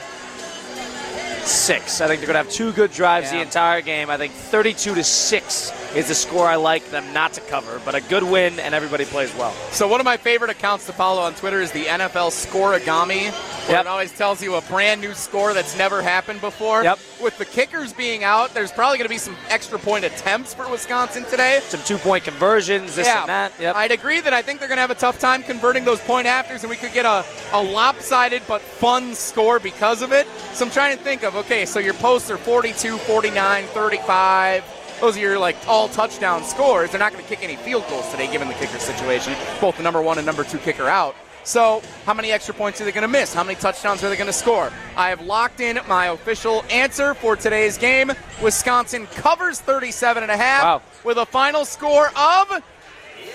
six. 1.48 2.02
I 2.02 2.08
think 2.08 2.20
they're 2.20 2.28
going 2.28 2.44
to 2.44 2.50
have 2.50 2.52
two 2.52 2.72
good 2.72 2.92
drives 2.92 3.32
the 3.32 3.42
entire 3.42 3.82
game. 3.82 4.10
I 4.10 4.18
think 4.18 4.34
32 4.34 4.96
to 4.96 5.04
six 5.04 5.72
is 5.96 6.08
the 6.08 6.16
score 6.16 6.48
I 6.48 6.56
like 6.56 6.90
them 6.92 7.14
not 7.14 7.34
to 7.34 7.42
cover, 7.42 7.82
but 7.86 7.96
a 7.96 8.02
good 8.02 8.24
win, 8.24 8.60
and 8.60 8.76
everybody 8.76 9.06
plays 9.06 9.34
well. 9.36 9.52
So 9.72 9.88
one 9.88 10.00
of 10.00 10.06
my 10.06 10.18
favorite 10.18 10.50
accounts 10.50 10.86
to 10.88 10.94
follow 10.94 11.22
on 11.22 11.34
Twitter 11.36 11.62
is 11.62 11.72
the 11.72 11.86
NFL 11.86 12.32
Scorigami, 12.32 13.32
where 13.66 13.78
Yep. 13.78 13.86
it 13.86 13.88
always 13.88 14.12
tells 14.12 14.42
you 14.44 14.56
a 14.56 14.62
brand 14.62 15.02
new 15.02 15.14
score 15.14 15.54
that's 15.54 15.78
never 15.78 16.02
happened 16.02 16.40
before. 16.42 16.84
Yep. 16.84 17.00
With 17.22 17.38
the 17.38 17.46
kickers 17.46 17.94
being 17.94 18.24
out, 18.24 18.54
there's 18.54 18.72
probably 18.72 18.98
going 18.98 19.06
to 19.08 19.14
be 19.14 19.18
some 19.18 19.36
extra 19.50 19.80
point 19.80 20.06
attempts 20.06 20.54
for 20.54 20.70
Wisconsin 20.70 21.26
today. 21.26 21.60
Some 21.64 21.82
two 21.82 21.98
point 21.98 22.24
conversions, 22.24 22.96
this 22.96 23.08
yeah, 23.08 23.22
and 23.22 23.30
that. 23.30 23.54
Yep. 23.60 23.76
I'd 23.76 23.92
agree 23.92 24.22
that 24.22 24.34
I 24.34 24.42
think 24.42 24.60
they're 24.60 24.68
going 24.68 24.78
to 24.78 24.82
have 24.82 24.92
a 24.92 24.96
tough 24.96 25.20
time 25.20 25.42
converting 25.42 25.84
those 25.84 26.00
point 26.02 26.28
afters, 26.28 26.64
and 26.64 26.70
we 26.70 26.76
could 26.76 26.94
get 26.94 27.06
a, 27.06 27.26
a 27.54 27.62
lopsided 27.62 28.44
but 28.48 28.62
fun 28.62 29.16
score 29.16 29.60
because 29.60 30.02
of 30.02 30.12
it. 30.12 30.28
So 30.54 30.66
I'm 30.66 30.72
trying 30.72 30.96
to 30.98 31.04
think 31.04 31.24
of 31.24 31.36
okay, 31.36 31.66
so 31.66 31.80
your 31.80 31.96
posts 31.96 32.30
are 32.30 32.38
42, 32.38 32.98
49, 32.98 33.66
35. 33.66 34.64
Those 35.02 35.18
are 35.18 35.20
your 35.20 35.40
like 35.40 35.58
all 35.68 35.90
touchdown 35.90 36.44
scores. 36.44 36.92
They're 36.92 37.00
not 37.00 37.12
going 37.12 37.24
to 37.24 37.30
kick 37.30 37.44
any 37.44 37.56
field 37.58 37.84
goals 37.90 38.10
today, 38.12 38.32
given 38.32 38.48
the 38.48 38.54
kicker 38.54 38.80
situation. 38.80 39.34
Both 39.60 39.78
the 39.78 39.84
number 39.84 40.02
one 40.02 40.18
and 40.18 40.26
number 40.26 40.44
two 40.44 40.60
kicker 40.60 40.88
out. 40.88 41.16
So, 41.46 41.84
how 42.08 42.16
many 42.16 42.32
extra 42.32 42.56
points 42.56 42.82
are 42.82 42.86
they 42.86 42.92
going 42.92 43.04
to 43.04 43.08
miss? 43.08 43.32
How 43.34 43.44
many 43.44 43.56
touchdowns 43.60 44.04
are 44.04 44.10
they 44.10 44.16
going 44.18 44.26
to 44.28 44.34
score? 44.34 44.72
I 44.98 45.10
have 45.10 45.22
locked 45.22 45.60
in 45.60 45.80
my 45.88 46.08
official 46.08 46.66
answer 46.72 47.14
for 47.14 47.36
today's 47.36 47.78
game. 47.78 48.12
Wisconsin 48.42 49.06
covers 49.14 49.62
37 49.62 50.24
and 50.24 50.32
a 50.32 50.38
half 50.38 50.64
Wow. 50.64 50.82
with 51.04 51.18
a 51.18 51.26
final 51.26 51.64
score 51.64 52.10
of 52.18 52.64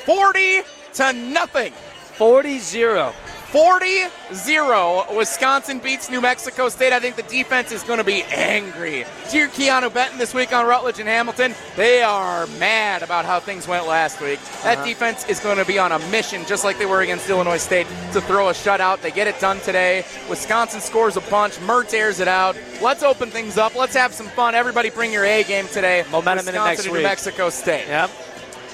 40 0.06 0.62
to 0.94 1.12
nothing. 1.12 1.72
40 1.72 2.58
0. 2.58 3.12
40 3.52 4.04
0. 4.32 5.06
Wisconsin 5.16 5.80
beats 5.80 6.08
New 6.08 6.20
Mexico 6.20 6.68
State. 6.68 6.92
I 6.92 7.00
think 7.00 7.16
the 7.16 7.24
defense 7.24 7.72
is 7.72 7.82
going 7.82 7.98
to 7.98 8.04
be 8.04 8.22
angry. 8.24 9.04
Dear 9.32 9.48
Keanu 9.48 9.92
Benton 9.92 10.18
this 10.18 10.32
week 10.32 10.52
on 10.52 10.66
Rutledge 10.66 11.00
and 11.00 11.08
Hamilton, 11.08 11.54
they 11.74 12.00
are 12.00 12.46
mad 12.58 13.02
about 13.02 13.24
how 13.24 13.40
things 13.40 13.66
went 13.66 13.88
last 13.88 14.20
week. 14.20 14.38
That 14.62 14.84
defense 14.84 15.28
is 15.28 15.40
going 15.40 15.58
to 15.58 15.64
be 15.64 15.80
on 15.80 15.90
a 15.90 15.98
mission, 16.10 16.44
just 16.46 16.62
like 16.62 16.78
they 16.78 16.86
were 16.86 17.00
against 17.00 17.28
Illinois 17.28 17.56
State, 17.56 17.88
to 18.12 18.20
throw 18.20 18.50
a 18.50 18.52
shutout. 18.52 19.00
They 19.00 19.10
get 19.10 19.26
it 19.26 19.40
done 19.40 19.58
today. 19.60 20.04
Wisconsin 20.28 20.80
scores 20.80 21.16
a 21.16 21.20
bunch. 21.22 21.54
Mertz 21.56 21.92
airs 21.92 22.20
it 22.20 22.28
out. 22.28 22.56
Let's 22.80 23.02
open 23.02 23.30
things 23.30 23.58
up. 23.58 23.74
Let's 23.74 23.96
have 23.96 24.14
some 24.14 24.28
fun. 24.28 24.54
Everybody 24.54 24.90
bring 24.90 25.12
your 25.12 25.24
A 25.24 25.42
game 25.42 25.66
today. 25.66 26.04
Momentum 26.12 26.46
in 26.46 26.54
Wisconsin 26.54 26.70
next 26.70 26.86
and 26.86 26.94
New. 26.94 27.02
Mexico 27.02 27.50
State. 27.50 27.88
Yep. 27.88 28.10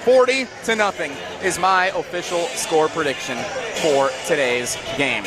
40 0.06 0.46
to 0.62 0.76
nothing 0.76 1.10
is 1.42 1.58
my 1.58 1.86
official 1.86 2.42
score 2.54 2.86
prediction 2.86 3.36
for 3.82 4.08
today's 4.28 4.76
game. 4.96 5.24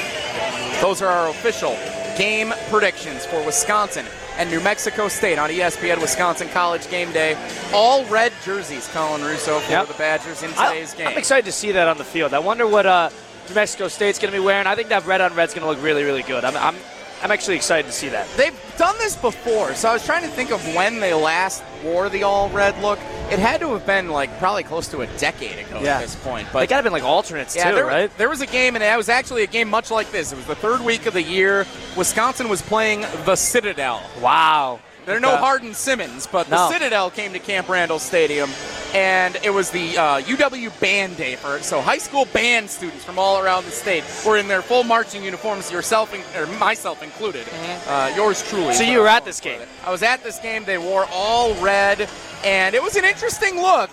Those 0.82 1.02
are 1.02 1.08
our 1.10 1.28
official 1.30 1.72
game 2.18 2.54
predictions 2.70 3.26
for 3.26 3.46
Wisconsin 3.46 4.06
and 4.38 4.50
New 4.50 4.62
Mexico 4.62 5.10
State 5.10 5.38
on 5.38 5.50
ESPN 5.50 6.00
Wisconsin 6.00 6.48
College 6.48 6.90
Game 6.90 7.12
Day. 7.12 7.36
All 7.74 8.06
red 8.06 8.32
jerseys, 8.46 8.88
Colin 8.94 9.22
Russo, 9.22 9.60
for 9.60 9.70
Yep. 9.70 9.88
the 9.90 9.94
Badgers 9.96 10.44
in 10.44 10.52
I- 10.58 10.70
today's 10.70 10.94
game. 10.94 11.08
I'm 11.10 11.18
excited 11.18 11.44
to 11.44 11.52
see 11.52 11.74
that 11.74 11.90
on 11.90 11.98
the 11.98 12.06
field. 12.06 12.34
I 12.34 12.40
wonder 12.40 12.66
what 12.66 12.86
uh, 12.86 13.10
New 13.50 13.56
Mexico 13.56 13.90
State's 13.90 14.18
going 14.18 14.32
to 14.32 14.40
be 14.40 14.44
wearing. 14.46 14.66
I 14.66 14.76
think 14.76 14.88
that 14.88 15.06
red 15.06 15.20
on 15.20 15.34
red's 15.36 15.54
going 15.54 15.64
to 15.66 15.70
look 15.70 15.84
really, 15.84 16.06
really 16.06 16.24
good. 16.24 16.46
I'm, 16.46 16.56
I'm 16.56 16.76
I'm 17.22 17.32
actually 17.32 17.56
excited 17.58 17.86
to 17.86 17.92
see 17.92 18.10
that. 18.10 18.28
They've 18.38 18.58
done 18.78 18.98
this 19.00 19.16
before, 19.16 19.74
so 19.76 19.90
I 19.90 19.94
was 19.94 20.06
trying 20.06 20.22
to 20.24 20.30
think 20.30 20.52
of 20.52 20.64
when 20.76 21.00
they 21.00 21.14
last 21.14 21.64
wore 21.84 22.08
the 22.10 22.24
all 22.24 22.50
red 22.50 22.82
look. 22.82 22.98
It 23.30 23.40
had 23.40 23.60
to 23.62 23.74
have 23.74 23.86
been 23.86 24.10
like 24.10 24.38
probably 24.40 24.64
close 24.64 24.88
to 24.90 25.02
a 25.02 25.08
decade 25.18 25.60
ago 25.66 25.80
Yeah. 25.82 25.96
at 25.98 26.02
this 26.02 26.16
point. 26.16 26.48
They 26.48 26.54
But 26.54 26.70
got 26.70 26.78
to 26.78 26.84
been 26.84 26.94
like 26.94 27.04
alternates 27.04 27.56
yeah, 27.56 27.70
too, 27.70 27.76
there, 27.76 27.86
right? 27.86 28.18
there 28.18 28.30
was 28.30 28.42
a 28.42 28.46
game, 28.48 28.76
and 28.76 28.84
it 28.84 28.96
was 28.98 29.10
actually 29.10 29.44
a 29.44 29.48
game 29.48 29.70
much 29.70 29.92
like 29.92 30.12
this. 30.12 30.32
It 30.32 30.38
was 30.38 30.46
the 30.46 30.56
third 30.56 30.82
week 30.82 31.06
of 31.06 31.14
the 31.14 31.22
year. 31.24 31.66
Wisconsin 31.98 32.48
was 32.50 32.62
playing 32.62 33.02
the 33.26 33.36
Citadel. 33.36 34.02
Wow. 34.22 34.80
There 35.10 35.18
are 35.18 35.20
no. 35.20 35.38
Hardin 35.38 35.74
Simmons, 35.74 36.28
but 36.28 36.50
the 36.50 36.56
No. 36.56 36.72
Citadel 36.72 37.10
came 37.10 37.34
to 37.34 37.40
Camp 37.40 37.68
Randall 37.68 37.98
Stadium, 37.98 38.48
and 38.94 39.36
it 39.44 39.50
was 39.50 39.72
the 39.72 39.98
uh, 39.98 40.22
UW 40.22 40.80
Band 40.80 41.18
Day 41.18 41.36
for 41.36 41.60
so 41.64 41.82
high 41.82 41.98
school 41.98 42.26
band 42.26 42.70
students 42.70 43.04
from 43.04 43.18
all 43.18 43.42
around 43.42 43.66
the 43.66 43.72
state 43.72 44.04
were 44.24 44.38
in 44.38 44.48
their 44.48 44.62
full 44.62 44.84
marching 44.84 45.24
uniforms, 45.24 45.72
yourself 45.72 46.14
in, 46.14 46.22
or 46.40 46.46
myself 46.60 47.02
included. 47.02 47.48
Uh, 47.88 48.14
yours 48.16 48.48
truly. 48.50 48.66
Mm-hmm. 48.66 48.74
So 48.74 48.84
you 48.84 49.00
were 49.00 49.08
at 49.08 49.26
this 49.26 49.40
game. 49.40 49.60
I 49.84 49.90
was 49.90 50.04
at 50.04 50.24
this 50.24 50.38
game. 50.38 50.64
They 50.64 50.78
wore 50.78 51.08
all 51.12 51.56
red, 51.56 52.08
and 52.44 52.76
it 52.76 52.84
was 52.84 52.96
an 52.96 53.04
interesting 53.04 53.60
look. 53.60 53.90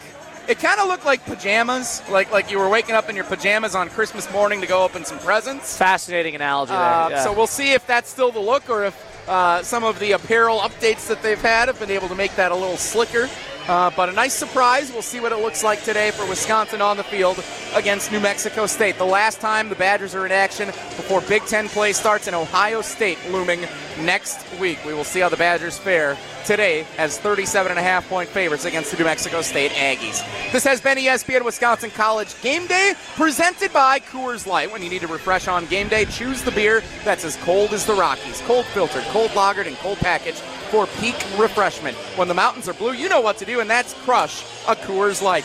It 0.48 0.58
kind 0.58 0.78
of 0.78 0.86
looked 0.86 1.06
like 1.06 1.24
pajamas, 1.24 2.02
like 2.10 2.30
like 2.30 2.50
you 2.50 2.58
were 2.58 2.68
waking 2.68 2.94
up 2.94 3.08
in 3.08 3.16
your 3.16 3.24
pajamas 3.24 3.74
on 3.74 3.88
Christmas 3.88 4.30
morning 4.32 4.60
to 4.60 4.66
go 4.66 4.84
open 4.84 5.06
some 5.06 5.18
presents. 5.20 5.78
Fascinating 5.78 6.34
analogy 6.34 6.72
there. 6.72 6.78
Uh, 6.78 7.08
yeah. 7.08 7.24
So 7.24 7.32
we'll 7.32 7.46
see 7.46 7.72
if 7.72 7.86
that's 7.86 8.10
still 8.10 8.30
the 8.30 8.38
look 8.38 8.68
or 8.68 8.84
if 8.84 9.05
uh, 9.29 9.62
some 9.62 9.85
of 9.85 9.99
the 9.99 10.12
apparel 10.12 10.59
updates 10.59 11.09
that 11.09 11.22
they've 11.22 11.41
had 11.41 11.68
have 11.68 11.79
been 11.79 11.91
able 11.91 12.09
to 12.09 12.14
make 12.14 12.35
that 12.37 12.53
a 12.53 12.55
little 12.55 12.77
slicker. 12.77 13.29
Uh, 13.68 13.91
but 13.97 14.09
a 14.09 14.12
nice 14.12 14.33
surprise. 14.33 14.93
We'll 14.93 15.03
see 15.03 15.18
what 15.18 15.33
it 15.33 15.39
looks 15.39 15.64
like 15.64 15.83
today 15.83 16.12
for 16.12 16.24
Wisconsin 16.29 16.81
on 16.81 16.97
the 16.97 17.03
field 17.03 17.43
against 17.74 18.12
New 18.12 18.20
Mexico 18.20 18.66
State. 18.66 18.97
The 18.97 19.05
last 19.05 19.41
time 19.41 19.68
the 19.68 19.74
Badgers 19.74 20.14
are 20.14 20.24
in 20.24 20.31
action 20.31 20.68
before 20.68 21.20
Big 21.22 21.45
Ten 21.47 21.68
play 21.68 21.93
starts 21.93 22.29
in 22.29 22.35
Ohio 22.35 22.81
State 22.81 23.18
looming 23.31 23.66
next 24.01 24.38
week. 24.59 24.84
We 24.84 24.94
will 24.94 25.05
see 25.05 25.20
how 25.20 25.28
the 25.28 25.36
Badgers 25.36 25.78
fare 25.78 26.16
today 26.44 26.86
as 26.99 27.18
37 27.18 27.70
and 27.70 27.78
a 27.78 27.82
half 27.82 28.09
point 28.09 28.28
favorites 28.28 28.64
against 28.64 28.90
the 28.90 28.99
New 28.99 29.05
Mexico 29.05 29.42
State 29.42 29.72
Aggies. 29.72 30.22
This 30.53 30.64
has 30.64 30.80
been 30.80 30.99
ESPN 30.99 31.44
Wisconsin 31.44 31.90
College 31.90 32.40
Game 32.40 32.66
Day 32.66 32.94
presented 33.14 33.72
by 33.72 34.01
Coors 34.01 34.47
Light. 34.47 34.70
When 34.70 34.82
you 34.82 34.90
need 34.90 35.03
to 35.03 35.09
refresh 35.09 35.49
on 35.49 35.66
game 35.66 35.88
day, 35.88 36.05
choose 36.05 36.42
the 36.42 36.53
beer 36.53 36.82
that's 37.05 37.24
as 37.24 37.36
cold 37.36 37.72
as 37.72 37.86
the 37.86 37.94
Rockies. 37.94 38.40
Cold 38.42 38.66
filtered, 38.66 39.05
cold 39.05 39.30
lagered, 39.30 39.66
and 39.66 39.76
cold 39.76 39.99
packaged 39.99 40.38
for 40.70 40.86
peak 40.99 41.16
refreshment. 41.38 41.97
When 42.16 42.28
the 42.28 42.34
mountains 42.34 42.68
are 42.68 42.74
blue, 42.74 42.92
you 42.92 43.09
know 43.09 43.20
what 43.20 43.38
to 43.38 43.44
do, 43.44 43.61
and 43.61 43.68
that's 43.68 43.94
crush 44.05 44.42
a 44.68 44.74
Coors 44.74 45.22
Light. 45.22 45.44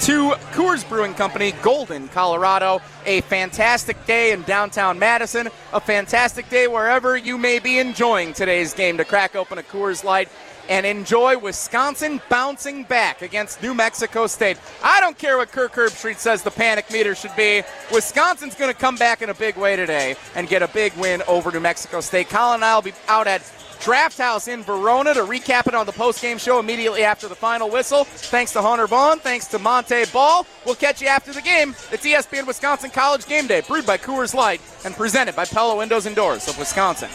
2022 0.00 0.30
Coors 0.52 0.88
Brewing 0.88 1.12
Company, 1.12 1.52
Golden, 1.62 2.08
Colorado. 2.08 2.80
A 3.04 3.20
fantastic 3.22 4.06
day 4.06 4.32
in 4.32 4.42
downtown 4.42 4.98
Madison. 4.98 5.48
A 5.74 5.80
fantastic 5.80 6.48
day 6.48 6.68
wherever 6.68 7.18
you 7.18 7.36
may 7.36 7.58
be 7.58 7.78
enjoying 7.78 8.32
today's 8.32 8.72
game 8.72 8.96
to 8.96 9.04
crack 9.04 9.36
open 9.36 9.58
a 9.58 9.62
Coors 9.62 10.02
Light 10.02 10.30
and 10.70 10.86
enjoy 10.86 11.36
Wisconsin 11.36 12.20
bouncing 12.30 12.84
back 12.84 13.20
against 13.20 13.62
New 13.62 13.74
Mexico 13.74 14.26
State. 14.26 14.58
I 14.82 15.00
don't 15.00 15.18
care 15.18 15.36
what 15.36 15.52
Kirk 15.52 15.72
Herbstreit 15.72 16.16
says 16.16 16.42
the 16.42 16.50
panic 16.50 16.90
meter 16.90 17.14
should 17.14 17.34
be. 17.36 17.62
Wisconsin's 17.92 18.54
going 18.54 18.72
to 18.72 18.78
come 18.78 18.96
back 18.96 19.20
in 19.20 19.28
a 19.28 19.34
big 19.34 19.56
way 19.56 19.76
today 19.76 20.16
and 20.34 20.48
get 20.48 20.62
a 20.62 20.68
big 20.68 20.94
win 20.94 21.22
over 21.28 21.50
New 21.50 21.60
Mexico 21.60 22.00
State. 22.00 22.30
Colin 22.30 22.56
and 22.56 22.64
I 22.64 22.74
will 22.74 22.82
be 22.82 22.92
out 23.08 23.26
at 23.26 23.42
Draft 23.80 24.18
House 24.18 24.46
in 24.48 24.62
Verona 24.62 25.14
to 25.14 25.20
recap 25.20 25.66
it 25.66 25.74
on 25.74 25.86
the 25.86 25.92
post-game 25.92 26.38
show 26.38 26.58
immediately 26.60 27.02
after 27.02 27.28
the 27.28 27.34
final 27.34 27.70
whistle. 27.70 28.04
Thanks 28.04 28.52
to 28.52 28.62
Hunter 28.62 28.86
Vaughn. 28.86 29.18
Thanks 29.18 29.46
to 29.48 29.58
Montee 29.58 30.04
Ball. 30.12 30.46
We'll 30.66 30.74
catch 30.74 31.00
you 31.00 31.08
after 31.08 31.32
the 31.32 31.42
game. 31.42 31.74
It's 31.90 32.04
ESPN 32.04 32.46
Wisconsin 32.46 32.90
College 32.90 33.26
Game 33.26 33.46
Day, 33.46 33.62
brewed 33.62 33.86
by 33.86 33.98
Coors 33.98 34.34
Light 34.34 34.60
and 34.84 34.94
presented 34.94 35.34
by 35.34 35.46
Pella 35.46 35.76
Windows 35.76 36.06
and 36.06 36.14
Doors 36.14 36.46
of 36.48 36.58
Wisconsin. 36.58 37.08